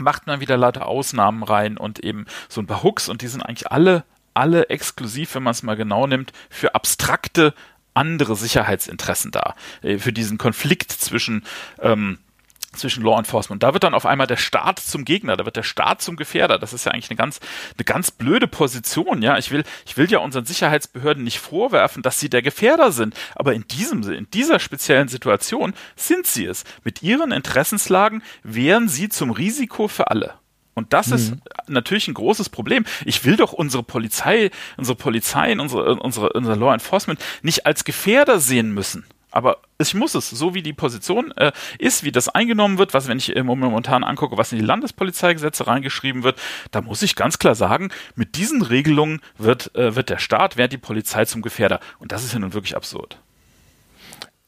macht 0.00 0.26
man 0.26 0.40
wieder 0.40 0.56
lauter 0.56 0.86
Ausnahmen 0.86 1.42
rein 1.42 1.76
und 1.76 2.00
eben 2.00 2.26
so 2.48 2.60
ein 2.60 2.66
paar 2.66 2.82
Hooks 2.82 3.08
und 3.08 3.22
die 3.22 3.28
sind 3.28 3.42
eigentlich 3.42 3.70
alle, 3.70 4.04
alle 4.34 4.68
exklusiv, 4.68 5.34
wenn 5.34 5.42
man 5.42 5.52
es 5.52 5.62
mal 5.62 5.76
genau 5.76 6.06
nimmt, 6.06 6.32
für 6.48 6.74
abstrakte 6.74 7.54
andere 7.94 8.36
Sicherheitsinteressen 8.36 9.30
da. 9.30 9.54
Äh, 9.82 9.98
für 9.98 10.12
diesen 10.12 10.38
Konflikt 10.38 10.92
zwischen 10.92 11.44
ähm, 11.80 12.18
zwischen 12.72 13.02
Law 13.02 13.18
Enforcement. 13.18 13.62
Da 13.62 13.72
wird 13.72 13.84
dann 13.84 13.94
auf 13.94 14.06
einmal 14.06 14.26
der 14.26 14.36
Staat 14.36 14.78
zum 14.78 15.04
Gegner, 15.04 15.36
da 15.36 15.44
wird 15.44 15.56
der 15.56 15.62
Staat 15.62 16.02
zum 16.02 16.16
Gefährder. 16.16 16.58
Das 16.58 16.72
ist 16.72 16.84
ja 16.84 16.92
eigentlich 16.92 17.10
eine 17.10 17.16
ganz, 17.16 17.40
eine 17.76 17.84
ganz 17.84 18.10
blöde 18.10 18.46
Position. 18.46 19.22
Ja, 19.22 19.38
ich 19.38 19.50
will, 19.50 19.64
ich 19.86 19.96
will 19.96 20.10
ja 20.10 20.20
unseren 20.20 20.44
Sicherheitsbehörden 20.44 21.24
nicht 21.24 21.38
vorwerfen, 21.38 22.02
dass 22.02 22.20
sie 22.20 22.30
der 22.30 22.42
Gefährder 22.42 22.92
sind. 22.92 23.14
Aber 23.34 23.54
in 23.54 23.66
diesem, 23.68 24.08
in 24.10 24.28
dieser 24.30 24.60
speziellen 24.60 25.08
Situation 25.08 25.74
sind 25.96 26.26
sie 26.26 26.46
es. 26.46 26.64
Mit 26.84 27.02
ihren 27.02 27.32
Interessenslagen 27.32 28.22
wären 28.42 28.88
sie 28.88 29.08
zum 29.08 29.30
Risiko 29.30 29.88
für 29.88 30.10
alle. 30.10 30.34
Und 30.74 30.92
das 30.92 31.08
mhm. 31.08 31.14
ist 31.14 31.34
natürlich 31.68 32.08
ein 32.08 32.14
großes 32.14 32.48
Problem. 32.48 32.84
Ich 33.04 33.24
will 33.24 33.36
doch 33.36 33.52
unsere 33.52 33.82
Polizei, 33.82 34.50
unsere 34.76 34.96
Polizei, 34.96 35.52
unsere, 35.58 35.96
unsere, 35.96 36.32
unser 36.32 36.56
Law 36.56 36.72
Enforcement 36.72 37.20
nicht 37.42 37.66
als 37.66 37.84
Gefährder 37.84 38.38
sehen 38.38 38.72
müssen. 38.72 39.04
Aber 39.30 39.58
ich 39.78 39.94
muss 39.94 40.14
es, 40.14 40.30
so 40.30 40.54
wie 40.54 40.62
die 40.62 40.72
Position 40.72 41.32
äh, 41.36 41.52
ist, 41.78 42.04
wie 42.04 42.12
das 42.12 42.28
eingenommen 42.28 42.78
wird, 42.78 42.94
was, 42.94 43.08
wenn 43.08 43.18
ich 43.18 43.34
äh, 43.36 43.42
momentan 43.42 44.04
angucke, 44.04 44.36
was 44.36 44.52
in 44.52 44.58
die 44.58 44.64
Landespolizeigesetze 44.64 45.66
reingeschrieben 45.66 46.22
wird, 46.22 46.38
da 46.70 46.80
muss 46.80 47.02
ich 47.02 47.16
ganz 47.16 47.38
klar 47.38 47.54
sagen, 47.54 47.90
mit 48.14 48.36
diesen 48.36 48.62
Regelungen 48.62 49.20
wird, 49.38 49.74
äh, 49.74 49.94
wird 49.94 50.10
der 50.10 50.18
Staat, 50.18 50.56
wird 50.56 50.72
die 50.72 50.78
Polizei 50.78 51.24
zum 51.24 51.42
Gefährder. 51.42 51.80
Und 51.98 52.12
das 52.12 52.24
ist 52.24 52.32
ja 52.32 52.38
nun 52.38 52.52
wirklich 52.54 52.76
absurd. 52.76 53.18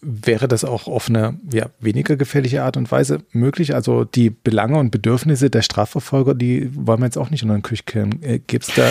Wäre 0.04 0.48
das 0.48 0.64
auch 0.64 0.88
auf 0.88 1.08
eine 1.08 1.38
ja, 1.52 1.66
weniger 1.78 2.16
gefährliche 2.16 2.64
Art 2.64 2.76
und 2.76 2.90
Weise 2.90 3.24
möglich? 3.30 3.76
Also 3.76 4.02
die 4.04 4.30
Belange 4.30 4.78
und 4.78 4.90
Bedürfnisse 4.90 5.48
der 5.48 5.62
Strafverfolger, 5.62 6.34
die 6.34 6.70
wollen 6.74 6.98
wir 6.98 7.06
jetzt 7.06 7.18
auch 7.18 7.30
nicht 7.30 7.44
unter 7.44 7.54
den 7.54 7.62
Tisch 7.62 7.84
kehren. 7.84 8.20
Äh, 8.20 8.40
Gibt 8.40 8.68
es 8.68 8.74
da 8.74 8.90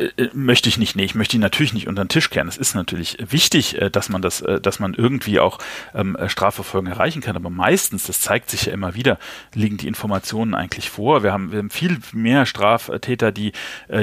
äh, 0.00 0.22
äh, 0.22 0.30
möchte 0.32 0.68
ich 0.68 0.78
nicht, 0.78 0.96
nee, 0.96 1.04
ich 1.04 1.14
möchte 1.14 1.36
ihn 1.36 1.40
natürlich 1.40 1.72
nicht 1.72 1.88
unter 1.88 2.04
den 2.04 2.08
Tisch 2.08 2.30
kehren. 2.30 2.48
Es 2.48 2.56
ist 2.56 2.74
natürlich 2.74 3.18
wichtig, 3.20 3.80
äh, 3.80 3.90
dass 3.90 4.08
man 4.08 4.22
das, 4.22 4.42
dass 4.62 4.80
man 4.80 4.94
irgendwie 4.94 5.40
auch 5.40 5.58
ähm, 5.94 6.16
Strafverfolgung 6.26 6.90
erreichen 6.90 7.20
kann, 7.20 7.36
aber 7.36 7.50
meistens, 7.50 8.06
das 8.06 8.20
zeigt 8.20 8.50
sich 8.50 8.66
ja 8.66 8.72
immer 8.72 8.94
wieder, 8.94 9.18
liegen 9.54 9.76
die 9.76 9.88
Informationen 9.88 10.54
eigentlich 10.54 10.90
vor. 10.90 11.22
Wir 11.22 11.32
haben, 11.32 11.52
wir 11.52 11.58
haben 11.58 11.70
viel 11.70 11.98
mehr 12.12 12.46
Straftäter, 12.46 13.32
die, 13.32 13.52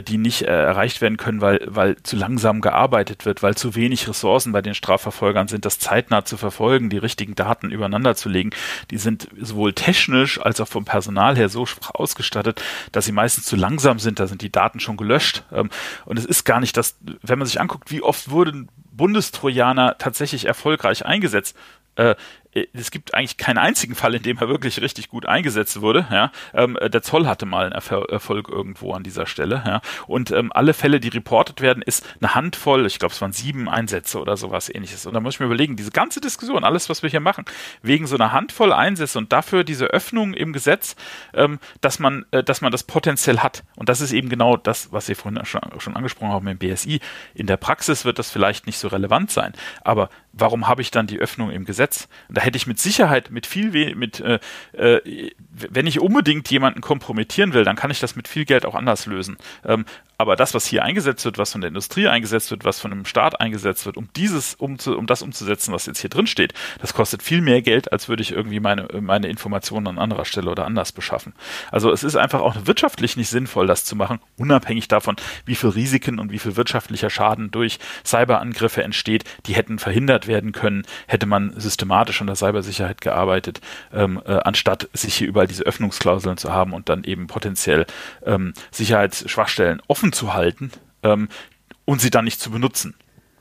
die 0.08 0.18
nicht 0.18 0.44
erreicht 0.44 1.02
werden 1.02 1.18
können, 1.18 1.42
weil, 1.42 1.62
weil 1.66 1.96
zu 2.04 2.16
langsam 2.16 2.62
gearbeitet 2.62 3.26
wird, 3.26 3.44
weil 3.44 3.56
zu 3.56 3.76
wenig 3.76 4.08
Ressourcen 4.08 4.52
bei 4.52 4.62
den 4.62 4.76
Strafverfolgern 4.76 5.48
sind, 5.48 5.66
das 5.66 5.80
zeitnah 5.80 6.26
zu 6.26 6.38
verfolgen, 6.38 6.90
die 6.90 6.98
richtigen 6.98 7.36
Daten 7.36 7.72
übereinander 7.72 8.16
zu 8.16 8.30
legen. 8.30 8.52
Die 8.92 8.98
sind 8.98 9.28
sowohl 9.40 9.74
technisch 9.74 10.40
als 10.40 10.62
auch 10.62 10.68
vom 10.68 10.86
Personal 10.86 11.36
her 11.38 11.50
so 11.50 11.66
ausgestattet, 11.94 12.62
dass 12.92 13.06
sie 13.06 13.12
meistens 13.12 13.46
zu 13.46 13.56
langsam 13.56 14.00
sind. 14.00 14.20
Da 14.20 14.28
sind 14.28 14.42
die 14.42 14.52
Daten 14.52 14.80
schon 14.80 14.98
gelöscht. 14.98 15.44
Ähm, 15.52 15.70
und 16.06 16.18
es 16.20 16.26
ist 16.26 16.44
gar 16.44 16.60
nicht 16.60 16.78
das, 16.78 16.98
wenn 17.22 17.40
man 17.40 17.48
sich 17.48 17.60
anguckt, 17.60 17.92
wie 17.92 18.02
oft 18.02 18.30
wurden 18.30 18.70
Bundestrojaner 18.92 19.98
tatsächlich 19.98 20.46
erfolgreich 20.46 21.06
eingesetzt. 21.06 21.56
Äh, 21.96 22.16
es 22.74 22.92
gibt 22.92 23.14
eigentlich 23.14 23.38
keinen 23.38 23.58
einzigen 23.58 23.96
Fall, 23.96 24.16
in 24.16 24.24
dem 24.24 24.38
er 24.38 24.48
wirklich 24.48 24.82
richtig 24.82 25.10
gut 25.10 25.26
eingesetzt 25.26 25.82
wurde. 25.82 26.08
Ja, 26.12 26.32
ähm, 26.54 26.78
äh, 26.78 26.90
der 26.90 27.02
Zoll 27.02 27.28
hatte 27.28 27.46
mal 27.46 27.66
einen 27.66 27.74
Erfol 27.74 28.06
Erfolg 28.10 28.50
irgendwo 28.50 28.94
an 28.94 29.04
dieser 29.04 29.26
Stelle. 29.26 29.64
Ja, 29.66 29.82
und 30.08 30.32
ähm, 30.32 30.52
alle 30.54 30.74
Fälle, 30.74 31.00
die 31.00 31.10
reportet 31.10 31.62
werden, 31.62 31.84
ist 31.84 32.06
eine 32.20 32.36
Handvoll. 32.36 32.86
Ich 32.86 33.00
glaube, 33.00 33.14
es 33.14 33.22
waren 33.22 33.34
sieben 33.34 33.70
Einsätze 33.70 34.20
oder 34.20 34.38
sowas 34.38 34.70
Ähnliches. 34.70 35.06
Und 35.06 35.14
da 35.14 35.20
muss 35.20 35.36
ich 35.36 35.40
mir 35.40 35.46
überlegen, 35.46 35.76
diese 35.76 35.92
ganze 35.92 36.22
Diskussion, 36.22 36.64
alles, 36.64 36.90
was 36.90 37.04
wir 37.04 37.10
hier 37.10 37.20
machen, 37.20 37.46
wegen 37.82 38.08
so 38.08 38.16
einer 38.16 38.32
Handvoll 38.32 38.74
Einsätze 38.74 39.18
und 39.18 39.32
dafür 39.32 39.64
diese 39.64 39.86
Öffnung 39.88 40.34
im 40.34 40.54
Gesetz, 40.54 40.96
ähm, 41.34 41.60
dass 41.82 42.00
man, 42.00 42.26
äh, 42.32 42.44
dass 42.44 42.62
man 42.62 42.72
das 42.72 42.84
potenziell 42.84 43.40
hat. 43.40 43.64
Und 43.76 43.90
das 43.90 44.02
ist 44.02 44.12
eben 44.12 44.30
genau 44.30 44.58
das, 44.58 44.92
was 44.92 45.06
Sie 45.06 45.16
vorhin 45.16 45.44
schon, 45.46 45.62
schon 45.80 45.96
angesprochen 45.96 46.32
haben 46.32 46.48
im 46.48 46.58
BSI. 46.58 47.00
In 47.34 47.48
der 47.48 47.58
Praxis 47.58 48.06
wird 48.06 48.20
das 48.20 48.32
vielleicht 48.32 48.68
nicht 48.68 48.78
so 48.78 48.88
relevant 48.88 49.32
sein, 49.32 49.54
aber 49.84 50.10
warum 50.38 50.68
habe 50.68 50.82
ich 50.82 50.92
dann 50.92 51.08
die 51.08 51.20
Öffnung 51.20 51.52
im 51.52 51.66
Gesetz? 51.66 52.08
Und 52.28 52.38
da 52.38 52.42
hätte 52.42 52.58
ich 52.58 52.68
mit 52.68 52.80
Sicherheit 52.80 53.32
mit 53.32 53.46
viel 53.46 53.96
mit 53.96 54.20
äh, 54.20 54.40
äh, 54.74 55.32
wenn 55.52 55.88
ich 55.88 56.00
unbedingt 56.00 56.50
jemanden 56.50 56.82
kompromittieren 56.82 57.54
will, 57.54 57.64
dann 57.64 57.76
kann 57.76 57.92
ich 57.92 58.00
das 58.00 58.16
mit 58.16 58.28
viel 58.28 58.46
Geld 58.46 58.66
auch 58.66 58.76
anders 58.76 59.06
lösen. 59.06 59.38
Ähm, 59.66 59.86
aber 60.18 60.36
das, 60.36 60.54
was 60.54 60.66
hier 60.66 60.84
eingesetzt 60.84 61.24
wird, 61.26 61.38
was 61.38 61.52
von 61.52 61.62
der 61.62 61.68
Industrie 61.68 62.08
eingesetzt 62.08 62.50
wird, 62.50 62.66
was 62.66 62.80
von 62.80 62.92
dem 62.92 63.06
Staat 63.06 63.40
eingesetzt 63.40 63.86
wird, 63.86 63.98
um 63.98 64.10
dieses, 64.16 64.56
um, 64.56 64.80
zu, 64.80 64.98
um 64.98 65.06
das 65.06 65.22
umzusetzen, 65.22 65.74
was 65.74 65.86
jetzt 65.86 66.00
hier 66.00 66.10
drin 66.10 66.28
steht, 66.28 66.54
das 66.82 66.94
kostet 66.94 67.22
viel 67.22 67.42
mehr 67.42 67.62
Geld, 67.62 67.92
als 67.92 68.10
würde 68.10 68.24
ich 68.24 68.32
irgendwie 68.32 68.60
meine, 68.60 68.88
meine 69.00 69.28
Informationen 69.28 69.88
an 69.88 70.00
anderer 70.00 70.26
Stelle 70.26 70.50
oder 70.50 70.66
anders 70.66 70.92
beschaffen. 70.92 71.34
Also 71.72 71.92
es 71.92 72.04
ist 72.04 72.16
einfach 72.16 72.42
auch 72.42 72.56
wirtschaftlich 72.66 73.16
nicht 73.16 73.30
sinnvoll, 73.30 73.68
das 73.68 73.86
zu 73.86 73.96
machen, 73.96 74.20
unabhängig 74.38 74.88
davon, 74.88 75.16
wie 75.46 75.56
viel 75.56 75.70
Risiken 75.70 76.20
und 76.20 76.32
wie 76.32 76.40
viel 76.40 76.56
wirtschaftlicher 76.56 77.10
Schaden 77.10 77.52
durch 77.52 77.78
Cyberangriffe 78.04 78.84
entsteht, 78.84 79.24
die 79.46 79.54
hätten 79.54 79.78
verhindert 79.78 80.28
werden 80.28 80.52
können, 80.52 80.86
hätte 81.06 81.28
man 81.28 81.54
systematisch 81.60 82.22
an 82.22 82.28
der 82.28 82.36
Cybersicherheit 82.36 83.02
gearbeitet, 83.02 83.62
ähm, 83.94 84.22
äh, 84.26 84.34
anstatt 84.40 84.90
sich 84.94 85.16
hier 85.16 85.28
überall 85.28 85.48
diese 85.48 85.64
Öffnungsklauseln 85.64 86.38
zu 86.38 86.52
haben 86.52 86.74
und 86.74 86.90
dann 86.90 87.04
eben 87.04 87.28
potenziell 87.28 87.86
ähm, 88.26 88.54
Sicherheitsschwachstellen 88.72 89.82
offen 89.88 90.07
offen 90.08 90.14
zu 90.14 90.34
halten 90.34 90.72
ähm, 91.04 91.28
und 91.86 92.02
sie 92.02 92.10
dann 92.10 92.26
nicht 92.26 92.40
zu 92.40 92.52
benutzen. 92.52 92.96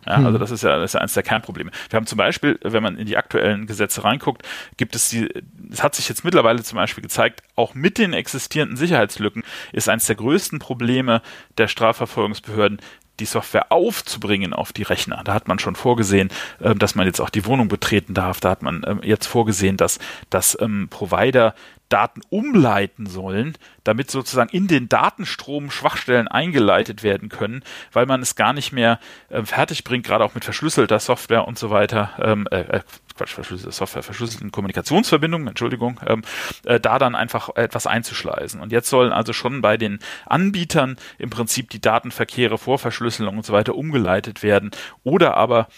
Ja, 0.07 0.19
hm. 0.19 0.27
also 0.27 0.39
das 0.39 0.51
ist 0.51 0.63
ja, 0.63 0.77
das 0.79 0.91
ist 0.91 0.95
ja 0.95 1.01
eines 1.01 1.15
der 1.15 1.23
Kernprobleme. 1.23 1.71
Wir 1.91 1.97
haben 1.97 2.07
zum 2.07 2.17
Beispiel, 2.17 2.59
wenn 2.63 2.83
man 2.83 2.97
in 2.97 3.07
die 3.07 3.17
aktuellen 3.17 3.67
Gesetze 3.67 4.05
reinguckt, 4.05 4.43
gibt 4.77 4.95
es 4.95 5.09
die, 5.09 5.29
es 5.71 5.83
hat 5.83 5.97
sich 5.97 6.09
jetzt 6.09 6.25
mittlerweile 6.25 6.63
zum 6.63 6.77
Beispiel 6.77 7.03
gezeigt, 7.03 7.43
auch 7.57 7.75
mit 7.75 7.99
den 7.99 8.13
existierenden 8.13 8.77
Sicherheitslücken 8.77 9.43
ist 9.73 9.89
eines 9.89 10.07
der 10.07 10.17
größten 10.17 10.61
Probleme 10.61 11.23
der 11.59 11.67
Strafverfolgungsbehörden 11.67 12.79
die 13.19 13.25
Software 13.25 13.73
aufzubringen 13.73 14.53
auf 14.53 14.75
die 14.75 14.83
Rechner. 14.83 15.23
Da 15.25 15.33
hat 15.33 15.49
man 15.49 15.59
schon 15.59 15.75
vorgesehen, 15.75 16.29
ähm, 16.61 16.79
dass 16.79 16.95
man 16.95 17.07
jetzt 17.07 17.21
auch 17.21 17.31
die 17.31 17.47
Wohnung 17.47 17.69
betreten 17.69 18.15
darf. 18.15 18.41
Da 18.41 18.51
hat 18.51 18.63
man 18.63 18.85
ähm, 18.87 19.01
jetzt 19.03 19.27
vorgesehen, 19.27 19.77
dass, 19.77 19.99
dass 20.31 20.57
ähm, 20.61 20.89
Provider 20.91 21.55
Daten 21.89 22.21
umleiten 22.29 23.07
sollen, 23.07 23.57
damit 23.85 24.11
sozusagen 24.11 24.51
in 24.51 24.67
den 24.67 24.89
Datenstrom 24.89 25.71
Schwachstellen 25.71 26.29
eingeleitet 26.29 27.03
werden 27.03 27.29
können, 27.29 27.63
weil 27.93 28.07
man 28.07 28.23
es 28.23 28.35
gar 28.35 28.53
nicht 28.53 28.73
mehr 28.73 28.99
äh, 29.29 29.45
fertig 29.45 29.85
bringt, 29.85 30.07
gerade 30.07 30.25
auch 30.25 30.35
mit 30.35 30.45
verschlüsselter 30.45 30.99
Software 30.99 31.47
und 31.47 31.59
so 31.59 31.71
weiter, 31.71 32.11
ähm, 32.19 32.47
äh, 32.51 32.61
äh 32.61 32.81
Quatsch, 33.17 33.33
verschlüsselte 33.33 33.73
Software, 33.75 34.03
verschlüsselten 34.03 34.53
Kommunikationsverbindungen, 34.53 35.49
Entschuldigung, 35.49 36.01
ähm, 36.07 36.23
äh, 36.65 36.79
da 36.79 36.99
dann 36.99 37.15
einfach 37.15 37.49
etwas 37.57 37.87
einzuschleisen. 37.87 38.61
Und 38.61 38.73
jetzt 38.73 38.91
sollen 38.91 39.13
also 39.13 39.33
schon 39.33 39.63
bei 39.63 39.79
den 39.79 40.01
Anbietern 40.27 40.97
im 41.19 41.31
Prinzip 41.31 41.71
die 41.71 41.81
Datenverkehre 41.81 42.59
vor 42.59 42.79
Verschlüsselung 42.79 43.39
und 43.39 43.47
so 43.47 43.55
weiter 43.55 43.75
umgeleitet 43.75 44.43
werden 44.43 44.71
oder 45.03 45.37
aber 45.37 45.69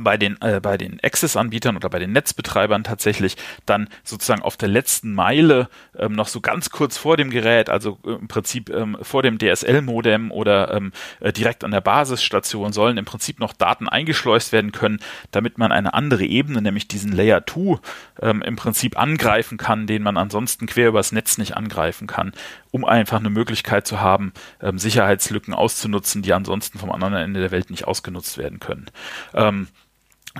bei 0.00 0.16
den, 0.16 0.40
äh, 0.40 0.60
bei 0.60 0.76
den 0.76 0.98
Access-Anbietern 1.02 1.76
oder 1.76 1.88
bei 1.88 2.00
den 2.00 2.12
Netzbetreibern 2.12 2.82
tatsächlich 2.82 3.36
dann 3.66 3.88
sozusagen 4.02 4.42
auf 4.42 4.56
der 4.56 4.68
letzten 4.68 5.14
Meile 5.14 5.68
ähm, 5.96 6.12
noch 6.12 6.26
so 6.26 6.40
ganz 6.40 6.70
kurz 6.70 6.96
vor 6.96 7.16
dem 7.16 7.30
Gerät, 7.30 7.70
also 7.70 7.98
äh, 8.04 8.10
im 8.10 8.26
Prinzip 8.26 8.68
ähm, 8.70 8.98
vor 9.00 9.22
dem 9.22 9.38
DSL-Modem 9.38 10.32
oder 10.32 10.74
ähm, 10.74 10.92
äh, 11.20 11.32
direkt 11.32 11.62
an 11.62 11.70
der 11.70 11.80
Basisstation 11.80 12.72
sollen 12.72 12.98
im 12.98 13.04
Prinzip 13.04 13.38
noch 13.38 13.52
Daten 13.52 13.88
eingeschleust 13.88 14.52
werden 14.52 14.72
können, 14.72 14.98
damit 15.30 15.56
man 15.56 15.70
eine 15.70 15.94
andere 15.94 16.24
Ebene, 16.24 16.62
nämlich 16.62 16.88
diesen 16.88 17.12
Layer 17.12 17.46
2, 17.46 17.78
ähm, 18.22 18.42
im 18.42 18.56
Prinzip 18.56 18.98
angreifen 18.98 19.56
kann, 19.56 19.86
den 19.86 20.02
man 20.02 20.16
ansonsten 20.16 20.66
quer 20.66 20.88
übers 20.88 21.12
Netz 21.12 21.38
nicht 21.38 21.56
angreifen 21.56 22.08
kann, 22.08 22.32
um 22.72 22.84
einfach 22.84 23.20
eine 23.20 23.30
Möglichkeit 23.30 23.86
zu 23.86 24.00
haben, 24.00 24.32
ähm, 24.60 24.78
Sicherheitslücken 24.78 25.54
auszunutzen, 25.54 26.22
die 26.22 26.32
ansonsten 26.32 26.80
vom 26.80 26.90
anderen 26.90 27.14
Ende 27.14 27.40
der 27.40 27.52
Welt 27.52 27.70
nicht 27.70 27.86
ausgenutzt 27.86 28.36
werden 28.36 28.58
können. 28.58 28.86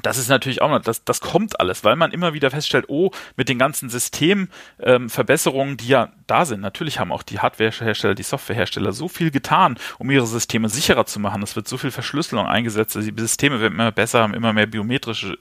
Das 0.03 0.19
ist 0.19 0.29
natürlich 0.29 0.63
auch 0.63 0.71
noch, 0.71 0.81
das, 0.81 1.05
das 1.05 1.21
kommt 1.21 1.61
alles, 1.61 1.85
weil 1.85 1.97
man 1.97 2.13
immer 2.13 2.35
wieder 2.35 2.51
feststellt, 2.51 2.87
oh, 2.89 3.11
mit 3.37 3.49
den 3.49 3.59
ganzen 3.59 3.89
Systemverbesserungen, 3.89 5.73
ähm, 5.73 5.77
die 5.77 5.89
ja 5.89 6.13
da 6.27 6.45
sind, 6.45 6.61
natürlich 6.61 6.99
haben 6.99 7.13
auch 7.13 7.23
die 7.23 7.39
Hardwarehersteller, 7.39 8.15
die 8.15 8.23
Softwarehersteller 8.23 8.93
so 8.93 9.09
viel 9.09 9.31
getan, 9.31 9.79
um 9.99 10.11
ihre 10.11 10.27
Systeme 10.27 10.69
sicherer 10.69 11.07
zu 11.07 11.21
machen. 11.21 11.43
Es 11.43 11.57
wird 11.57 11.69
so 11.69 11.79
viel 11.79 11.91
Verschlüsselung 11.91 12.47
eingesetzt, 12.47 12.97
die 12.97 13.13
Systeme 13.17 13.61
werden 13.61 13.75
immer 13.75 13.93
besser, 13.93 14.23
haben 14.23 14.35
immer 14.35 14.53
mehr 14.53 14.67
biometrische 14.67 15.39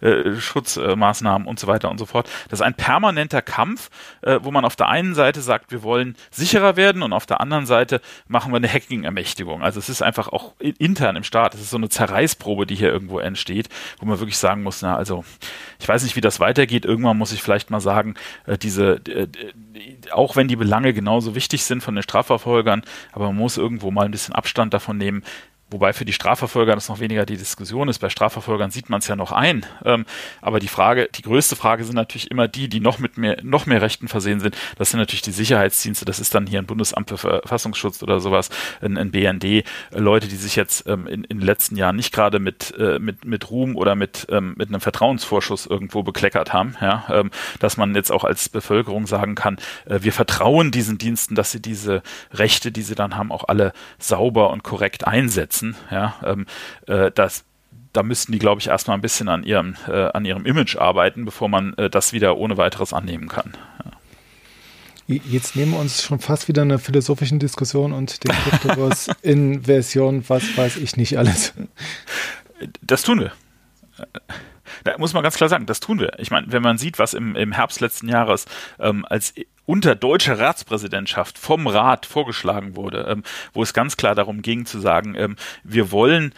äh, 0.00 0.06
äh, 0.06 0.36
Schutzmaßnahmen 0.40 1.48
und 1.48 1.58
so 1.58 1.66
weiter 1.66 1.90
und 1.90 1.98
so 1.98 2.06
fort. 2.06 2.28
Das 2.48 2.60
ist 2.60 2.66
ein 2.66 2.74
permanenter 2.74 3.42
Kampf, 3.42 3.90
äh, 4.22 4.38
wo 4.42 4.50
man 4.50 4.64
auf 4.64 4.76
der 4.76 4.88
einen 4.88 5.14
Seite 5.14 5.40
sagt, 5.40 5.72
wir 5.72 5.82
wollen 5.82 6.16
sicherer 6.30 6.76
werden 6.76 7.02
und 7.02 7.12
auf 7.12 7.26
der 7.26 7.40
anderen 7.40 7.66
Seite 7.66 8.00
machen 8.28 8.52
wir 8.52 8.56
eine 8.56 8.68
Hacking-Ermächtigung. 8.68 9.62
Also 9.62 9.78
es 9.78 9.88
ist 9.88 10.02
einfach 10.02 10.28
auch 10.28 10.54
intern 10.60 11.16
im 11.16 11.24
Staat, 11.24 11.54
es 11.54 11.62
ist 11.62 11.70
so 11.70 11.76
eine 11.76 11.88
Zerreißprobe, 11.88 12.66
die 12.66 12.74
hier 12.74 12.92
irgendwo 12.92 13.18
entsteht 13.18 13.68
wo 13.98 14.06
man 14.06 14.18
wirklich 14.18 14.38
sagen 14.38 14.62
muss, 14.62 14.82
na, 14.82 14.96
also 14.96 15.24
ich 15.78 15.88
weiß 15.88 16.02
nicht, 16.02 16.16
wie 16.16 16.20
das 16.20 16.40
weitergeht. 16.40 16.84
Irgendwann 16.84 17.18
muss 17.18 17.32
ich 17.32 17.42
vielleicht 17.42 17.70
mal 17.70 17.80
sagen, 17.80 18.14
äh, 18.46 18.58
diese, 18.58 19.00
äh, 19.08 19.28
auch 20.10 20.36
wenn 20.36 20.48
die 20.48 20.56
Belange 20.56 20.92
genauso 20.92 21.34
wichtig 21.34 21.64
sind 21.64 21.82
von 21.82 21.94
den 21.94 22.02
Strafverfolgern, 22.02 22.82
aber 23.12 23.26
man 23.26 23.36
muss 23.36 23.56
irgendwo 23.56 23.90
mal 23.90 24.04
ein 24.04 24.10
bisschen 24.10 24.34
Abstand 24.34 24.74
davon 24.74 24.98
nehmen, 24.98 25.22
Wobei 25.68 25.92
für 25.92 26.04
die 26.04 26.12
Strafverfolger 26.12 26.76
das 26.76 26.88
noch 26.88 27.00
weniger 27.00 27.26
die 27.26 27.36
Diskussion 27.36 27.88
ist. 27.88 27.98
Bei 27.98 28.08
Strafverfolgern 28.08 28.70
sieht 28.70 28.88
man 28.88 29.00
es 29.00 29.08
ja 29.08 29.16
noch 29.16 29.32
ein. 29.32 29.66
Ähm, 29.84 30.06
aber 30.40 30.60
die 30.60 30.68
Frage, 30.68 31.08
die 31.12 31.22
größte 31.22 31.56
Frage 31.56 31.82
sind 31.82 31.96
natürlich 31.96 32.30
immer 32.30 32.46
die, 32.46 32.68
die 32.68 32.78
noch 32.78 33.00
mit 33.00 33.18
mehr, 33.18 33.38
noch 33.42 33.66
mehr 33.66 33.82
Rechten 33.82 34.06
versehen 34.06 34.38
sind. 34.38 34.56
Das 34.76 34.92
sind 34.92 35.00
natürlich 35.00 35.22
die 35.22 35.32
Sicherheitsdienste. 35.32 36.04
Das 36.04 36.20
ist 36.20 36.36
dann 36.36 36.46
hier 36.46 36.60
ein 36.60 36.66
Bundesamt 36.66 37.10
für 37.10 37.18
Verfassungsschutz 37.18 38.00
oder 38.04 38.20
sowas, 38.20 38.48
ein, 38.80 38.96
ein 38.96 39.10
BND. 39.10 39.44
Äh, 39.44 39.64
Leute, 39.90 40.28
die 40.28 40.36
sich 40.36 40.54
jetzt 40.54 40.86
ähm, 40.86 41.08
in, 41.08 41.24
in 41.24 41.38
den 41.38 41.46
letzten 41.46 41.74
Jahren 41.74 41.96
nicht 41.96 42.12
gerade 42.12 42.38
mit, 42.38 42.72
äh, 42.78 43.00
mit, 43.00 43.24
mit 43.24 43.50
Ruhm 43.50 43.74
oder 43.74 43.96
mit, 43.96 44.28
ähm, 44.30 44.54
mit 44.56 44.68
einem 44.68 44.80
Vertrauensvorschuss 44.80 45.66
irgendwo 45.66 46.04
bekleckert 46.04 46.52
haben. 46.52 46.76
Ja, 46.80 47.06
ähm, 47.10 47.32
dass 47.58 47.76
man 47.76 47.92
jetzt 47.96 48.12
auch 48.12 48.22
als 48.22 48.48
Bevölkerung 48.48 49.08
sagen 49.08 49.34
kann, 49.34 49.56
äh, 49.86 49.98
wir 50.00 50.12
vertrauen 50.12 50.70
diesen 50.70 50.96
Diensten, 50.96 51.34
dass 51.34 51.50
sie 51.50 51.60
diese 51.60 52.04
Rechte, 52.32 52.70
die 52.70 52.82
sie 52.82 52.94
dann 52.94 53.16
haben, 53.16 53.32
auch 53.32 53.48
alle 53.48 53.72
sauber 53.98 54.50
und 54.50 54.62
korrekt 54.62 55.08
einsetzen 55.08 55.55
setzen. 55.56 55.76
Ja, 55.90 56.14
ähm, 56.24 56.46
äh, 56.86 57.10
das, 57.14 57.44
da 57.92 58.02
müssten 58.02 58.32
die, 58.32 58.38
glaube 58.38 58.60
ich, 58.60 58.68
erstmal 58.68 58.96
ein 58.96 59.02
bisschen 59.02 59.28
an 59.28 59.42
ihrem, 59.42 59.76
äh, 59.88 60.10
an 60.12 60.24
ihrem 60.24 60.46
Image 60.46 60.76
arbeiten, 60.76 61.24
bevor 61.24 61.48
man 61.48 61.74
äh, 61.74 61.90
das 61.90 62.12
wieder 62.12 62.36
ohne 62.36 62.56
weiteres 62.56 62.92
annehmen 62.92 63.28
kann. 63.28 63.56
Ja. 63.84 63.90
Jetzt 65.08 65.54
nehmen 65.54 65.72
wir 65.72 65.78
uns 65.78 66.02
schon 66.02 66.18
fast 66.18 66.48
wieder 66.48 66.62
eine 66.62 66.80
philosophische 66.80 67.36
Diskussion 67.36 67.92
und 67.92 68.24
den 68.24 68.32
Kryptoverse 68.32 69.12
in 69.22 69.62
Version, 69.62 70.24
was 70.26 70.56
weiß 70.56 70.78
ich 70.78 70.96
nicht 70.96 71.16
alles. 71.16 71.54
Das 72.82 73.02
tun 73.02 73.20
wir. 73.20 73.32
Da 74.86 74.98
muss 74.98 75.12
man 75.12 75.22
ganz 75.22 75.36
klar 75.36 75.48
sagen, 75.48 75.66
das 75.66 75.80
tun 75.80 75.98
wir. 75.98 76.18
Ich 76.18 76.30
meine, 76.30 76.46
wenn 76.52 76.62
man 76.62 76.78
sieht, 76.78 76.98
was 76.98 77.12
im, 77.12 77.34
im 77.34 77.52
Herbst 77.52 77.80
letzten 77.80 78.08
Jahres 78.08 78.46
ähm, 78.78 79.04
als 79.08 79.34
unter 79.64 79.96
deutscher 79.96 80.38
Ratspräsidentschaft 80.38 81.38
vom 81.38 81.66
Rat 81.66 82.06
vorgeschlagen 82.06 82.76
wurde, 82.76 83.06
ähm, 83.08 83.22
wo 83.52 83.62
es 83.62 83.74
ganz 83.74 83.96
klar 83.96 84.14
darum 84.14 84.42
ging 84.42 84.64
zu 84.64 84.78
sagen, 84.78 85.16
ähm, 85.16 85.36
wir 85.64 85.90
wollen 85.90 86.32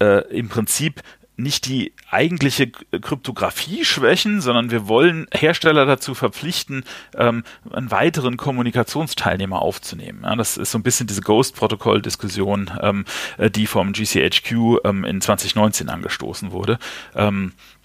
äh, 0.00 0.28
im 0.36 0.48
Prinzip 0.48 1.02
nicht 1.36 1.66
die 1.66 1.92
eigentliche 2.10 2.70
Kryptographie 2.70 3.84
schwächen, 3.84 4.40
sondern 4.40 4.70
wir 4.70 4.86
wollen 4.86 5.26
Hersteller 5.32 5.86
dazu 5.86 6.14
verpflichten, 6.14 6.84
ähm, 7.16 7.44
einen 7.70 7.90
weiteren 7.90 8.36
Kommunikationsteilnehmer 8.36 9.62
aufzunehmen. 9.62 10.22
Ja, 10.24 10.36
das 10.36 10.56
ist 10.56 10.72
so 10.72 10.78
ein 10.78 10.82
bisschen 10.82 11.06
diese 11.06 11.22
Ghost-Protokoll-Diskussion, 11.22 12.70
ähm, 12.80 13.04
äh, 13.38 13.50
die 13.50 13.66
vom 13.66 13.92
GCHQ 13.92 14.80
ähm, 14.84 15.04
in 15.04 15.20
2019 15.20 15.88
angestoßen 15.88 16.52
wurde. 16.52 16.78
Ähm, 17.14 17.52
äh, 17.54 17.81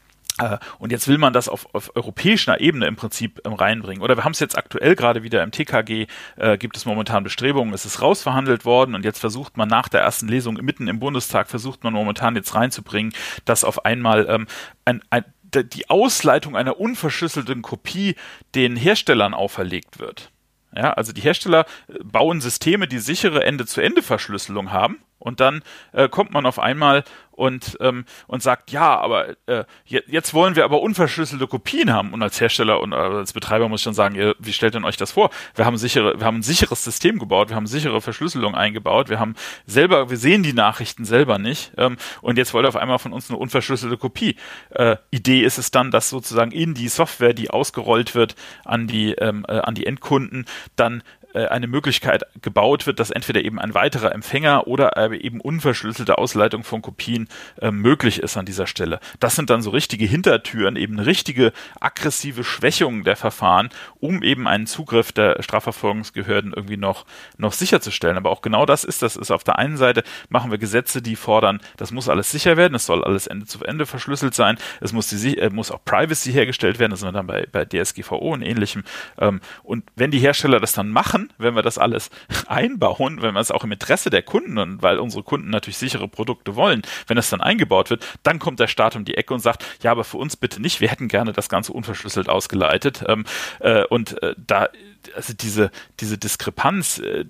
und 0.80 0.92
jetzt 0.92 1.08
will 1.08 1.18
man 1.18 1.34
das 1.34 1.50
auf, 1.50 1.74
auf 1.74 1.96
europäischer 1.96 2.60
Ebene 2.60 2.86
im 2.88 2.96
Prinzip 2.96 3.42
ähm, 3.46 3.54
reinbringen. 3.54 4.04
Oder 4.04 4.16
wir 4.16 4.24
haben 4.24 4.34
es 4.34 4.40
jetzt 4.40 4.58
aktuell 4.58 4.96
gerade 4.96 5.24
wieder 5.24 5.44
im 5.44 5.52
TKG, 5.52 6.08
äh, 6.36 6.58
gibt 6.58 6.78
es 6.78 6.86
momentan 6.86 7.24
Bestrebungen, 7.24 7.74
es 7.74 7.86
ist 7.86 8.02
rausverhandelt 8.02 8.66
worden 8.66 8.96
und 8.96 9.04
jetzt 9.04 9.20
versucht 9.20 9.58
man 9.58 9.68
nach 9.68 9.90
der 9.90 10.02
ersten 10.02 10.28
Lesung 10.28 10.56
mitten 10.56 10.88
im 10.88 11.00
Bundestag, 11.00 11.50
versucht 11.50 11.84
man 11.84 11.94
momentan 11.94 12.36
jetzt 12.36 12.54
reinzubringen, 12.54 13.14
dass 13.46 13.64
auf 13.64 13.86
einmal 13.86 14.28
ähm, 14.30 14.48
ein, 14.86 15.02
ein, 15.10 15.26
die 15.54 15.90
Ausleitung 15.90 16.56
einer 16.56 16.80
unverschlüsselten 16.80 17.62
Kopie 17.62 18.16
den 18.54 18.76
Herstellern 18.76 19.34
auferlegt 19.34 20.00
wird. 20.00 20.32
Ja, 20.76 20.94
also 20.94 21.14
die 21.14 21.22
Hersteller 21.22 21.66
äh, 21.88 22.04
bauen 22.04 22.42
Systeme, 22.42 22.88
die 22.88 23.00
sichere 23.00 23.44
Ende-zu-Ende-Verschlüsselung 23.44 24.72
haben 24.72 25.00
und 25.20 25.40
dann 25.40 25.64
äh, 25.94 26.10
kommt 26.10 26.32
man 26.32 26.46
auf 26.46 26.60
einmal 26.60 27.04
und, 27.38 27.78
ähm, 27.82 28.06
und 28.26 28.42
sagt, 28.42 28.72
ja, 28.72 29.00
aber 29.00 29.36
äh, 29.46 29.64
jetzt 29.86 30.34
wollen 30.34 30.56
wir 30.56 30.66
aber 30.66 30.82
unverschlüsselte 30.82 31.48
Kopien 31.48 31.94
haben. 31.94 32.14
Und 32.14 32.24
als 32.24 32.42
Hersteller 32.42 32.82
und 32.82 32.92
äh, 32.92 32.96
als 32.96 33.32
Betreiber 33.32 33.70
muss 33.70 33.82
ich 33.82 33.86
dann 33.86 33.94
sagen, 33.94 34.16
ihr, 34.16 34.36
wie 34.40 34.54
stellt 34.54 34.74
denn 34.74 34.84
euch 34.84 34.98
das 34.98 35.12
vor? 35.12 35.30
Wir 35.56 35.66
haben 35.66 35.78
sichere, 35.78 36.20
wir 36.20 36.26
haben 36.26 36.38
ein 36.38 36.44
sicheres 36.44 36.84
System 36.84 37.20
gebaut, 37.20 37.50
wir 37.50 37.56
haben 37.56 37.68
sichere 37.68 38.02
Verschlüsselung 38.02 38.56
eingebaut, 38.56 39.10
wir 39.10 39.20
haben 39.20 39.36
selber, 39.68 40.10
wir 40.10 40.18
sehen 40.18 40.42
die 40.42 40.54
Nachrichten 40.54 41.06
selber 41.06 41.38
nicht 41.38 41.72
ähm, 41.78 41.98
und 42.22 42.38
jetzt 42.38 42.54
wollt 42.54 42.66
ihr 42.66 42.70
auf 42.70 42.76
einmal 42.76 43.00
von 43.00 43.14
uns 43.14 43.30
eine 43.30 43.38
unverschlüsselte 43.38 43.98
Kopie. 43.98 44.36
Äh, 44.72 44.98
Idee 45.12 45.42
ist 45.44 45.60
es 45.60 45.70
dann, 45.70 45.92
dass 45.92 46.10
sozusagen 46.10 46.52
in 46.52 46.74
die 46.74 46.88
Software, 46.88 47.34
die 47.34 47.52
ausgerollt 47.52 48.16
wird 48.16 48.36
an 48.66 48.88
die, 48.88 49.12
ähm, 49.14 49.46
äh, 49.48 49.60
an 49.60 49.76
die 49.76 49.86
Endkunden, 49.86 50.46
dann 50.76 51.04
eine 51.34 51.68
Möglichkeit 51.68 52.24
gebaut 52.42 52.88
wird, 52.88 53.00
dass 53.00 53.12
entweder 53.12 53.44
eben 53.44 53.60
ein 53.60 53.74
weiterer 53.74 54.14
Empfänger 54.14 54.68
oder 54.68 54.98
eben 55.12 55.42
unverschlüsselte 55.42 56.18
Ausleitung 56.18 56.64
von 56.64 56.82
Kopien 56.82 57.28
äh, 57.62 57.72
möglich 57.72 58.20
ist 58.20 58.38
an 58.38 58.46
dieser 58.46 58.68
Stelle. 58.68 59.00
Das 59.20 59.36
sind 59.36 59.50
dann 59.50 59.62
so 59.62 59.70
richtige 59.70 60.06
Hintertüren, 60.06 60.76
eben 60.76 61.00
richtige 61.00 61.54
aggressive 61.80 62.44
Schwächungen 62.44 63.04
der 63.04 63.16
Verfahren, 63.16 63.70
um 64.00 64.24
eben 64.24 64.48
einen 64.48 64.68
Zugriff 64.68 65.12
der 65.12 65.42
Strafverfolgungsbehörden 65.42 66.54
irgendwie 66.56 66.78
noch, 66.78 67.06
noch 67.38 67.54
sicherzustellen. 67.54 68.18
Aber 68.18 68.30
auch 68.30 68.42
genau 68.42 68.66
das 68.66 68.84
ist 68.84 69.02
das. 69.02 69.16
Ist 69.16 69.32
auf 69.32 69.44
der 69.44 69.60
einen 69.60 69.78
Seite 69.78 70.04
machen 70.30 70.52
wir 70.52 70.58
Gesetze, 70.58 71.02
die 71.02 71.16
fordern, 71.16 71.60
das 71.78 71.92
muss 71.92 72.10
alles 72.10 72.32
sicher 72.32 72.58
werden, 72.58 72.76
es 72.76 72.86
soll 72.86 73.04
alles 73.04 73.28
Ende 73.28 73.46
zu 73.46 73.64
Ende 73.64 73.86
verschlüsselt 73.86 74.36
sein, 74.36 74.58
es 74.82 74.94
muss, 74.94 75.08
die, 75.08 75.38
äh, 75.38 75.50
muss 75.50 75.72
auch 75.72 75.84
Privacy 75.84 76.32
hergestellt 76.32 76.80
werden, 76.80 76.92
das 76.92 77.00
sind 77.00 77.08
wir 77.08 77.14
dann 77.14 77.28
bei, 77.28 77.48
bei 77.52 77.66
DSGVO 77.66 78.34
und 78.34 78.42
ähnlichem. 78.42 78.84
Ähm, 79.18 79.42
und 79.64 79.84
wenn 79.96 80.12
die 80.12 80.20
Hersteller 80.20 80.60
das 80.60 80.74
dann 80.74 80.90
machen, 80.90 81.17
wenn 81.38 81.56
wir 81.56 81.62
das 81.62 81.78
alles 81.78 82.10
einbauen, 82.48 83.22
wenn 83.22 83.34
wir 83.34 83.40
es 83.40 83.52
auch 83.52 83.64
im 83.64 83.72
Interesse 83.72 84.10
der 84.10 84.22
Kunden 84.22 84.58
und 84.58 84.82
weil 84.82 85.00
unsere 85.00 85.24
Kunden 85.24 85.50
natürlich 85.50 85.78
sichere 85.78 86.08
Produkte 86.08 86.56
wollen, 86.56 86.82
wenn 87.08 87.16
das 87.16 87.30
dann 87.30 87.42
eingebaut 87.42 87.90
wird, 87.90 88.06
dann 88.24 88.40
kommt 88.40 88.60
der 88.60 88.68
Staat 88.68 88.96
um 88.96 89.06
die 89.06 89.16
Ecke 89.16 89.34
und 89.34 89.40
sagt, 89.40 89.66
ja, 89.82 89.92
aber 89.92 90.04
für 90.04 90.18
uns 90.18 90.38
bitte 90.38 90.62
nicht, 90.62 90.82
wir 90.82 90.90
hätten 90.90 91.08
gerne 91.08 91.34
das 91.34 91.50
Ganze 91.50 91.74
unverschlüsselt 91.74 92.30
ausgeleitet. 92.30 93.04
Ähm, 93.08 93.26
äh, 93.60 93.84
und 93.86 94.22
äh, 94.22 94.36
da 94.38 94.70
also 95.16 95.34
diese, 95.34 95.72
diese 96.00 96.18
Diskrepanz, 96.18 97.00
äh, 97.00 97.26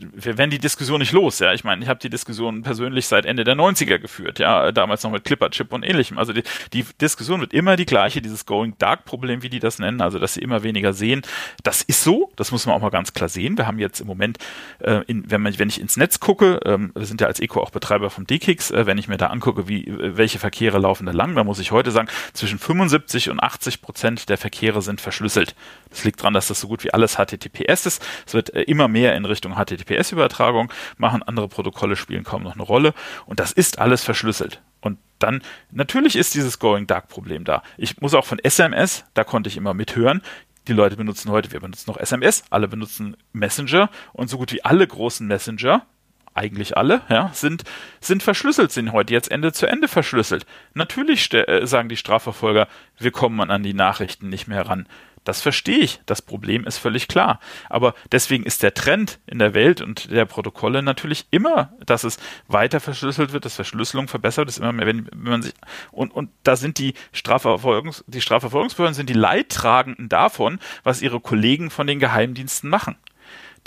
wir 0.00 0.38
werden 0.38 0.50
die 0.50 0.58
Diskussion 0.58 1.00
nicht 1.00 1.12
los, 1.12 1.38
ja. 1.38 1.52
Ich 1.52 1.64
meine, 1.64 1.82
ich 1.82 1.88
habe 1.88 2.00
die 2.00 2.10
Diskussion 2.10 2.62
persönlich 2.62 3.06
seit 3.06 3.26
Ende 3.26 3.44
der 3.44 3.54
90er 3.54 3.98
geführt, 3.98 4.38
ja, 4.38 4.72
damals 4.72 5.02
noch 5.02 5.10
mit 5.10 5.24
Clipper, 5.24 5.50
Chip 5.50 5.72
und 5.72 5.82
ähnlichem. 5.82 6.18
Also 6.18 6.32
die, 6.32 6.42
die 6.72 6.84
Diskussion 7.00 7.40
wird 7.40 7.52
immer 7.52 7.76
die 7.76 7.86
gleiche, 7.86 8.22
dieses 8.22 8.46
Going 8.46 8.74
Dark 8.78 9.04
Problem, 9.04 9.42
wie 9.42 9.48
die 9.48 9.60
das 9.60 9.78
nennen, 9.78 10.00
also 10.00 10.18
dass 10.18 10.34
sie 10.34 10.40
immer 10.40 10.62
weniger 10.62 10.92
sehen. 10.92 11.22
Das 11.62 11.82
ist 11.82 12.02
so, 12.02 12.30
das 12.36 12.52
muss 12.52 12.66
man 12.66 12.74
auch 12.76 12.80
mal 12.80 12.90
ganz 12.90 13.12
klar 13.12 13.28
sehen. 13.28 13.58
Wir 13.58 13.66
haben 13.66 13.78
jetzt 13.78 14.00
im 14.00 14.06
Moment, 14.06 14.38
äh, 14.80 15.02
in, 15.06 15.30
wenn, 15.30 15.42
man, 15.42 15.58
wenn 15.58 15.68
ich 15.68 15.80
ins 15.80 15.96
Netz 15.96 16.20
gucke, 16.20 16.60
ähm, 16.64 16.92
wir 16.94 17.06
sind 17.06 17.20
ja 17.20 17.26
als 17.26 17.40
Eco 17.40 17.60
auch 17.60 17.70
Betreiber 17.70 18.10
vom 18.10 18.26
DKIX, 18.26 18.70
äh, 18.70 18.86
wenn 18.86 18.98
ich 18.98 19.08
mir 19.08 19.16
da 19.16 19.28
angucke, 19.28 19.68
wie, 19.68 19.86
welche 19.88 20.38
Verkehre 20.38 20.78
laufen 20.78 21.06
da 21.06 21.12
lang, 21.12 21.34
dann 21.34 21.46
muss 21.46 21.58
ich 21.58 21.72
heute 21.72 21.90
sagen, 21.90 22.08
zwischen 22.32 22.58
75 22.58 23.30
und 23.30 23.40
80 23.40 23.82
Prozent 23.82 24.28
der 24.28 24.38
Verkehre 24.38 24.82
sind 24.82 25.00
verschlüsselt. 25.00 25.54
Das 25.90 26.04
liegt 26.04 26.20
daran, 26.20 26.34
dass 26.34 26.48
das 26.48 26.60
so 26.60 26.68
gut 26.68 26.84
wie 26.84 26.92
alles 26.92 27.17
HTTPS 27.18 27.86
ist. 27.86 28.06
Es 28.26 28.34
wird 28.34 28.54
äh, 28.54 28.62
immer 28.62 28.88
mehr 28.88 29.14
in 29.16 29.24
Richtung 29.24 29.54
HTTPS-Übertragung 29.54 30.72
machen. 30.96 31.22
Andere 31.22 31.48
Protokolle 31.48 31.96
spielen 31.96 32.24
kaum 32.24 32.42
noch 32.42 32.54
eine 32.54 32.62
Rolle. 32.62 32.94
Und 33.26 33.40
das 33.40 33.52
ist 33.52 33.78
alles 33.78 34.04
verschlüsselt. 34.04 34.62
Und 34.80 34.98
dann, 35.18 35.42
natürlich 35.70 36.16
ist 36.16 36.34
dieses 36.34 36.58
Going 36.58 36.86
Dark 36.86 37.08
Problem 37.08 37.44
da. 37.44 37.62
Ich 37.76 38.00
muss 38.00 38.14
auch 38.14 38.24
von 38.24 38.38
SMS, 38.38 39.04
da 39.14 39.24
konnte 39.24 39.48
ich 39.48 39.56
immer 39.56 39.74
mithören. 39.74 40.22
Die 40.68 40.72
Leute 40.72 40.96
benutzen 40.96 41.30
heute, 41.30 41.50
wir 41.50 41.60
benutzen 41.60 41.90
noch 41.90 41.96
SMS, 41.96 42.44
alle 42.50 42.68
benutzen 42.68 43.16
Messenger 43.32 43.90
und 44.12 44.28
so 44.28 44.36
gut 44.36 44.52
wie 44.52 44.64
alle 44.64 44.86
großen 44.86 45.26
Messenger, 45.26 45.86
eigentlich 46.34 46.76
alle, 46.76 47.02
ja, 47.08 47.30
sind, 47.32 47.64
sind 48.00 48.22
verschlüsselt, 48.22 48.70
sind 48.70 48.92
heute 48.92 49.12
jetzt 49.12 49.30
Ende 49.30 49.52
zu 49.52 49.66
Ende 49.66 49.88
verschlüsselt. 49.88 50.46
Natürlich 50.74 51.32
äh, 51.32 51.66
sagen 51.66 51.88
die 51.88 51.96
Strafverfolger, 51.96 52.68
wir 52.98 53.10
kommen 53.10 53.50
an 53.50 53.62
die 53.62 53.74
Nachrichten 53.74 54.28
nicht 54.28 54.46
mehr 54.46 54.66
ran. 54.66 54.86
Das 55.28 55.42
verstehe 55.42 55.80
ich. 55.80 56.00
Das 56.06 56.22
Problem 56.22 56.64
ist 56.64 56.78
völlig 56.78 57.06
klar. 57.06 57.38
Aber 57.68 57.92
deswegen 58.12 58.44
ist 58.44 58.62
der 58.62 58.72
Trend 58.72 59.18
in 59.26 59.38
der 59.38 59.52
Welt 59.52 59.82
und 59.82 60.10
der 60.10 60.24
Protokolle 60.24 60.82
natürlich 60.82 61.26
immer, 61.30 61.74
dass 61.84 62.02
es 62.02 62.16
weiter 62.46 62.80
verschlüsselt 62.80 63.34
wird, 63.34 63.44
dass 63.44 63.54
Verschlüsselung 63.54 64.08
verbessert 64.08 64.48
ist 64.48 64.56
immer 64.56 64.72
mehr, 64.72 64.86
wenn, 64.86 65.06
wenn 65.12 65.30
man 65.30 65.42
sich, 65.42 65.52
und, 65.90 66.14
und 66.14 66.30
da 66.44 66.56
sind 66.56 66.78
die 66.78 66.94
Strafverfolgungs, 67.12 68.04
die 68.06 68.22
Strafverfolgungsbehörden 68.22 68.94
sind 68.94 69.10
die 69.10 69.12
Leidtragenden 69.12 70.08
davon, 70.08 70.60
was 70.82 71.02
ihre 71.02 71.20
Kollegen 71.20 71.68
von 71.68 71.86
den 71.86 71.98
Geheimdiensten 71.98 72.70
machen 72.70 72.96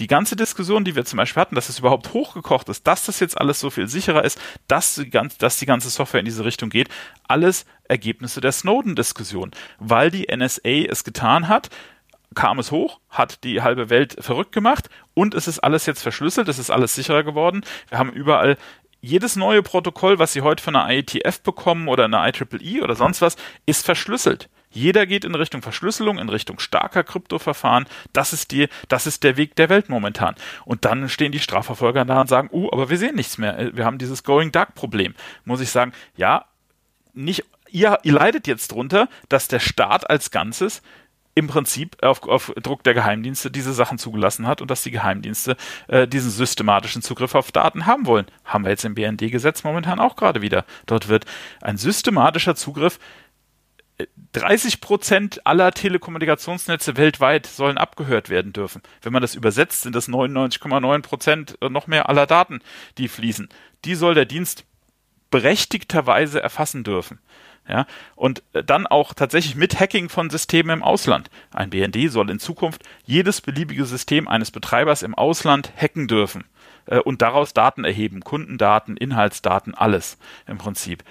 die 0.02 0.08
ganze 0.08 0.36
Diskussion, 0.36 0.84
die 0.84 0.96
wir 0.96 1.06
zum 1.06 1.18
Beispiel 1.18 1.40
hatten, 1.40 1.54
dass 1.54 1.70
es 1.70 1.78
überhaupt 1.78 2.12
hochgekocht 2.14 2.68
ist, 2.70 2.88
dass 2.88 3.06
das 3.06 3.20
jetzt 3.20 3.40
alles 3.40 3.60
so 3.60 3.70
viel 3.70 3.88
sicherer 3.88 4.26
ist, 4.26 4.42
dass 4.68 4.96
die, 4.96 5.12
ganze, 5.12 5.38
dass 5.38 5.58
die 5.58 5.68
ganze 5.68 5.92
Software 5.92 6.20
in 6.20 6.26
diese 6.26 6.44
Richtung 6.44 6.72
geht, 6.72 6.90
alles 7.28 7.66
Ergebnisse 7.88 8.42
der 8.42 8.52
Snowden-Diskussion, 8.52 9.52
weil 9.78 10.10
die 10.10 10.28
NSA 10.36 10.88
es 10.90 11.04
getan 11.04 11.48
hat, 11.48 11.70
kam 12.34 12.58
es 12.58 12.72
hoch, 12.72 13.00
hat 13.10 13.44
die 13.44 13.62
halbe 13.62 13.92
Welt 13.92 14.18
verrückt 14.20 14.54
gemacht 14.54 14.90
und 15.14 15.36
es 15.36 15.48
ist 15.48 15.60
alles 15.60 15.86
jetzt 15.86 16.02
verschlüsselt, 16.02 16.48
es 16.48 16.58
ist 16.58 16.72
alles 16.72 16.96
sicherer 16.96 17.22
geworden. 17.22 17.62
Wir 17.90 18.00
haben 18.00 18.12
überall 18.12 18.58
jedes 19.02 19.36
neue 19.36 19.62
Protokoll, 19.62 20.18
was 20.18 20.34
Sie 20.34 20.42
heute 20.42 20.64
von 20.64 20.76
einer 20.76 20.92
IETF 20.92 21.42
bekommen 21.42 21.88
oder 21.88 22.06
einer 22.06 22.26
IEEE 22.26 22.82
oder 22.82 22.96
sonst 22.96 23.22
was, 23.22 23.36
ist 23.68 23.86
verschlüsselt. 23.86 24.50
Jeder 24.72 25.06
geht 25.06 25.26
in 25.26 25.36
Richtung 25.36 25.62
Verschlüsselung, 25.62 26.18
in 26.18 26.30
Richtung 26.30 26.60
starker 26.60 27.04
Kryptoverfahren. 27.04 27.86
Das 28.14 28.34
ist 28.34 28.52
die, 28.52 28.68
das 28.88 29.06
ist 29.06 29.24
der 29.24 29.38
Weg 29.38 29.56
der 29.56 29.70
Welt 29.70 29.90
momentan. 29.90 30.36
Und 30.66 30.86
dann 30.86 31.10
stehen 31.10 31.32
die 31.32 31.40
Strafverfolger 31.40 32.06
da 32.06 32.22
und 32.22 32.28
sagen, 32.28 32.50
uh, 32.52 32.70
aber 32.72 32.90
wir 32.90 32.98
sehen 32.98 33.16
nichts 33.16 33.38
mehr. 33.38 33.72
Wir 33.74 33.86
haben 33.86 33.98
dieses 33.98 34.24
Going 34.24 34.52
Dark 34.52 34.76
Problem. 34.76 35.14
Muss 35.46 35.62
ich 35.62 35.70
sagen, 35.70 35.92
ja, 36.16 36.46
nicht, 37.14 37.44
ihr, 37.70 38.00
ihr 38.04 38.14
leidet 38.14 38.48
jetzt 38.48 38.72
drunter, 38.72 39.10
dass 39.30 39.48
der 39.48 39.60
Staat 39.60 40.10
als 40.10 40.32
Ganzes 40.32 40.82
im 41.34 41.48
Prinzip 41.48 42.04
auf, 42.04 42.24
auf 42.24 42.54
Druck 42.62 42.84
der 42.84 42.94
Geheimdienste 42.94 43.52
diese 43.52 43.74
Sachen 43.74 43.98
zugelassen 43.98 44.48
hat 44.48 44.62
und 44.62 44.70
dass 44.70 44.84
die 44.84 44.92
Geheimdienste 44.92 45.56
äh, 45.88 46.08
diesen 46.08 46.30
systematischen 46.30 47.02
Zugriff 47.02 47.36
auf 47.36 47.52
Daten 47.52 47.86
haben 47.86 48.06
wollen. 48.06 48.26
Haben 48.44 48.66
wir 48.66 48.72
jetzt 48.72 48.84
im 48.84 48.96
BND-Gesetz 48.96 49.64
momentan 49.64 50.00
auch 50.00 50.18
gerade 50.18 50.42
wieder. 50.42 50.66
Dort 50.88 51.08
wird 51.08 51.26
ein 51.62 51.78
systematischer 51.78 52.56
Zugriff 52.56 53.00
30 54.34 54.74
äh, 54.74 54.78
Prozent 54.78 55.46
aller 55.46 55.72
Telekommunikationsnetze 55.72 56.98
weltweit 56.98 57.46
sollen 57.46 57.78
abgehört 57.78 58.30
werden 58.30 58.54
dürfen. 58.54 58.82
Wenn 59.02 59.14
man 59.14 59.22
das 59.22 59.36
übersetzt, 59.36 59.82
sind 59.82 59.96
das 59.96 60.10
99,9 60.10 61.02
Prozent 61.02 61.58
noch 61.62 61.88
mehr 61.88 62.10
aller 62.10 62.28
Daten, 62.28 62.60
die 62.98 63.08
fließen. 63.08 63.50
Die 63.86 63.96
soll 63.96 64.14
der 64.14 64.26
Dienst 64.26 64.66
berechtigterweise 65.32 66.42
erfassen 66.42 66.84
dürfen. 66.84 67.20
Ja, 67.68 67.86
und 68.16 68.42
äh, 68.54 68.64
dann 68.64 68.88
auch 68.88 69.14
tatsächlich 69.14 69.56
mit 69.56 69.80
Hacking 69.80 70.10
von 70.10 70.30
Systemen 70.30 70.78
im 70.78 70.84
Ausland. 70.84 71.30
Ein 71.52 71.70
BND 71.70 72.12
soll 72.12 72.30
in 72.32 72.40
Zukunft 72.40 72.84
jedes 73.06 73.40
beliebige 73.40 73.86
System 73.86 74.28
eines 74.28 74.50
Betreibers 74.50 75.04
im 75.04 75.14
Ausland 75.14 75.72
hacken 75.78 76.08
dürfen 76.08 76.44
äh, 76.88 76.98
und 76.98 77.22
daraus 77.22 77.54
Daten 77.54 77.86
erheben, 77.86 78.22
Kundendaten, 78.22 78.98
Inhaltsdaten, 78.98 79.76
alles 79.76 80.18
im 80.48 80.58
Prinzip. 80.58 81.04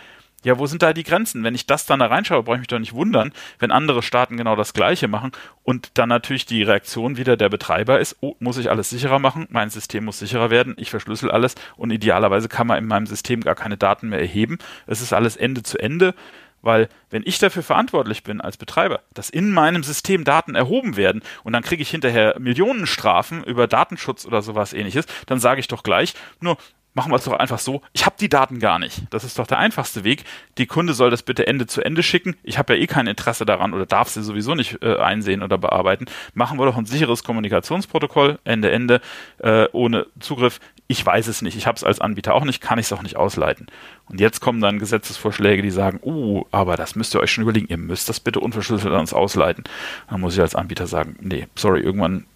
Ja, 0.43 0.59
wo 0.59 0.67
sind 0.67 0.83
da 0.83 0.95
die 0.95 1.03
Grenzen? 1.03 1.45
Wenn 1.45 1.55
ich 1.55 1.67
das 1.67 1.85
dann 1.85 2.01
da 2.01 2.07
reinschaue, 2.07 2.43
brauche 2.43 2.57
ich 2.57 2.61
mich 2.61 2.69
doch 2.69 2.79
nicht 2.79 2.95
wundern, 2.95 3.33
wenn 3.59 3.71
andere 3.71 4.03
Staaten 4.03 4.39
genau 4.39 4.57
das 4.57 4.73
Gleiche 4.73 5.07
machen 5.07 5.33
und 5.65 5.99
dann 5.99 6.09
natürlich 6.09 6.47
die 6.47 6.63
Reaktion 6.63 7.19
wieder 7.19 7.37
der 7.37 7.51
Betreiber 7.51 8.01
ist, 8.01 8.17
oh, 8.21 8.37
muss 8.39 8.57
ich 8.57 8.71
alles 8.71 8.89
sicherer 8.89 9.19
machen, 9.19 9.47
mein 9.51 9.69
System 9.69 10.05
muss 10.05 10.19
sicherer 10.19 10.49
werden, 10.49 10.77
ich 10.79 10.91
verschlüssel 10.91 11.31
alles 11.31 11.57
und 11.77 11.91
idealerweise 11.91 12.49
kann 12.49 12.67
man 12.67 12.79
in 12.79 12.87
meinem 12.87 13.07
System 13.07 13.43
gar 13.43 13.55
keine 13.55 13.77
Daten 13.77 14.09
mehr 14.09 14.21
erheben. 14.21 14.59
Es 14.87 15.03
ist 15.03 15.13
alles 15.13 15.37
Ende 15.37 15.63
zu 15.63 15.79
Ende, 15.79 16.15
weil 16.63 16.89
wenn 17.11 17.23
ich 17.25 17.39
dafür 17.39 17.63
verantwortlich 17.63 18.23
bin 18.23 18.41
als 18.41 18.57
Betreiber, 18.57 19.01
dass 19.13 19.31
in 19.31 19.51
meinem 19.51 19.83
System 19.83 20.25
Daten 20.25 20.55
erhoben 20.55 20.97
werden 20.97 21.23
und 21.45 21.53
dann 21.53 21.63
kriege 21.63 21.83
ich 21.83 21.91
hinterher 21.91 22.39
Millionenstrafen 22.39 23.45
über 23.45 23.67
Datenschutz 23.67 24.27
oder 24.27 24.43
sowas 24.43 24.73
ähnliches, 24.73 25.07
dann 25.27 25.39
sage 25.39 25.61
ich 25.61 25.69
doch 25.69 25.83
gleich, 25.83 26.15
nur 26.41 26.57
machen 26.95 27.13
wir 27.13 27.17
es 27.17 27.25
doch 27.25 27.33
einfach 27.33 27.59
so, 27.59 27.83
ich 27.93 28.05
habe 28.05 28.17
die 28.19 28.29
Daten 28.29 28.59
gar 28.59 28.79
nicht. 28.79 29.03
Das 29.11 29.25
ist 29.25 29.39
doch 29.39 29.47
der 29.47 29.59
einfachste 29.59 30.05
Weg. 30.05 30.25
Die 30.59 30.67
Kunde 30.67 30.93
soll 30.95 31.11
das 31.11 31.23
bitte 31.23 31.47
Ende 31.47 31.67
zu 31.67 31.83
Ende 31.83 32.03
schicken. 32.03 32.37
Ich 32.43 32.59
habe 32.59 32.75
ja 32.75 32.83
eh 32.83 32.87
kein 32.87 33.07
Interesse 33.07 33.47
daran 33.47 33.75
oder 33.75 33.87
darf 33.87 34.09
sie 34.09 34.23
sowieso 34.23 34.55
nicht 34.55 34.83
äh, 34.83 34.97
einsehen 34.97 35.43
oder 35.43 35.59
bearbeiten. 35.59 36.07
Machen 36.35 36.59
wir 36.59 36.67
doch 36.67 36.77
ein 36.77 36.87
sicheres 36.87 37.23
Kommunikationsprotokoll, 37.25 38.39
Ende, 38.45 38.71
Ende, 38.71 39.01
äh, 39.39 39.67
ohne 39.73 40.07
Zugriff. 40.19 40.61
Ich 40.89 41.05
weiß 41.05 41.29
es 41.29 41.43
nicht. 41.43 41.57
Ich 41.57 41.67
habe 41.67 41.77
es 41.77 41.85
als 41.85 42.01
Anbieter 42.01 42.35
auch 42.35 42.45
nicht, 42.45 42.61
kann 42.61 42.79
ich 42.79 42.87
es 42.87 42.93
auch 42.93 43.03
nicht 43.03 43.17
ausleiten. 43.17 43.69
Und 44.09 44.21
jetzt 44.21 44.41
kommen 44.41 44.61
dann 44.61 44.81
Gesetzesvorschläge, 44.81 45.63
die 45.63 45.71
sagen, 45.71 46.01
uh, 46.03 46.45
aber 46.51 46.77
das 46.77 46.97
müsst 46.97 47.15
ihr 47.15 47.21
euch 47.21 47.31
schon 47.31 47.43
überlegen, 47.43 47.69
ihr 47.69 47.79
müsst 47.79 48.09
das 48.09 48.19
bitte 48.19 48.41
unverschlüsselt 48.41 48.93
an 48.93 49.09
ausleiten. 49.11 49.65
Dann 50.09 50.21
muss 50.21 50.35
ich 50.35 50.41
als 50.41 50.55
Anbieter 50.55 50.87
sagen, 50.87 51.17
nee, 51.21 51.47
sorry, 51.55 51.81
irgendwann 51.81 52.27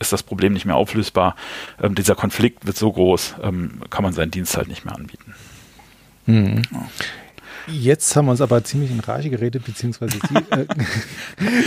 ist 0.00 0.12
das 0.12 0.22
Problem 0.22 0.52
nicht 0.52 0.64
mehr 0.64 0.76
auflösbar. 0.76 1.36
Ähm, 1.80 1.94
dieser 1.94 2.16
Konflikt 2.16 2.66
wird 2.66 2.76
so 2.76 2.90
groß, 2.90 3.36
ähm, 3.42 3.82
kann 3.90 4.02
man 4.02 4.12
seinen 4.12 4.30
Dienst 4.30 4.56
halt 4.56 4.68
nicht 4.68 4.84
mehr 4.84 4.96
anbieten. 4.96 5.34
Ja. 6.26 6.88
Jetzt 7.66 8.16
haben 8.16 8.26
wir 8.26 8.32
uns 8.32 8.40
aber 8.40 8.64
ziemlich 8.64 8.90
in 8.90 9.00
Rage 9.00 9.30
geredet, 9.30 9.64
beziehungsweise 9.64 10.18
Sie. 10.28 10.36
Äh, 10.50 10.66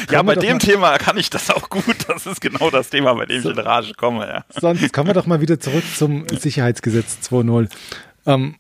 ja, 0.12 0.22
bei 0.22 0.36
dem 0.36 0.60
Thema 0.60 0.98
kann 0.98 1.18
ich 1.18 1.30
das 1.30 1.50
auch 1.50 1.70
gut. 1.70 1.96
Das 2.08 2.26
ist 2.26 2.42
genau 2.42 2.70
das 2.70 2.90
Thema, 2.90 3.14
bei 3.14 3.26
dem 3.26 3.42
so, 3.42 3.52
ich 3.52 3.58
in 3.58 3.64
Rage 3.64 3.94
komme. 3.94 4.28
Ja. 4.28 4.46
Sonst 4.50 4.92
kommen 4.92 5.10
wir 5.10 5.14
doch 5.14 5.28
mal 5.28 5.42
wieder 5.42 5.60
zurück 5.60 5.84
zum 5.96 6.28
Sicherheitsgesetz 6.30 7.20
2.0. 7.30 7.70
Ähm, 8.26 8.56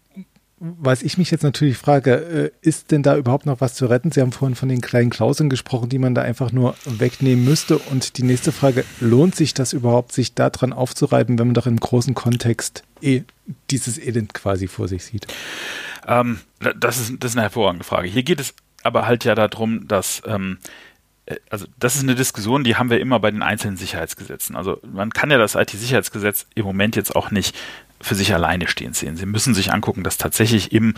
was 0.59 1.01
ich 1.01 1.17
mich 1.17 1.31
jetzt 1.31 1.43
natürlich 1.43 1.77
frage, 1.77 2.13
äh, 2.13 2.51
ist 2.61 2.91
denn 2.91 3.03
da 3.03 3.17
überhaupt 3.17 3.45
noch 3.45 3.59
was 3.59 3.73
zu 3.73 3.85
retten? 3.85 4.11
Sie 4.11 4.21
haben 4.21 4.31
vorhin 4.31 4.55
von 4.55 4.69
den 4.69 4.81
kleinen 4.81 5.09
Klauseln 5.09 5.49
gesprochen, 5.49 5.89
die 5.89 5.99
man 5.99 6.15
da 6.15 6.21
einfach 6.21 6.51
nur 6.51 6.75
wegnehmen 6.85 7.43
müsste. 7.43 7.77
Und 7.77 8.17
die 8.17 8.23
nächste 8.23 8.51
Frage, 8.51 8.85
lohnt 8.99 9.35
sich 9.35 9.53
das 9.53 9.73
überhaupt, 9.73 10.13
sich 10.13 10.35
daran 10.35 10.71
aufzureiben, 10.71 11.37
wenn 11.37 11.47
man 11.47 11.53
doch 11.53 11.67
im 11.67 11.79
großen 11.79 12.13
Kontext 12.13 12.83
eh 13.01 13.23
dieses 13.71 13.97
Elend 13.97 14.33
quasi 14.33 14.67
vor 14.67 14.87
sich 14.87 15.03
sieht? 15.03 15.27
Ähm, 16.07 16.39
das, 16.79 16.99
ist, 16.99 17.15
das 17.19 17.31
ist 17.31 17.37
eine 17.37 17.43
hervorragende 17.43 17.83
Frage. 17.83 18.07
Hier 18.07 18.23
geht 18.23 18.39
es 18.39 18.53
aber 18.83 19.05
halt 19.05 19.25
ja 19.25 19.35
darum, 19.35 19.87
dass 19.87 20.21
ähm, 20.25 20.59
äh, 21.25 21.35
also 21.49 21.65
das 21.79 21.95
ist 21.95 22.03
eine 22.03 22.15
Diskussion, 22.15 22.63
die 22.63 22.75
haben 22.75 22.89
wir 22.89 22.99
immer 22.99 23.19
bei 23.19 23.31
den 23.31 23.41
einzelnen 23.41 23.77
Sicherheitsgesetzen. 23.77 24.55
Also 24.55 24.79
man 24.83 25.11
kann 25.11 25.31
ja 25.31 25.37
das 25.37 25.55
IT-Sicherheitsgesetz 25.55 26.47
im 26.55 26.65
Moment 26.65 26.95
jetzt 26.95 27.15
auch 27.15 27.31
nicht 27.31 27.55
für 28.03 28.15
sich 28.15 28.33
alleine 28.33 28.67
stehen 28.67 28.93
sehen. 28.93 29.17
Sie 29.17 29.25
müssen 29.25 29.53
sich 29.53 29.71
angucken, 29.71 30.03
dass 30.03 30.17
tatsächlich 30.17 30.71
im 30.71 30.93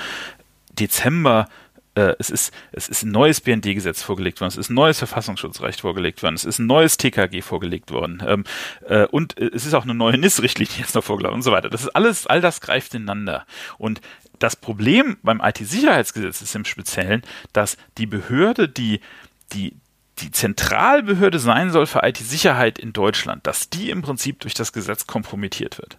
Dezember 0.74 1.48
äh, 1.96 2.14
es 2.20 2.30
ist, 2.30 2.54
es 2.72 2.90
ist 2.90 3.04
ein 3.04 3.12
neues 3.12 3.42
BND-Gesetz 3.42 4.02
vorgelegt 4.04 4.42
worden, 4.42 4.50
es 4.50 4.58
ist 4.58 4.70
ein 4.70 4.76
neues 4.76 5.00
Verfassungsschutzrecht 5.00 5.82
vorgelegt 5.82 6.22
worden, 6.22 6.36
es 6.36 6.46
ist 6.46 6.60
ein 6.60 6.68
neues 6.68 6.98
TKG 6.98 7.42
vorgelegt 7.42 7.92
worden 7.92 8.22
ähm, 8.26 8.44
äh, 8.88 9.06
und 9.06 9.40
es 9.40 9.66
ist 9.66 9.74
auch 9.74 9.84
eine 9.84 9.96
neue 9.96 10.18
NIS-Richtlinie 10.18 10.76
jetzt 10.78 10.96
noch 10.96 11.04
vorgelegt 11.04 11.34
und 11.34 11.42
so 11.42 11.52
weiter. 11.52 11.70
Das 11.70 11.82
ist 11.82 11.96
alles, 11.96 12.28
all 12.28 12.42
das 12.42 12.62
greift 12.62 12.94
ineinander. 12.94 13.46
Und 13.78 14.02
das 14.40 14.56
Problem 14.56 15.18
beim 15.24 15.42
IT-Sicherheitsgesetz 15.42 16.42
ist 16.42 16.56
im 16.56 16.66
Speziellen, 16.66 17.24
dass 17.54 17.78
die 17.98 18.06
Behörde, 18.06 18.68
die, 18.68 19.00
die, 19.54 19.76
die 20.20 20.32
Zentralbehörde 20.32 21.40
sein 21.40 21.72
soll 21.72 21.86
für 21.86 22.02
IT-Sicherheit 22.04 22.78
in 22.78 22.92
Deutschland, 22.92 23.48
dass 23.48 23.70
die 23.70 23.90
im 23.90 24.02
Prinzip 24.02 24.42
durch 24.42 24.54
das 24.54 24.74
Gesetz 24.74 25.08
kompromittiert 25.08 25.78
wird. 25.78 25.98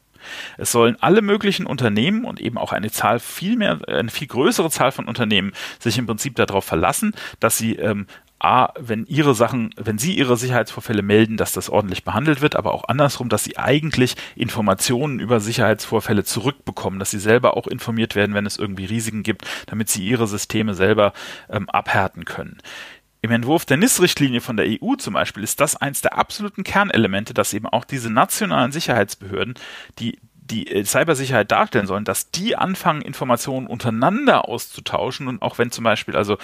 Es 0.58 0.72
sollen 0.72 0.96
alle 1.00 1.22
möglichen 1.22 1.66
Unternehmen 1.66 2.24
und 2.24 2.40
eben 2.40 2.58
auch 2.58 2.72
eine 2.72 2.90
Zahl 2.90 3.20
viel 3.20 3.56
mehr, 3.56 3.78
eine 3.86 4.10
viel 4.10 4.28
größere 4.28 4.70
Zahl 4.70 4.92
von 4.92 5.06
Unternehmen 5.06 5.52
sich 5.78 5.98
im 5.98 6.06
Prinzip 6.06 6.36
darauf 6.36 6.64
verlassen, 6.64 7.14
dass 7.40 7.58
sie 7.58 7.76
ähm, 7.76 8.06
A, 8.38 8.74
wenn 8.78 9.06
ihre 9.06 9.34
Sachen, 9.34 9.70
wenn 9.76 9.96
sie 9.96 10.12
ihre 10.12 10.36
Sicherheitsvorfälle 10.36 11.00
melden, 11.00 11.38
dass 11.38 11.52
das 11.52 11.70
ordentlich 11.70 12.04
behandelt 12.04 12.42
wird, 12.42 12.54
aber 12.54 12.74
auch 12.74 12.84
andersrum, 12.86 13.30
dass 13.30 13.44
sie 13.44 13.56
eigentlich 13.56 14.14
Informationen 14.34 15.20
über 15.20 15.40
Sicherheitsvorfälle 15.40 16.22
zurückbekommen, 16.22 16.98
dass 16.98 17.10
sie 17.10 17.18
selber 17.18 17.56
auch 17.56 17.66
informiert 17.66 18.14
werden, 18.14 18.34
wenn 18.34 18.44
es 18.44 18.58
irgendwie 18.58 18.84
Risiken 18.84 19.22
gibt, 19.22 19.46
damit 19.66 19.88
sie 19.88 20.06
ihre 20.06 20.26
Systeme 20.26 20.74
selber 20.74 21.14
ähm, 21.48 21.70
abhärten 21.70 22.26
können. 22.26 22.58
Im 23.26 23.32
Entwurf 23.32 23.64
der 23.64 23.76
NIS-Richtlinie 23.76 24.40
von 24.40 24.56
der 24.56 24.66
EU 24.80 24.94
zum 24.94 25.14
Beispiel 25.14 25.42
ist 25.42 25.60
das 25.60 25.74
eins 25.74 26.00
der 26.00 26.16
absoluten 26.16 26.62
Kernelemente, 26.62 27.34
dass 27.34 27.54
eben 27.54 27.66
auch 27.66 27.84
diese 27.84 28.08
nationalen 28.08 28.70
Sicherheitsbehörden, 28.70 29.54
die 29.98 30.20
die 30.50 30.70
äh, 30.70 30.84
Cybersicherheit 30.84 31.50
darstellen 31.50 31.86
sollen, 31.86 32.04
dass 32.04 32.30
die 32.30 32.56
anfangen, 32.56 33.02
Informationen 33.02 33.66
untereinander 33.66 34.48
auszutauschen 34.48 35.28
und 35.28 35.42
auch 35.42 35.58
wenn 35.58 35.70
zum 35.70 35.84
Beispiel, 35.84 36.16
also 36.16 36.38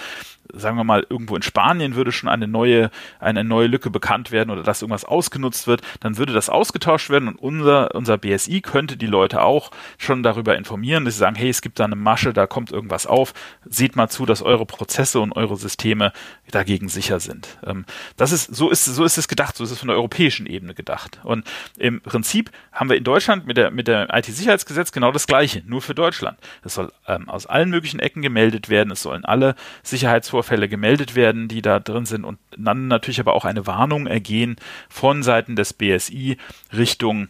sagen 0.51 0.77
wir 0.77 0.83
mal, 0.83 1.05
irgendwo 1.09 1.35
in 1.35 1.41
Spanien 1.41 1.95
würde 1.95 2.11
schon 2.11 2.29
eine 2.29 2.47
neue, 2.47 2.91
eine 3.19 3.43
neue 3.43 3.67
Lücke 3.67 3.89
bekannt 3.89 4.31
werden 4.31 4.49
oder 4.49 4.63
dass 4.63 4.81
irgendwas 4.81 5.05
ausgenutzt 5.05 5.67
wird, 5.67 5.81
dann 6.01 6.17
würde 6.17 6.33
das 6.33 6.49
ausgetauscht 6.49 7.09
werden 7.09 7.27
und 7.27 7.35
unser, 7.35 7.95
unser 7.95 8.17
BSI 8.17 8.61
könnte 8.61 8.97
die 8.97 9.07
Leute 9.07 9.41
auch 9.41 9.71
schon 9.97 10.23
darüber 10.23 10.57
informieren, 10.57 11.05
dass 11.05 11.15
sie 11.15 11.19
sagen, 11.19 11.35
hey, 11.35 11.49
es 11.49 11.61
gibt 11.61 11.79
da 11.79 11.85
eine 11.85 11.95
Masche, 11.95 12.33
da 12.33 12.45
kommt 12.45 12.71
irgendwas 12.71 13.07
auf, 13.07 13.33
seht 13.65 13.95
mal 13.95 14.09
zu, 14.09 14.25
dass 14.25 14.41
eure 14.41 14.65
Prozesse 14.65 15.19
und 15.19 15.33
eure 15.33 15.55
Systeme 15.55 16.11
dagegen 16.51 16.89
sicher 16.89 17.19
sind. 17.19 17.57
Ähm, 17.65 17.85
das 18.17 18.31
ist, 18.31 18.53
so 18.53 18.69
ist, 18.69 18.85
so 18.85 19.03
ist 19.03 19.17
es 19.17 19.27
gedacht, 19.27 19.55
so 19.55 19.63
ist 19.63 19.71
es 19.71 19.79
von 19.79 19.87
der 19.87 19.97
europäischen 19.97 20.45
Ebene 20.45 20.73
gedacht. 20.73 21.19
Und 21.23 21.45
im 21.77 22.01
Prinzip 22.01 22.51
haben 22.71 22.89
wir 22.89 22.97
in 22.97 23.03
Deutschland 23.03 23.47
mit 23.47 23.57
der, 23.57 23.71
mit 23.71 23.87
der 23.87 23.92
IT-Sicherheitsgesetz 24.01 24.91
genau 24.91 25.11
das 25.11 25.27
Gleiche, 25.27 25.63
nur 25.65 25.81
für 25.81 25.95
Deutschland. 25.95 26.37
Es 26.63 26.75
soll 26.75 26.91
ähm, 27.07 27.29
aus 27.29 27.45
allen 27.45 27.69
möglichen 27.69 27.99
Ecken 27.99 28.21
gemeldet 28.21 28.69
werden, 28.69 28.91
es 28.91 29.01
sollen 29.01 29.25
alle 29.25 29.55
Sicherheitsvorfälle 29.83 30.67
gemeldet 30.67 31.15
werden, 31.15 31.47
die 31.47 31.61
da 31.61 31.79
drin 31.79 32.05
sind. 32.05 32.25
Und 32.25 32.39
dann 32.57 32.87
natürlich 32.87 33.19
aber 33.19 33.33
auch 33.33 33.45
eine 33.45 33.67
Warnung 33.67 34.07
ergehen 34.07 34.57
von 34.89 35.23
Seiten 35.23 35.55
des 35.55 35.73
BSI 35.73 36.37
Richtung 36.75 37.29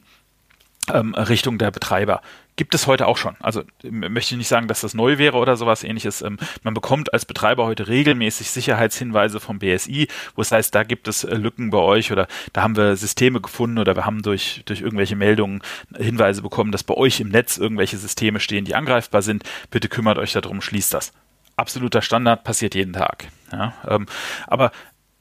ähm, 0.91 1.13
Richtung 1.13 1.57
der 1.57 1.71
Betreiber 1.71 2.21
gibt 2.55 2.75
es 2.75 2.87
heute 2.87 3.07
auch 3.07 3.17
schon. 3.17 3.35
Also 3.39 3.63
möchte 3.83 4.33
ich 4.33 4.37
nicht 4.37 4.47
sagen, 4.47 4.67
dass 4.67 4.81
das 4.81 4.93
neu 4.93 5.17
wäre 5.17 5.37
oder 5.37 5.55
sowas 5.55 5.83
ähnliches. 5.83 6.21
Ähm, 6.21 6.37
man 6.63 6.73
bekommt 6.73 7.13
als 7.13 7.25
Betreiber 7.25 7.65
heute 7.65 7.87
regelmäßig 7.87 8.49
Sicherheitshinweise 8.51 9.39
vom 9.39 9.59
BSI, 9.59 10.07
wo 10.35 10.41
es 10.41 10.51
heißt, 10.51 10.73
da 10.73 10.83
gibt 10.83 11.07
es 11.07 11.23
äh, 11.23 11.35
Lücken 11.35 11.69
bei 11.69 11.79
euch 11.79 12.11
oder 12.11 12.27
da 12.53 12.61
haben 12.61 12.77
wir 12.77 12.95
Systeme 12.95 13.41
gefunden 13.41 13.79
oder 13.79 13.95
wir 13.95 14.05
haben 14.05 14.21
durch, 14.21 14.63
durch 14.65 14.81
irgendwelche 14.81 15.15
Meldungen 15.15 15.61
Hinweise 15.97 16.41
bekommen, 16.41 16.71
dass 16.71 16.83
bei 16.83 16.93
euch 16.93 17.19
im 17.19 17.29
Netz 17.29 17.57
irgendwelche 17.57 17.97
Systeme 17.97 18.39
stehen, 18.39 18.65
die 18.65 18.75
angreifbar 18.75 19.21
sind. 19.21 19.43
Bitte 19.69 19.89
kümmert 19.89 20.17
euch 20.17 20.33
darum, 20.33 20.61
schließt 20.61 20.93
das 20.93 21.13
absoluter 21.55 22.01
Standard, 22.01 22.43
passiert 22.43 22.75
jeden 22.75 22.93
Tag. 22.93 23.27
Ja, 23.51 23.73
ähm, 23.87 24.07
aber 24.47 24.71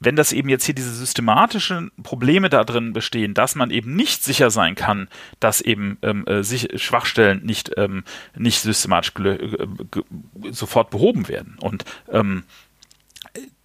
wenn 0.04 0.16
das 0.16 0.32
eben 0.32 0.48
jetzt 0.48 0.64
hier 0.64 0.74
diese 0.74 0.92
systematischen 0.92 1.90
Probleme 2.02 2.48
da 2.48 2.64
drin 2.64 2.92
bestehen, 2.92 3.34
dass 3.34 3.54
man 3.54 3.70
eben 3.70 3.94
nicht 3.94 4.24
sicher 4.24 4.50
sein 4.50 4.74
kann, 4.74 5.08
dass 5.40 5.60
eben 5.60 5.98
ähm, 6.02 6.26
äh, 6.26 6.42
sich 6.42 6.68
Schwachstellen 6.82 7.44
nicht, 7.44 7.72
ähm, 7.76 8.04
nicht 8.36 8.60
systematisch 8.60 9.12
äh, 9.24 9.38
sofort 10.50 10.90
behoben 10.90 11.28
werden. 11.28 11.56
Und 11.60 11.84
ähm, 12.10 12.44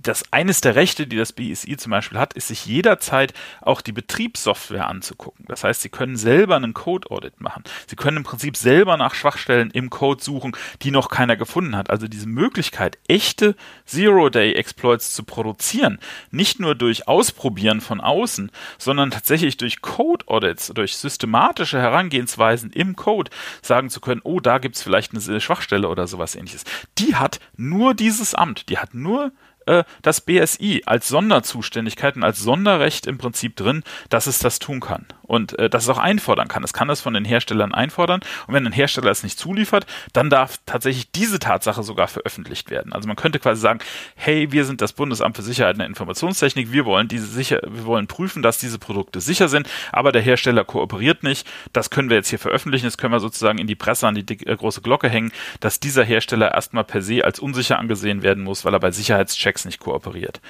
das 0.08 0.32
eines 0.32 0.62
der 0.62 0.76
Rechte, 0.76 1.08
die 1.08 1.18
das 1.18 1.34
BSI 1.34 1.78
zum 1.78 1.92
Beispiel 1.92 2.18
hat, 2.18 2.34
ist 2.34 2.48
sich 2.48 2.66
jederzeit 2.66 3.34
auch 3.62 3.82
die 3.82 3.92
Betriebssoftware 3.92 4.88
anzugucken. 4.88 5.46
Das 5.48 5.64
heißt, 5.64 5.82
Sie 5.82 5.90
können 5.90 6.18
selber 6.18 6.56
einen 6.56 6.74
Code-Audit 6.74 7.42
machen. 7.42 7.64
Sie 7.88 7.96
können 7.96 8.18
im 8.18 8.24
Prinzip 8.24 8.58
selber 8.58 8.98
nach 8.98 9.14
Schwachstellen 9.14 9.72
im 9.72 9.90
Code 9.90 10.24
suchen, 10.24 10.56
die 10.82 10.92
noch 10.92 11.10
keiner 11.10 11.36
gefunden 11.36 11.76
hat. 11.76 11.90
Also 11.90 12.08
diese 12.08 12.28
Möglichkeit, 12.28 12.98
echte 13.08 13.56
Zero-Day-Exploits 13.86 15.14
zu 15.14 15.24
produzieren, 15.24 16.00
nicht 16.32 16.60
nur 16.60 16.76
durch 16.76 17.08
Ausprobieren 17.08 17.82
von 17.82 18.02
außen, 18.02 18.52
sondern 18.78 19.12
tatsächlich 19.12 19.58
durch 19.58 19.82
Code-Audits, 19.82 20.68
durch 20.74 20.98
systematische 20.98 21.80
Herangehensweisen 21.80 22.72
im 22.72 22.96
Code 22.96 23.32
sagen 23.62 23.90
zu 23.90 24.00
können, 24.02 24.22
oh, 24.24 24.40
da 24.40 24.58
gibt's 24.58 24.82
vielleicht 24.82 25.14
eine 25.14 25.42
Schwachstelle 25.42 25.90
oder 25.90 26.08
sowas 26.08 26.36
ähnliches. 26.36 26.64
Die 26.98 27.16
hat 27.16 27.40
nur 27.56 27.94
dieses 27.94 28.36
Amt, 28.36 28.70
die 28.70 28.78
hat 28.78 28.94
nur 28.94 29.32
äh, 29.68 29.84
das 30.02 30.22
BSI 30.22 30.84
als 30.86 31.08
Sonderzuständigkeit 31.08 32.16
und 32.16 32.24
als 32.24 32.40
Sonderrecht 32.40 33.08
im 33.08 33.18
Prinzip 33.18 33.56
drin, 33.56 33.84
dass 34.10 34.28
es 34.28 34.40
das 34.40 34.60
tun 34.60 34.80
kann 34.80 35.06
und 35.24 35.58
äh, 35.60 35.70
dass 35.70 35.84
es 35.84 35.90
auch 35.90 35.98
einfordern 35.98 36.48
kann. 36.48 36.64
Es 36.64 36.74
kann 36.74 36.88
das 36.88 37.02
von 37.02 37.14
den 37.14 37.26
Herstellern 37.26 37.74
einfordern 37.74 38.22
und 38.48 38.54
wenn 38.54 38.66
ein 38.66 38.74
Hersteller 38.74 39.12
es 39.12 39.24
nicht 39.24 39.38
zuliefert, 39.38 39.86
dann 40.14 40.30
darf 40.30 40.60
tatsächlich 40.66 41.12
diese 41.12 41.40
Tatsache 41.40 41.84
sogar 41.84 42.08
veröffentlicht 42.08 42.70
werden. 42.72 42.94
Also 42.94 43.08
man 43.08 43.18
könnte 43.18 43.40
quasi 43.40 43.62
sagen, 43.62 43.80
hey, 44.16 44.52
wir 44.52 44.66
sind 44.66 44.82
das 44.82 44.94
Bundesamt 44.94 45.36
für 45.36 45.44
Sicherheit 45.44 45.74
in 45.74 45.80
der 45.80 45.88
Informationstechnik, 45.88 46.72
wir 46.72 46.86
wollen 46.86 47.08
diese 47.08 47.28
sicher, 47.28 47.60
wir 47.68 47.86
wollen 47.86 48.08
prüfen, 48.08 48.42
dass 48.42 48.58
diese 48.58 48.80
Produkte 48.80 49.22
sicher 49.22 49.50
sind, 49.50 49.70
aber 49.92 50.12
der 50.12 50.22
Hersteller 50.22 50.64
kooperiert 50.64 51.24
nicht. 51.24 51.48
Das 51.74 51.90
können 51.90 52.10
wir 52.10 52.18
jetzt 52.18 52.30
hier 52.30 52.40
veröffentlichen, 52.40 52.86
das 52.86 52.98
können 52.98 53.14
wir 53.14 53.20
sozusagen 53.20 53.60
in 53.60 53.68
die 53.68 53.76
Presse 53.76 54.08
an 54.08 54.16
die 54.16 54.26
dick, 54.26 54.48
äh, 54.48 54.56
große 54.56 54.82
Glocke 54.82 55.10
hängen, 55.10 55.32
dass 55.60 55.80
dieser 55.80 56.04
Hersteller 56.04 56.54
erstmal 56.54 56.84
per 56.84 57.02
se 57.02 57.24
als 57.24 57.40
unsicher 57.40 57.80
angesehen 57.80 58.24
werden 58.24 58.44
muss, 58.44 58.66
weil 58.66 58.74
er 58.74 58.80
bei 58.80 58.92
Sicherheitschecks 58.92 59.57
nicht 59.66 59.80
kooperiert. 59.80 60.42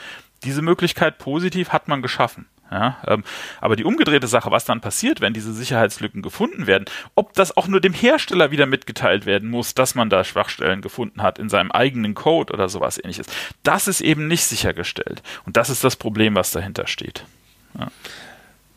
Diese 0.44 0.62
Möglichkeit 0.62 1.18
positiv 1.18 1.70
hat 1.70 1.88
man 1.88 2.02
geschaffen. 2.02 2.48
Ja, 2.70 2.98
ähm, 3.08 3.24
aber 3.62 3.78
die 3.78 3.86
umgedrehte 3.86 4.28
Sache, 4.28 4.52
was 4.52 4.66
dann 4.66 4.82
passiert, 4.82 5.22
wenn 5.22 5.34
diese 5.34 5.54
Sicherheitslücken 5.54 6.22
gefunden 6.22 6.68
werden, 6.68 6.84
ob 7.16 7.34
das 7.34 7.56
auch 7.56 7.68
nur 7.68 7.80
dem 7.80 7.94
Hersteller 7.94 8.52
wieder 8.52 8.66
mitgeteilt 8.66 9.26
werden 9.26 9.50
muss, 9.50 9.74
dass 9.74 9.96
man 9.96 10.10
da 10.10 10.26
Schwachstellen 10.26 10.82
gefunden 10.82 11.22
hat 11.22 11.40
in 11.40 11.48
seinem 11.48 11.72
eigenen 11.72 12.14
Code 12.14 12.52
oder 12.52 12.68
sowas 12.68 12.98
ähnliches, 12.98 13.28
das 13.64 13.88
ist 13.88 14.02
eben 14.02 14.28
nicht 14.28 14.44
sichergestellt. 14.44 15.24
Und 15.46 15.56
das 15.56 15.70
ist 15.70 15.86
das 15.86 15.96
Problem, 15.96 16.36
was 16.36 16.52
dahinter 16.52 16.88
steht. 16.88 17.24
Ja. 17.80 17.88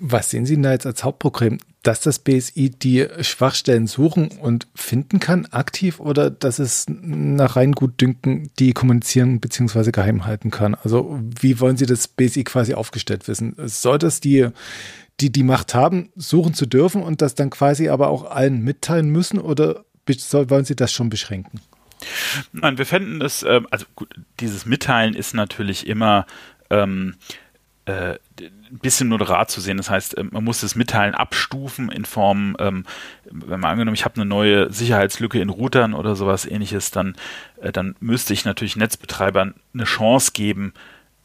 Was 0.03 0.31
sehen 0.31 0.47
Sie 0.47 0.55
denn 0.55 0.63
da 0.63 0.73
jetzt 0.73 0.87
als 0.87 1.05
Hauptproblem? 1.05 1.59
Dass 1.83 2.01
das 2.01 2.19
BSI 2.19 2.71
die 2.71 3.07
Schwachstellen 3.21 3.87
suchen 3.87 4.29
und 4.29 4.67
finden 4.75 5.21
kann, 5.21 5.47
aktiv, 5.47 6.01
oder 6.01 6.31
dass 6.31 6.59
es 6.59 6.87
nach 6.89 7.57
rein 7.57 7.73
gut 7.73 8.01
dünken, 8.01 8.51
die 8.59 8.73
kommunizieren 8.73 9.41
bzw. 9.41 9.91
geheim 9.91 10.25
halten 10.25 10.51
kann? 10.51 10.75
Also 10.75 11.21
wie 11.41 11.61
wollen 11.61 11.77
Sie 11.77 11.87
das 11.87 12.09
BSI 12.09 12.45
quasi 12.45 12.73
aufgestellt 12.73 13.29
wissen? 13.29 13.55
Soll 13.59 13.99
das 13.99 14.21
die, 14.21 14.49
die 15.21 15.31
die 15.31 15.43
Macht 15.43 15.75
haben, 15.75 16.11
suchen 16.17 16.55
zu 16.55 16.65
dürfen 16.65 17.03
und 17.03 17.21
das 17.21 17.35
dann 17.35 17.51
quasi 17.51 17.91
aber 17.91 18.09
auch 18.09 18.31
allen 18.31 18.63
mitteilen 18.63 19.11
müssen 19.11 19.39
oder 19.39 19.85
wollen 20.33 20.65
Sie 20.65 20.77
das 20.77 20.93
schon 20.93 21.11
beschränken? 21.11 21.61
Nein, 22.53 22.79
wir 22.79 22.87
fänden 22.87 23.21
es, 23.21 23.43
äh, 23.43 23.61
also 23.71 23.85
gut, 23.95 24.15
dieses 24.41 24.65
Mitteilen 24.65 25.15
ist 25.15 25.35
natürlich 25.35 25.87
immer 25.87 26.27
ähm, 26.71 27.17
äh, 27.87 28.19
ein 28.41 28.79
bisschen 28.81 29.09
moderat 29.09 29.51
zu 29.51 29.61
sehen. 29.61 29.77
Das 29.77 29.91
heißt, 29.91 30.19
ähm, 30.19 30.31
man 30.33 30.45
muss 30.45 30.61
das 30.61 30.77
Mitteilen 30.77 31.15
abstufen 31.15 31.91
in 31.91 32.05
Form, 32.05 32.57
ähm, 32.59 32.85
wenn 33.25 33.61
man 33.61 33.73
angenommen, 33.73 33.95
ich 33.95 34.05
habe 34.05 34.17
eine 34.17 34.27
neue 34.27 34.73
Sicherheitslücke 34.73 35.41
in 35.41 35.49
Routern 35.49 35.95
oder 35.95 36.15
sowas 36.17 36.47
ähnliches, 36.47 36.91
dann, 36.91 37.17
äh, 37.61 37.73
dann 37.73 37.97
müsste 38.01 38.33
ich 38.33 38.45
natürlich 38.45 38.77
Netzbetreibern 38.77 39.55
eine 39.75 39.85
Chance 39.85 40.33
geben, 40.33 40.75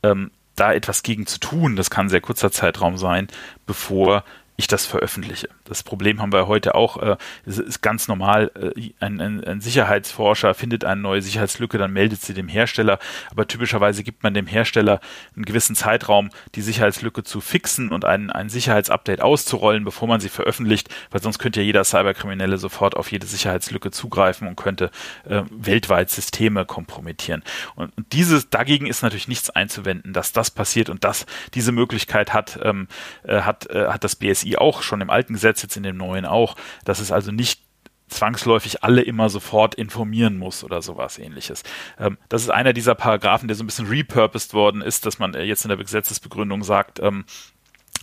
ähm, 0.04 0.32
da 0.56 0.74
etwas 0.74 1.04
gegen 1.04 1.26
zu 1.26 1.40
tun. 1.40 1.76
Das 1.76 1.90
kann 1.90 2.08
ein 2.08 2.10
sehr 2.10 2.22
kurzer 2.22 2.52
Zeitraum 2.52 2.98
sein, 2.98 3.28
bevor 3.66 4.24
ich 4.58 4.68
das 4.68 4.86
veröffentliche. 4.86 5.50
Das 5.66 5.84
Problem 5.84 6.22
haben 6.22 6.32
wir 6.32 6.48
heute 6.48 6.76
auch. 6.76 6.98
Äh, 6.98 7.18
es 7.46 7.58
ist 7.58 7.82
ganz 7.82 8.08
normal, 8.08 8.52
äh, 8.56 8.92
ein, 9.00 9.20
ein, 9.20 9.44
ein, 9.44 9.62
Sicherheitsforscher 9.62 10.54
findet 10.54 10.86
eine 10.86 11.02
neue 11.02 11.22
Sicherheitslücke, 11.22 11.78
dann 11.78 11.92
meldet 11.92 12.22
sie 12.22 12.34
dem 12.34 12.48
Hersteller. 12.48 13.00
Aber 13.32 13.48
typischerweise 13.48 14.04
gibt 14.04 14.24
man 14.24 14.34
dem 14.34 14.48
Hersteller 14.48 15.02
einen 15.36 15.44
gewissen 15.44 15.76
Zeitraum, 15.76 16.30
die 16.56 16.62
Sicherheitslücke 16.62 17.24
zu 17.24 17.42
fixen 17.42 17.92
und 17.92 18.06
ein, 18.06 18.30
ein 18.30 18.48
Sicherheitsupdate 18.48 19.22
auszurollen, 19.22 19.84
bevor 19.84 20.08
man 20.08 20.22
sie 20.22 20.30
veröffentlicht, 20.30 20.90
weil 21.12 21.22
sonst 21.22 21.40
könnte 21.40 21.60
ja 21.60 21.66
jeder 21.66 21.84
Cyberkriminelle 21.84 22.58
sofort 22.58 22.96
auf 22.96 23.12
jede 23.12 23.28
Sicherheitslücke 23.28 23.92
zugreifen 23.92 24.48
und 24.48 24.56
könnte 24.56 24.90
äh, 25.28 25.42
weltweit 25.52 26.10
Systeme 26.10 26.66
kompromittieren. 26.66 27.44
Und, 27.76 27.92
dieses 28.14 28.50
dagegen 28.50 28.86
ist 28.86 29.02
natürlich 29.02 29.28
nichts 29.28 29.50
einzuwenden, 29.50 30.14
dass 30.14 30.32
das 30.32 30.52
passiert 30.52 30.90
und 30.90 31.04
dass 31.04 31.26
diese 31.54 31.72
Möglichkeit 31.74 32.34
hat, 32.34 32.60
ähm, 32.64 32.88
äh, 33.24 33.42
hat, 33.42 33.70
äh, 33.70 33.88
hat 33.88 34.04
das 34.04 34.16
BSI 34.16 34.45
BSI 34.46 34.58
auch 34.58 34.82
schon 34.82 35.02
im 35.02 35.10
alten 35.10 35.34
Gesetz, 35.34 35.62
jetzt 35.62 35.78
in 35.78 35.84
dem 35.84 35.98
neuen 35.98 36.26
auch, 36.26 36.56
dass 36.86 37.00
es 37.00 37.12
also 37.12 37.32
nicht 37.32 37.62
zwangsläufig 38.08 38.84
alle 38.84 39.02
immer 39.02 39.30
sofort 39.30 39.74
informieren 39.76 40.38
muss 40.38 40.64
oder 40.64 40.82
sowas 40.84 41.18
ähnliches. 41.18 41.64
Ähm, 41.98 42.18
das 42.30 42.44
ist 42.44 42.50
einer 42.52 42.72
dieser 42.72 42.94
Paragraphen, 42.94 43.48
der 43.48 43.58
so 43.58 43.64
ein 43.64 43.68
bisschen 43.68 43.88
repurposed 43.88 44.54
worden 44.54 44.82
ist, 44.82 45.08
dass 45.08 45.18
man 45.18 45.34
äh, 45.34 45.44
jetzt 45.44 45.66
in 45.66 45.70
der 45.70 45.78
Gesetzesbegründung 45.78 46.64
sagt, 46.64 47.00
ähm, 47.00 47.26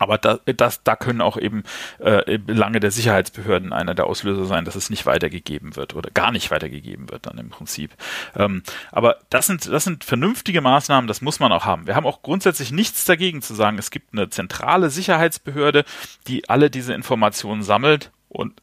aber 0.03 0.18
da, 0.18 0.38
das, 0.44 0.82
da 0.82 0.96
können 0.96 1.20
auch 1.20 1.36
eben 1.36 1.62
äh, 1.98 2.38
Belange 2.38 2.80
der 2.80 2.90
Sicherheitsbehörden 2.90 3.72
einer 3.72 3.94
der 3.94 4.07
Auslöser 4.07 4.44
sein, 4.44 4.64
dass 4.64 4.74
es 4.74 4.90
nicht 4.90 5.07
weitergegeben 5.07 5.76
wird 5.76 5.94
oder 5.94 6.11
gar 6.11 6.32
nicht 6.32 6.50
weitergegeben 6.50 7.11
wird 7.11 7.26
dann 7.26 7.38
im 7.38 7.50
Prinzip. 7.50 7.92
Ähm, 8.36 8.62
aber 8.90 9.16
das 9.30 9.46
sind, 9.46 9.66
das 9.66 9.84
sind 9.84 10.05
vernünftige 10.05 10.61
Maßnahmen, 10.61 11.09
das 11.09 11.22
muss 11.22 11.40
man 11.40 11.53
auch 11.53 11.64
haben. 11.64 11.86
Wir 11.86 11.94
haben 11.94 12.07
auch 12.07 12.22
grundsätzlich 12.22 12.72
nichts 12.72 13.05
dagegen 13.05 13.42
zu 13.42 13.55
sagen, 13.55 13.78
es 13.78 13.90
gibt 13.90 14.12
eine 14.12 14.28
zentrale 14.28 14.90
Sicherheitsbehörde, 14.90 15.84
die 16.26 16.48
alle 16.48 16.70
diese 16.70 16.94
Informationen 16.94 17.62
sammelt 17.62 18.11
und 18.28 18.61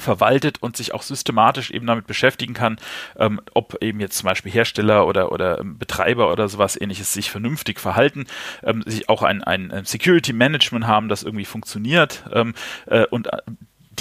verwaltet 0.00 0.62
und 0.62 0.76
sich 0.76 0.94
auch 0.94 1.02
systematisch 1.02 1.70
eben 1.70 1.86
damit 1.86 2.06
beschäftigen 2.06 2.54
kann, 2.54 2.78
ähm, 3.16 3.40
ob 3.54 3.82
eben 3.82 4.00
jetzt 4.00 4.18
zum 4.18 4.26
Beispiel 4.26 4.52
Hersteller 4.52 5.06
oder, 5.06 5.32
oder 5.32 5.60
ähm, 5.60 5.78
Betreiber 5.78 6.32
oder 6.32 6.48
sowas 6.48 6.80
ähnliches 6.80 7.12
sich 7.12 7.30
vernünftig 7.30 7.80
verhalten, 7.80 8.26
ähm, 8.62 8.82
sich 8.86 9.08
auch 9.08 9.22
ein, 9.22 9.42
ein 9.42 9.84
Security 9.84 10.32
Management 10.32 10.86
haben, 10.86 11.08
das 11.08 11.22
irgendwie 11.22 11.44
funktioniert 11.44 12.24
ähm, 12.32 12.54
äh, 12.86 13.06
und 13.06 13.28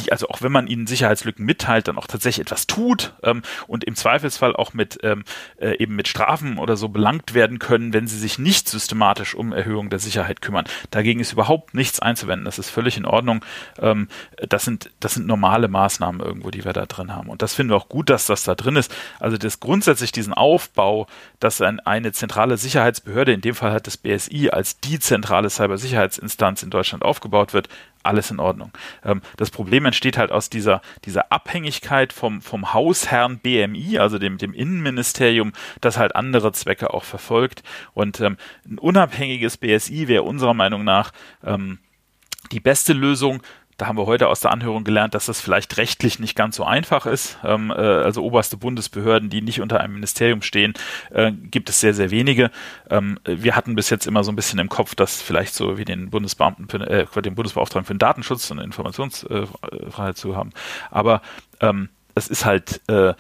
die 0.07 0.11
also 0.11 0.27
auch 0.29 0.41
wenn 0.41 0.51
man 0.51 0.67
ihnen 0.67 0.87
Sicherheitslücken 0.87 1.45
mitteilt, 1.45 1.87
dann 1.87 1.97
auch 1.97 2.07
tatsächlich 2.07 2.45
etwas 2.45 2.67
tut 2.67 3.13
ähm, 3.23 3.41
und 3.67 3.83
im 3.83 3.95
Zweifelsfall 3.95 4.55
auch 4.55 4.73
mit 4.73 4.99
ähm, 5.03 5.23
äh, 5.57 5.77
eben 5.77 5.95
mit 5.95 6.07
Strafen 6.07 6.57
oder 6.57 6.77
so 6.77 6.89
belangt 6.89 7.33
werden 7.33 7.59
können, 7.59 7.93
wenn 7.93 8.07
sie 8.07 8.17
sich 8.17 8.39
nicht 8.39 8.69
systematisch 8.69 9.35
um 9.35 9.53
Erhöhung 9.53 9.89
der 9.89 9.99
Sicherheit 9.99 10.41
kümmern. 10.41 10.65
Dagegen 10.91 11.19
ist 11.19 11.33
überhaupt 11.33 11.73
nichts 11.73 11.99
einzuwenden. 11.99 12.45
Das 12.45 12.59
ist 12.59 12.69
völlig 12.69 12.97
in 12.97 13.05
Ordnung. 13.05 13.43
Ähm, 13.79 14.07
das 14.49 14.65
sind 14.65 14.91
das 14.99 15.13
sind 15.13 15.27
normale 15.27 15.67
Maßnahmen 15.67 16.21
irgendwo, 16.21 16.51
die 16.51 16.65
wir 16.65 16.73
da 16.73 16.85
drin 16.85 17.13
haben. 17.13 17.29
Und 17.29 17.41
das 17.41 17.53
finden 17.53 17.71
wir 17.71 17.77
auch 17.77 17.89
gut, 17.89 18.09
dass 18.09 18.25
das 18.25 18.43
da 18.43 18.55
drin 18.55 18.75
ist. 18.75 18.93
Also 19.19 19.37
das 19.37 19.59
grundsätzlich 19.59 20.11
diesen 20.11 20.33
Aufbau, 20.33 21.07
dass 21.39 21.61
ein, 21.61 21.79
eine 21.81 22.11
zentrale 22.11 22.57
Sicherheitsbehörde, 22.57 23.33
in 23.33 23.41
dem 23.41 23.55
Fall 23.55 23.71
hat 23.71 23.87
das 23.87 23.97
BSI 23.97 24.49
als 24.49 24.79
die 24.79 24.99
zentrale 24.99 25.49
Cybersicherheitsinstanz 25.49 26.63
in 26.63 26.69
Deutschland 26.69 27.03
aufgebaut 27.03 27.53
wird, 27.53 27.69
alles 28.07 28.31
in 28.31 28.39
Ordnung. 28.39 28.71
Ähm, 29.03 29.21
das 29.37 29.51
Problem 29.51 29.85
entsteht 29.85 30.17
halt 30.17 30.31
aus 30.31 30.49
dieser, 30.49 30.81
dieser 31.05 31.31
Abhängigkeit 31.31 32.13
vom, 32.13 32.41
vom 32.41 32.73
Hausherrn 32.73 33.39
BMI, 33.39 33.99
also 33.99 34.17
dem, 34.17 34.37
dem 34.37 34.53
Innenministerium, 34.53 35.53
das 35.81 35.97
halt 35.97 36.15
andere 36.15 36.51
Zwecke 36.51 36.93
auch 36.93 37.03
verfolgt. 37.03 37.63
Und 37.93 38.19
ähm, 38.21 38.37
ein 38.65 38.79
unabhängiges 38.79 39.57
BSI 39.57 40.07
wäre 40.07 40.23
unserer 40.23 40.53
Meinung 40.53 40.83
nach 40.83 41.11
ähm, 41.43 41.79
die 42.51 42.59
beste 42.59 42.93
Lösung, 42.93 43.41
da 43.77 43.87
haben 43.87 43.97
wir 43.97 44.07
heute 44.07 44.27
aus 44.27 44.39
der 44.39 44.51
Anhörung 44.51 44.83
gelernt, 44.83 45.13
dass 45.13 45.27
das 45.27 45.39
vielleicht 45.39 45.77
rechtlich 45.77 46.19
nicht 46.19 46.35
ganz 46.35 46.55
so 46.55 46.63
einfach 46.63 47.05
ist. 47.05 47.37
Ähm, 47.43 47.69
äh, 47.69 47.75
also 47.75 48.23
oberste 48.23 48.57
Bundesbehörden, 48.57 49.29
die 49.29 49.41
nicht 49.41 49.61
unter 49.61 49.79
einem 49.79 49.93
Ministerium 49.93 50.41
stehen, 50.41 50.73
äh, 51.11 51.31
gibt 51.31 51.69
es 51.69 51.79
sehr, 51.79 51.93
sehr 51.93 52.09
wenige. 52.09 52.49
Ähm, 52.89 53.19
wir 53.25 53.55
hatten 53.55 53.75
bis 53.75 53.89
jetzt 53.89 54.07
immer 54.07 54.23
so 54.23 54.31
ein 54.31 54.35
bisschen 54.35 54.59
im 54.59 54.69
Kopf, 54.69 54.95
dass 54.95 55.21
vielleicht 55.21 55.53
so 55.53 55.77
wie 55.77 55.85
den 55.85 56.09
Bundesbeamten, 56.09 56.67
für, 56.67 56.79
äh, 56.89 57.21
den 57.21 57.35
Bundesbeauftragten 57.35 57.85
für 57.85 57.93
den 57.93 57.99
Datenschutz 57.99 58.49
und 58.49 58.59
Informationsfreiheit 58.59 60.17
zu 60.17 60.35
haben. 60.35 60.49
Aber 60.89 61.21
ähm, 61.61 61.89
es 62.15 62.27
ist 62.27 62.45
halt 62.45 62.81
äh, 62.87 63.13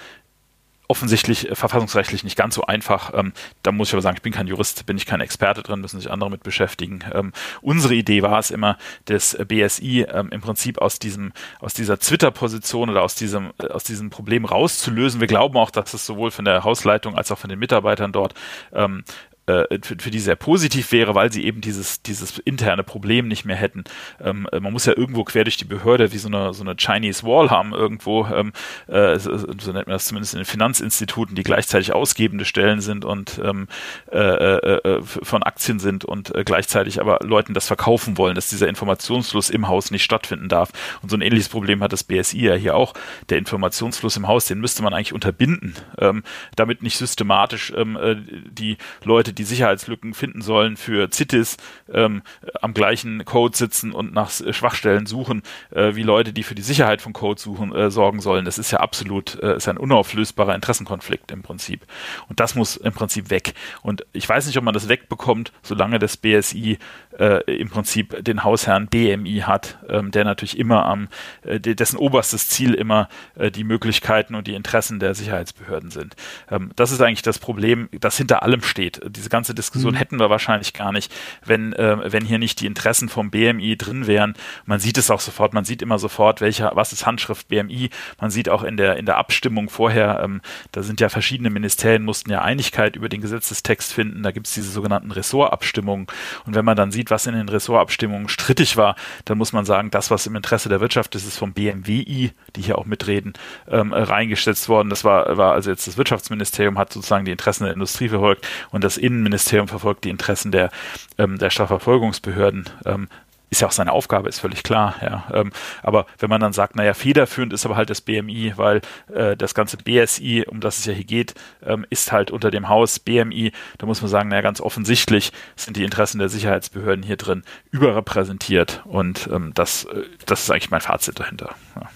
offensichtlich 0.87 1.49
äh, 1.49 1.55
verfassungsrechtlich 1.55 2.23
nicht 2.23 2.35
ganz 2.35 2.55
so 2.55 2.63
einfach. 2.63 3.13
Ähm, 3.13 3.33
da 3.63 3.71
muss 3.71 3.89
ich 3.89 3.93
aber 3.93 4.01
sagen, 4.01 4.17
ich 4.17 4.23
bin 4.23 4.33
kein 4.33 4.47
Jurist, 4.47 4.85
bin 4.85 4.97
ich 4.97 5.05
kein 5.05 5.21
Experte 5.21 5.63
drin, 5.63 5.81
müssen 5.81 5.99
sich 5.99 6.11
andere 6.11 6.29
mit 6.29 6.43
beschäftigen. 6.43 6.99
Ähm, 7.13 7.33
unsere 7.61 7.93
Idee 7.93 8.21
war 8.21 8.39
es 8.39 8.51
immer, 8.51 8.77
das 9.05 9.37
BSI 9.47 10.05
ähm, 10.09 10.29
im 10.31 10.41
Prinzip 10.41 10.79
aus 10.79 10.99
diesem, 10.99 11.33
aus 11.59 11.73
dieser 11.73 11.99
Twitter-Position 11.99 12.89
oder 12.89 13.03
aus 13.03 13.15
diesem, 13.15 13.51
äh, 13.61 13.67
aus 13.67 13.83
diesem 13.83 14.09
Problem 14.09 14.45
rauszulösen. 14.45 15.19
Wir 15.19 15.27
glauben 15.27 15.57
auch, 15.57 15.71
dass 15.71 15.93
es 15.93 16.05
sowohl 16.05 16.31
von 16.31 16.45
der 16.45 16.63
Hausleitung 16.63 17.15
als 17.15 17.31
auch 17.31 17.37
von 17.37 17.49
den 17.49 17.59
Mitarbeitern 17.59 18.11
dort 18.11 18.33
ähm, 18.73 19.03
äh, 19.47 19.79
für, 19.81 19.95
für 19.97 20.11
die 20.11 20.19
sehr 20.19 20.35
positiv 20.35 20.91
wäre, 20.91 21.15
weil 21.15 21.31
sie 21.31 21.45
eben 21.45 21.61
dieses, 21.61 22.01
dieses 22.01 22.37
interne 22.39 22.83
Problem 22.83 23.27
nicht 23.27 23.45
mehr 23.45 23.55
hätten. 23.55 23.85
Ähm, 24.21 24.47
äh, 24.51 24.59
man 24.59 24.73
muss 24.73 24.85
ja 24.85 24.95
irgendwo 24.95 25.23
quer 25.23 25.45
durch 25.45 25.57
die 25.57 25.65
Behörde 25.65 26.11
wie 26.11 26.17
so 26.17 26.27
eine, 26.27 26.53
so 26.53 26.63
eine 26.63 26.75
Chinese 26.75 27.23
Wall 27.23 27.49
haben 27.49 27.73
irgendwo, 27.73 28.27
ähm, 28.27 28.51
äh, 28.87 29.17
so, 29.17 29.31
nennt 29.31 29.87
man 29.87 29.93
das 29.93 30.05
zumindest 30.05 30.33
in 30.33 30.39
den 30.39 30.45
Finanzinstituten, 30.45 31.35
die 31.35 31.43
gleichzeitig 31.43 31.93
ausgebende 31.93 32.45
Stellen 32.45 32.81
sind 32.81 33.05
und 33.05 33.39
ähm, 33.43 33.67
äh, 34.11 34.17
äh, 34.17 34.77
äh 34.83 35.01
von 35.01 35.43
Aktien 35.43 35.79
sind 35.79 36.05
und 36.05 36.33
gleichzeitig 36.45 36.99
aber 36.99 37.19
Leuten 37.23 37.53
das 37.53 37.67
verkaufen 37.67 38.17
wollen, 38.17 38.35
dass 38.35 38.49
dieser 38.49 38.67
Informationsfluss 38.67 39.49
im 39.49 39.67
Haus 39.67 39.91
nicht 39.91 40.03
stattfinden 40.03 40.49
darf. 40.49 40.71
Und 41.01 41.09
so 41.09 41.17
ein 41.17 41.21
ähnliches 41.21 41.49
Problem 41.49 41.81
hat 41.81 41.93
das 41.93 42.03
BSI 42.03 42.39
ja 42.39 42.53
hier 42.55 42.75
auch. 42.75 42.93
Der 43.29 43.37
Informationsfluss 43.37 44.17
im 44.17 44.27
Haus, 44.27 44.45
den 44.45 44.59
müsste 44.59 44.83
man 44.83 44.93
eigentlich 44.93 45.13
unterbinden, 45.13 45.75
ähm, 45.99 46.23
damit 46.55 46.83
nicht 46.83 46.97
systematisch 46.97 47.73
ähm, 47.75 47.95
äh, 47.95 48.15
die 48.51 48.77
Leute, 49.03 49.33
die 49.37 49.43
Sicherheitslücken 49.43 50.13
finden 50.13 50.41
sollen 50.41 50.77
für 50.77 51.09
CITES, 51.11 51.57
ähm, 51.93 52.21
am 52.61 52.73
gleichen 52.73 53.25
Code 53.25 53.57
sitzen 53.57 53.91
und 53.91 54.13
nach 54.13 54.29
Schwachstellen 54.29 55.05
suchen, 55.05 55.43
äh, 55.71 55.95
wie 55.95 56.03
Leute, 56.03 56.33
die 56.33 56.43
für 56.43 56.55
die 56.55 56.61
Sicherheit 56.61 57.01
von 57.01 57.13
Code 57.13 57.39
suchen, 57.39 57.73
äh, 57.73 57.91
sorgen 57.91 58.21
sollen. 58.21 58.45
Das 58.45 58.57
ist 58.57 58.71
ja 58.71 58.79
absolut, 58.79 59.41
äh, 59.41 59.57
ist 59.57 59.67
ein 59.67 59.77
unauflösbarer 59.77 60.55
Interessenkonflikt 60.55 61.31
im 61.31 61.41
Prinzip. 61.41 61.85
Und 62.29 62.39
das 62.39 62.55
muss 62.55 62.77
im 62.77 62.93
Prinzip 62.93 63.29
weg. 63.29 63.53
Und 63.81 64.05
ich 64.13 64.27
weiß 64.27 64.47
nicht, 64.47 64.57
ob 64.57 64.63
man 64.63 64.73
das 64.73 64.89
wegbekommt, 64.89 65.51
solange 65.61 65.99
das 65.99 66.17
BSI 66.17 66.77
äh, 67.19 67.43
im 67.59 67.69
Prinzip 67.69 68.23
den 68.23 68.43
Hausherrn 68.43 68.87
BMI 68.87 69.43
hat, 69.45 69.79
ähm, 69.89 70.11
der 70.11 70.23
natürlich 70.23 70.57
immer 70.57 70.85
am, 70.85 71.07
äh, 71.43 71.59
dessen 71.59 71.97
oberstes 71.97 72.49
Ziel 72.49 72.73
immer 72.73 73.09
äh, 73.35 73.51
die 73.51 73.63
Möglichkeiten 73.63 74.35
und 74.35 74.47
die 74.47 74.55
Interessen 74.55 74.99
der 74.99 75.15
Sicherheitsbehörden 75.15 75.91
sind. 75.91 76.15
Ähm, 76.49 76.71
das 76.75 76.91
ist 76.91 77.01
eigentlich 77.01 77.21
das 77.21 77.39
Problem, 77.39 77.89
das 77.91 78.17
hinter 78.17 78.43
allem 78.43 78.61
steht. 78.61 79.01
Diese 79.07 79.26
ganze 79.29 79.53
Diskussion 79.53 79.93
mhm. 79.93 79.97
hätten 79.97 80.19
wir 80.19 80.29
wahrscheinlich 80.29 80.73
gar 80.73 80.91
nicht, 80.91 81.13
wenn, 81.45 81.73
äh, 81.73 82.11
wenn 82.11 82.25
hier 82.25 82.39
nicht 82.39 82.61
die 82.61 82.65
Interessen 82.65 83.09
vom 83.09 83.31
BMI 83.31 83.77
drin 83.77 84.07
wären. 84.07 84.33
Man 84.65 84.79
sieht 84.79 84.97
es 84.97 85.11
auch 85.11 85.19
sofort, 85.19 85.53
man 85.53 85.65
sieht 85.65 85.81
immer 85.81 85.99
sofort, 85.99 86.41
welcher, 86.41 86.71
was 86.75 86.93
ist 86.93 87.05
Handschrift 87.05 87.47
BMI. 87.47 87.89
Man 88.19 88.31
sieht 88.31 88.49
auch 88.49 88.63
in 88.63 88.77
der, 88.77 88.97
in 88.97 89.05
der 89.05 89.17
Abstimmung 89.17 89.69
vorher, 89.69 90.21
ähm, 90.23 90.41
da 90.71 90.83
sind 90.83 91.01
ja 91.01 91.09
verschiedene 91.09 91.49
Ministerien, 91.49 92.03
mussten 92.03 92.31
ja 92.31 92.41
Einigkeit 92.41 92.95
über 92.95 93.09
den 93.09 93.21
Gesetzestext 93.21 93.93
finden. 93.93 94.23
Da 94.23 94.31
gibt 94.31 94.47
es 94.47 94.53
diese 94.53 94.69
sogenannten 94.69 95.11
Ressortabstimmungen. 95.11 96.07
Und 96.45 96.55
wenn 96.55 96.65
man 96.65 96.77
dann 96.77 96.91
sieht, 96.91 97.11
was 97.11 97.25
in 97.25 97.35
den 97.35 97.49
Ressortabstimmungen 97.49 98.29
strittig 98.29 98.77
war, 98.77 98.95
dann 99.25 99.37
muss 99.37 99.53
man 99.53 99.65
sagen, 99.65 99.91
das, 99.91 100.11
was 100.11 100.25
im 100.27 100.35
Interesse 100.35 100.69
der 100.69 100.81
Wirtschaft 100.81 101.15
ist, 101.15 101.27
ist 101.27 101.37
vom 101.37 101.53
BMWI, 101.53 102.31
die 102.55 102.61
hier 102.61 102.77
auch 102.77 102.85
mitreden, 102.85 103.33
ähm, 103.67 103.93
reingesetzt 103.93 104.69
worden. 104.69 104.89
Das 104.89 105.03
war, 105.03 105.37
war 105.37 105.53
also 105.53 105.69
jetzt 105.69 105.87
das 105.87 105.97
Wirtschaftsministerium 105.97 106.77
hat 106.77 106.93
sozusagen 106.93 107.25
die 107.25 107.31
Interessen 107.31 107.63
der 107.63 107.73
Industrie 107.73 108.09
verfolgt 108.09 108.47
und 108.71 108.83
das 108.83 108.97
Innenministerium 109.17 109.67
verfolgt 109.67 110.05
die 110.05 110.09
Interessen 110.09 110.51
der, 110.51 110.69
ähm, 111.17 111.37
der 111.37 111.49
Strafverfolgungsbehörden. 111.49 112.69
Ähm, 112.85 113.07
ist 113.49 113.61
ja 113.61 113.67
auch 113.67 113.71
seine 113.71 113.93
Aufgabe, 113.93 114.27
ist 114.27 114.39
völlig 114.39 114.63
klar, 114.63 114.95
ja. 115.01 115.25
Ähm, 115.33 115.51
aber 115.81 116.05
wenn 116.19 116.29
man 116.29 116.41
dann 116.41 116.51
sagt, 116.51 116.75
naja, 116.75 116.93
federführend 116.93 117.53
ist 117.53 117.65
aber 117.65 117.77
halt 117.77 117.89
das 117.89 118.01
BMI, 118.01 118.53
weil 118.57 118.81
äh, 119.13 119.37
das 119.37 119.53
ganze 119.53 119.77
BSI, 119.77 120.45
um 120.47 120.59
das 120.59 120.79
es 120.79 120.85
ja 120.85 120.93
hier 120.93 121.05
geht, 121.05 121.33
ähm, 121.65 121.85
ist 121.89 122.11
halt 122.11 122.29
unter 122.29 122.51
dem 122.51 122.67
Haus 122.67 122.99
BMI, 122.99 123.53
da 123.77 123.85
muss 123.85 124.01
man 124.01 124.09
sagen, 124.09 124.29
naja, 124.29 124.41
ganz 124.41 124.59
offensichtlich 124.59 125.31
sind 125.55 125.77
die 125.77 125.83
Interessen 125.83 126.19
der 126.19 126.29
Sicherheitsbehörden 126.29 127.03
hier 127.03 127.15
drin 127.15 127.43
überrepräsentiert 127.71 128.83
und 128.85 129.29
ähm, 129.31 129.53
das, 129.53 129.85
äh, 129.85 130.03
das 130.25 130.43
ist 130.43 130.51
eigentlich 130.51 130.71
mein 130.71 130.81
Fazit 130.81 131.19
dahinter. 131.19 131.55
Ja. 131.75 131.89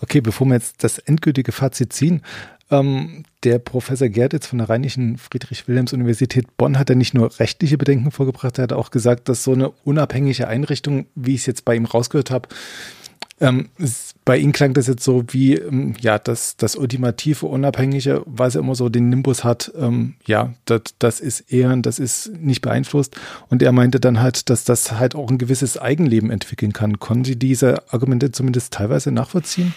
Okay, 0.00 0.20
bevor 0.20 0.48
wir 0.48 0.54
jetzt 0.54 0.82
das 0.82 0.98
endgültige 0.98 1.52
Fazit 1.52 1.92
ziehen, 1.92 2.22
ähm, 2.72 3.24
der 3.44 3.58
Professor 3.58 4.08
Gertitz 4.08 4.46
von 4.46 4.58
der 4.58 4.68
Rheinischen 4.68 5.18
Friedrich-Wilhelms-Universität 5.18 6.56
Bonn 6.56 6.78
hat 6.78 6.88
ja 6.88 6.96
nicht 6.96 7.14
nur 7.14 7.38
rechtliche 7.38 7.78
Bedenken 7.78 8.10
vorgebracht, 8.10 8.58
er 8.58 8.64
hat 8.64 8.72
auch 8.72 8.90
gesagt, 8.90 9.28
dass 9.28 9.44
so 9.44 9.52
eine 9.52 9.70
unabhängige 9.84 10.48
Einrichtung, 10.48 11.06
wie 11.14 11.34
ich 11.34 11.42
es 11.42 11.46
jetzt 11.46 11.64
bei 11.64 11.76
ihm 11.76 11.84
rausgehört 11.84 12.30
habe, 12.30 12.48
ähm, 13.40 13.70
bei 14.24 14.38
ihm 14.38 14.52
klang 14.52 14.72
das 14.72 14.86
jetzt 14.86 15.02
so 15.02 15.24
wie, 15.28 15.54
ähm, 15.54 15.94
ja, 16.00 16.18
das, 16.18 16.56
das 16.56 16.76
ultimative 16.76 17.46
Unabhängige, 17.46 18.22
was 18.24 18.54
immer 18.54 18.76
so 18.76 18.88
den 18.88 19.08
Nimbus 19.08 19.42
hat, 19.42 19.72
ähm, 19.76 20.14
ja, 20.24 20.54
das, 20.64 20.82
das 21.00 21.18
ist 21.18 21.52
eher, 21.52 21.76
das 21.78 21.98
ist 21.98 22.30
nicht 22.38 22.62
beeinflusst. 22.62 23.16
Und 23.48 23.62
er 23.62 23.72
meinte 23.72 23.98
dann 23.98 24.20
halt, 24.20 24.48
dass 24.48 24.62
das 24.62 24.92
halt 24.92 25.16
auch 25.16 25.28
ein 25.28 25.38
gewisses 25.38 25.76
Eigenleben 25.76 26.30
entwickeln 26.30 26.72
kann. 26.72 27.00
Konnten 27.00 27.24
Sie 27.24 27.36
diese 27.36 27.92
Argumente 27.92 28.30
zumindest 28.30 28.72
teilweise 28.72 29.10
nachvollziehen? 29.10 29.74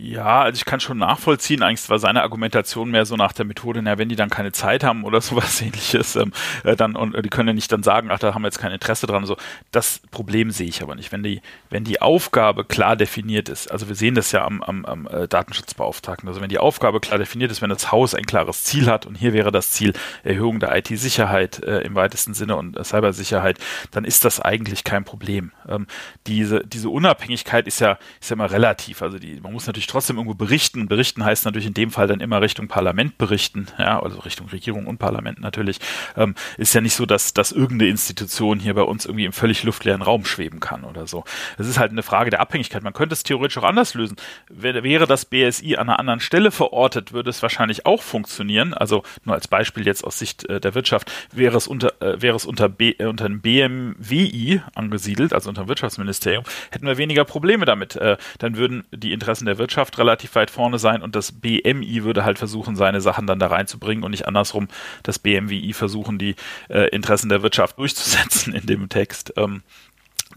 Ja, 0.00 0.42
also 0.42 0.56
ich 0.56 0.64
kann 0.64 0.78
schon 0.78 0.98
nachvollziehen. 0.98 1.64
Eigentlich 1.64 1.90
war 1.90 1.98
seine 1.98 2.22
Argumentation 2.22 2.92
mehr 2.92 3.04
so 3.04 3.16
nach 3.16 3.32
der 3.32 3.44
Methode, 3.44 3.82
na, 3.82 3.98
wenn 3.98 4.08
die 4.08 4.14
dann 4.14 4.30
keine 4.30 4.52
Zeit 4.52 4.84
haben 4.84 5.02
oder 5.02 5.20
sowas 5.22 5.60
ähnliches, 5.60 6.14
ähm, 6.14 6.32
äh, 6.62 6.76
dann, 6.76 6.94
und 6.94 7.16
äh, 7.16 7.22
die 7.22 7.28
können 7.30 7.48
ja 7.48 7.54
nicht 7.54 7.72
dann 7.72 7.82
sagen, 7.82 8.08
ach, 8.12 8.20
da 8.20 8.32
haben 8.32 8.42
wir 8.42 8.46
jetzt 8.46 8.60
kein 8.60 8.70
Interesse 8.70 9.08
dran. 9.08 9.26
So, 9.26 9.36
das 9.72 10.00
Problem 10.12 10.52
sehe 10.52 10.68
ich 10.68 10.82
aber 10.82 10.94
nicht. 10.94 11.10
Wenn 11.10 11.24
die, 11.24 11.42
wenn 11.68 11.82
die 11.82 12.00
Aufgabe 12.00 12.64
klar 12.64 12.94
definiert 12.94 13.48
ist, 13.48 13.72
also 13.72 13.88
wir 13.88 13.96
sehen 13.96 14.14
das 14.14 14.30
ja 14.30 14.44
am, 14.44 14.62
am, 14.62 14.84
am 14.84 15.08
äh, 15.08 15.26
Datenschutzbeauftragten, 15.26 16.28
also 16.28 16.40
wenn 16.40 16.48
die 16.48 16.58
Aufgabe 16.58 17.00
klar 17.00 17.18
definiert 17.18 17.50
ist, 17.50 17.60
wenn 17.60 17.70
das 17.70 17.90
Haus 17.90 18.14
ein 18.14 18.24
klares 18.24 18.62
Ziel 18.62 18.86
hat 18.88 19.04
und 19.04 19.16
hier 19.16 19.32
wäre 19.32 19.50
das 19.50 19.72
Ziel 19.72 19.94
Erhöhung 20.22 20.60
der 20.60 20.76
IT-Sicherheit 20.76 21.58
im 21.58 21.94
weitesten 21.94 22.34
Sinne 22.34 22.56
und 22.56 22.78
Cybersicherheit, 22.84 23.58
dann 23.90 24.04
ist 24.04 24.24
das 24.24 24.40
eigentlich 24.40 24.84
kein 24.84 25.04
Problem. 25.04 25.50
Ähm, 25.68 25.86
diese, 26.26 26.64
diese 26.64 26.88
Unabhängigkeit 26.88 27.66
ist 27.66 27.80
ja, 27.80 27.98
ist 28.20 28.30
ja 28.30 28.34
immer 28.34 28.50
relativ. 28.50 29.02
Also 29.02 29.18
die, 29.18 29.40
man 29.40 29.52
muss 29.52 29.66
natürlich 29.66 29.87
trotzdem 29.90 30.16
irgendwo 30.16 30.34
berichten. 30.34 30.88
Berichten 30.88 31.24
heißt 31.24 31.44
natürlich 31.44 31.66
in 31.66 31.74
dem 31.74 31.90
Fall 31.90 32.06
dann 32.06 32.20
immer 32.20 32.40
Richtung 32.40 32.68
Parlament 32.68 33.18
berichten, 33.18 33.66
ja, 33.78 34.00
also 34.00 34.20
Richtung 34.20 34.48
Regierung 34.48 34.86
und 34.86 34.98
Parlament 34.98 35.40
natürlich. 35.40 35.80
Ähm, 36.16 36.34
ist 36.56 36.74
ja 36.74 36.80
nicht 36.80 36.94
so, 36.94 37.06
dass, 37.06 37.34
dass 37.34 37.52
irgendeine 37.52 37.90
Institution 37.90 38.60
hier 38.60 38.74
bei 38.74 38.82
uns 38.82 39.06
irgendwie 39.06 39.24
im 39.24 39.32
völlig 39.32 39.62
luftleeren 39.64 40.02
Raum 40.02 40.24
schweben 40.24 40.60
kann 40.60 40.84
oder 40.84 41.06
so. 41.06 41.24
Es 41.56 41.66
ist 41.66 41.78
halt 41.78 41.90
eine 41.90 42.02
Frage 42.02 42.30
der 42.30 42.40
Abhängigkeit. 42.40 42.82
Man 42.82 42.92
könnte 42.92 43.14
es 43.14 43.22
theoretisch 43.22 43.58
auch 43.58 43.64
anders 43.64 43.94
lösen. 43.94 44.16
Wäre 44.48 45.06
das 45.06 45.24
BSI 45.24 45.76
an 45.76 45.88
einer 45.88 45.98
anderen 45.98 46.20
Stelle 46.20 46.50
verortet, 46.50 47.12
würde 47.12 47.30
es 47.30 47.42
wahrscheinlich 47.42 47.86
auch 47.86 48.02
funktionieren. 48.02 48.74
Also 48.74 49.02
nur 49.24 49.34
als 49.34 49.48
Beispiel 49.48 49.86
jetzt 49.86 50.04
aus 50.04 50.18
Sicht 50.18 50.48
äh, 50.48 50.60
der 50.60 50.74
Wirtschaft, 50.74 51.10
wäre 51.32 51.56
es 51.56 51.66
unter, 51.66 52.00
äh, 52.00 52.20
wäre 52.20 52.36
es 52.36 52.44
unter, 52.46 52.68
B, 52.68 52.94
äh, 52.98 53.06
unter 53.06 53.28
dem 53.28 53.40
BMWI 53.40 54.62
angesiedelt, 54.74 55.32
also 55.32 55.48
unter 55.48 55.64
dem 55.64 55.68
Wirtschaftsministerium, 55.68 56.44
hätten 56.70 56.86
wir 56.86 56.98
weniger 56.98 57.24
Probleme 57.24 57.64
damit. 57.64 57.96
Äh, 57.96 58.16
dann 58.38 58.56
würden 58.56 58.84
die 58.92 59.12
Interessen 59.12 59.46
der 59.46 59.58
Wirtschaft 59.58 59.77
Wirtschaft 59.78 59.98
relativ 59.98 60.34
weit 60.34 60.50
vorne 60.50 60.78
sein 60.80 61.02
und 61.02 61.14
das 61.14 61.30
BMI 61.30 62.02
würde 62.02 62.24
halt 62.24 62.38
versuchen, 62.38 62.74
seine 62.74 63.00
Sachen 63.00 63.28
dann 63.28 63.38
da 63.38 63.46
reinzubringen 63.46 64.02
und 64.02 64.10
nicht 64.10 64.26
andersrum 64.26 64.66
das 65.04 65.20
BMWI 65.20 65.72
versuchen, 65.72 66.18
die 66.18 66.34
äh, 66.68 66.88
Interessen 66.88 67.28
der 67.28 67.42
Wirtschaft 67.42 67.78
durchzusetzen 67.78 68.54
in 68.54 68.66
dem 68.66 68.88
Text. 68.88 69.32
Ähm, 69.36 69.62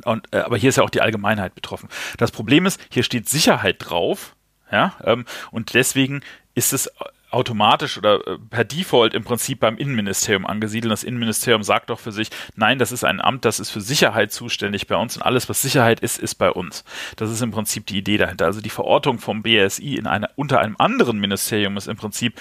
und, 0.06 0.28
äh, 0.32 0.42
aber 0.42 0.58
hier 0.58 0.70
ist 0.70 0.76
ja 0.76 0.84
auch 0.84 0.92
die 0.92 1.02
Allgemeinheit 1.02 1.56
betroffen. 1.56 1.90
Das 2.18 2.30
Problem 2.30 2.68
ist, 2.68 2.80
hier 2.92 3.02
steht 3.02 3.28
Sicherheit 3.28 3.78
drauf, 3.80 4.36
ja, 4.72 4.94
ähm, 5.04 5.26
und 5.50 5.74
deswegen 5.74 6.22
ist 6.54 6.72
es 6.72 6.92
automatisch 7.32 7.98
oder 7.98 8.26
äh, 8.28 8.38
per 8.50 8.64
Default 8.64 9.14
im 9.14 9.24
Prinzip 9.24 9.60
beim 9.60 9.78
Innenministerium 9.78 10.46
angesiedelt. 10.46 10.92
Das 10.92 11.04
Innenministerium 11.04 11.64
sagt 11.64 11.90
doch 11.90 12.00
für 12.00 12.12
sich, 12.12 12.30
nein, 12.56 12.80
das 12.80 12.92
ist 12.92 13.04
ein 13.04 13.22
Amt, 13.22 13.46
das 13.46 13.60
ist 13.60 13.70
für 13.70 13.82
Sicherheit 13.82 14.32
zuständig 14.32 14.88
bei 14.88 14.96
uns 14.96 15.18
und 15.18 15.24
alles, 15.24 15.50
was 15.50 15.62
Sicherheit 15.62 16.00
ist, 16.02 16.20
ist 16.20 16.36
bei 16.36 16.52
uns. 16.52 16.84
Das 17.16 17.32
ist 17.32 17.42
im 17.42 17.52
Prinzip 17.52 17.86
die 17.88 17.98
Idee 17.98 18.18
dahinter. 18.18 18.46
Also 18.46 18.62
die 18.62 18.70
Verortung 18.70 19.20
vom 19.20 19.44
BSI 19.44 19.96
in 19.96 20.08
einer, 20.08 20.30
unter 20.36 20.60
einem 20.60 20.76
anderen 20.78 21.20
Ministerium 21.20 21.78
ist 21.78 21.88
im 21.88 21.98
Prinzip 21.98 22.40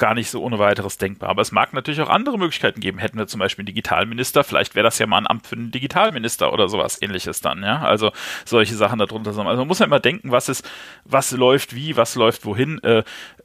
gar 0.00 0.14
nicht 0.14 0.30
so 0.30 0.42
ohne 0.42 0.58
weiteres 0.58 0.96
denkbar. 0.96 1.28
Aber 1.28 1.42
es 1.42 1.52
mag 1.52 1.74
natürlich 1.74 2.00
auch 2.00 2.08
andere 2.08 2.38
Möglichkeiten 2.38 2.80
geben. 2.80 2.98
Hätten 2.98 3.18
wir 3.18 3.26
zum 3.26 3.38
Beispiel 3.38 3.62
einen 3.62 3.66
Digitalminister, 3.66 4.44
vielleicht 4.44 4.74
wäre 4.74 4.84
das 4.84 4.98
ja 4.98 5.06
mal 5.06 5.18
ein 5.18 5.26
Amt 5.26 5.46
für 5.46 5.56
einen 5.56 5.70
Digitalminister 5.70 6.54
oder 6.54 6.70
sowas 6.70 7.02
ähnliches 7.02 7.42
dann, 7.42 7.62
ja. 7.62 7.82
Also 7.82 8.10
solche 8.46 8.74
Sachen 8.76 8.98
darunter. 8.98 9.28
Also 9.28 9.44
man 9.44 9.68
muss 9.68 9.78
ja 9.78 9.84
immer 9.84 10.00
denken, 10.00 10.32
was 10.32 10.48
ist, 10.48 10.66
was 11.04 11.32
läuft 11.32 11.74
wie, 11.74 11.98
was 11.98 12.14
läuft 12.14 12.46
wohin. 12.46 12.82
Äh, 12.82 13.04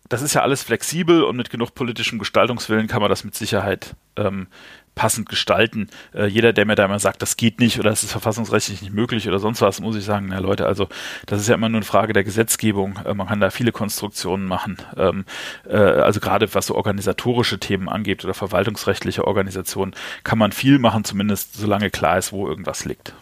das 0.09 0.21
ist 0.21 0.33
ja 0.33 0.41
alles 0.41 0.63
flexibel 0.63 1.23
und 1.23 1.35
mit 1.35 1.49
genug 1.49 1.73
politischem 1.73 2.19
Gestaltungswillen 2.19 2.87
kann 2.87 3.01
man 3.01 3.09
das 3.09 3.23
mit 3.23 3.35
Sicherheit 3.35 3.95
ähm, 4.17 4.47
passend 4.93 5.29
gestalten. 5.29 5.89
Äh, 6.13 6.27
jeder, 6.27 6.53
der 6.53 6.65
mir 6.65 6.75
da 6.75 6.85
immer 6.85 6.99
sagt, 6.99 7.21
das 7.21 7.37
geht 7.37 7.59
nicht 7.59 7.79
oder 7.79 7.89
das 7.89 8.03
ist 8.03 8.11
verfassungsrechtlich 8.11 8.81
nicht 8.81 8.93
möglich 8.93 9.27
oder 9.27 9.39
sonst 9.39 9.61
was, 9.61 9.81
muss 9.81 9.95
ich 9.95 10.05
sagen, 10.05 10.27
na 10.29 10.39
Leute, 10.39 10.65
also 10.65 10.87
das 11.25 11.41
ist 11.41 11.49
ja 11.49 11.55
immer 11.55 11.69
nur 11.69 11.79
eine 11.79 11.85
Frage 11.85 12.13
der 12.13 12.23
Gesetzgebung. 12.23 12.97
Äh, 13.05 13.13
man 13.13 13.27
kann 13.27 13.39
da 13.39 13.49
viele 13.49 13.71
Konstruktionen 13.71 14.47
machen. 14.47 14.77
Ähm, 14.95 15.25
äh, 15.67 15.75
also 15.75 16.19
gerade 16.19 16.53
was 16.53 16.67
so 16.67 16.75
organisatorische 16.75 17.59
Themen 17.59 17.89
angeht 17.89 18.23
oder 18.23 18.33
verwaltungsrechtliche 18.33 19.25
Organisationen, 19.25 19.93
kann 20.23 20.37
man 20.37 20.51
viel 20.51 20.79
machen, 20.79 21.03
zumindest 21.03 21.55
solange 21.55 21.89
klar 21.89 22.17
ist, 22.17 22.31
wo 22.31 22.47
irgendwas 22.47 22.85
liegt. 22.85 23.13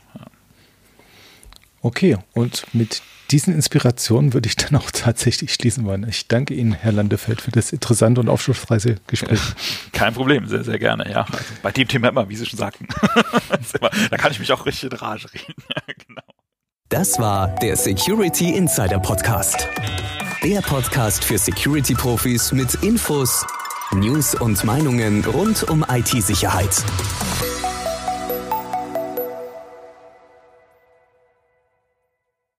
Okay, 1.84 2.18
und 2.34 2.66
mit 2.74 3.02
diesen 3.30 3.54
Inspirationen 3.54 4.34
würde 4.34 4.48
ich 4.48 4.56
dann 4.56 4.78
auch 4.78 4.90
tatsächlich 4.90 5.54
schließen 5.54 5.84
wollen. 5.84 6.08
Ich 6.08 6.30
danke 6.30 6.54
Ihnen, 6.54 6.72
Herr 6.72 6.94
Landefeld, 6.94 7.42
für 7.42 7.52
das 7.52 7.74
interessante 7.74 8.22
und 8.22 8.30
aufschlussreiche 8.30 8.96
Gespräch. 9.08 9.42
Kein 9.92 10.14
Problem, 10.14 10.48
sehr, 10.48 10.64
sehr 10.64 10.80
gerne, 10.80 11.12
ja. 11.12 11.26
Also 11.30 11.44
bei 11.62 11.74
dem 11.74 11.86
Thema 11.90 12.08
immer, 12.08 12.30
wie 12.30 12.38
Sie 12.38 12.46
schon 12.46 12.58
sagten. 12.58 12.88
immer, 13.80 13.90
da 14.10 14.18
kann 14.18 14.32
ich 14.32 14.40
mich 14.40 14.54
auch 14.54 14.66
richtig 14.66 14.92
in 14.92 14.98
Rage 14.98 15.28
reden. 15.34 15.54
Ja, 15.76 15.94
genau. 16.08 16.22
Das 16.88 17.20
war 17.20 17.50
der 17.60 17.76
Security 17.76 18.56
Insider 18.56 19.00
Podcast. 19.00 19.68
Der 20.42 20.62
Podcast 20.62 21.26
für 21.26 21.38
Security-Profis 21.38 22.54
mit 22.54 22.76
Infos, 22.76 23.46
News 23.92 24.36
und 24.36 24.64
Meinungen 24.64 25.26
rund 25.26 25.64
um 25.64 25.86
IT-Sicherheit. 25.90 26.84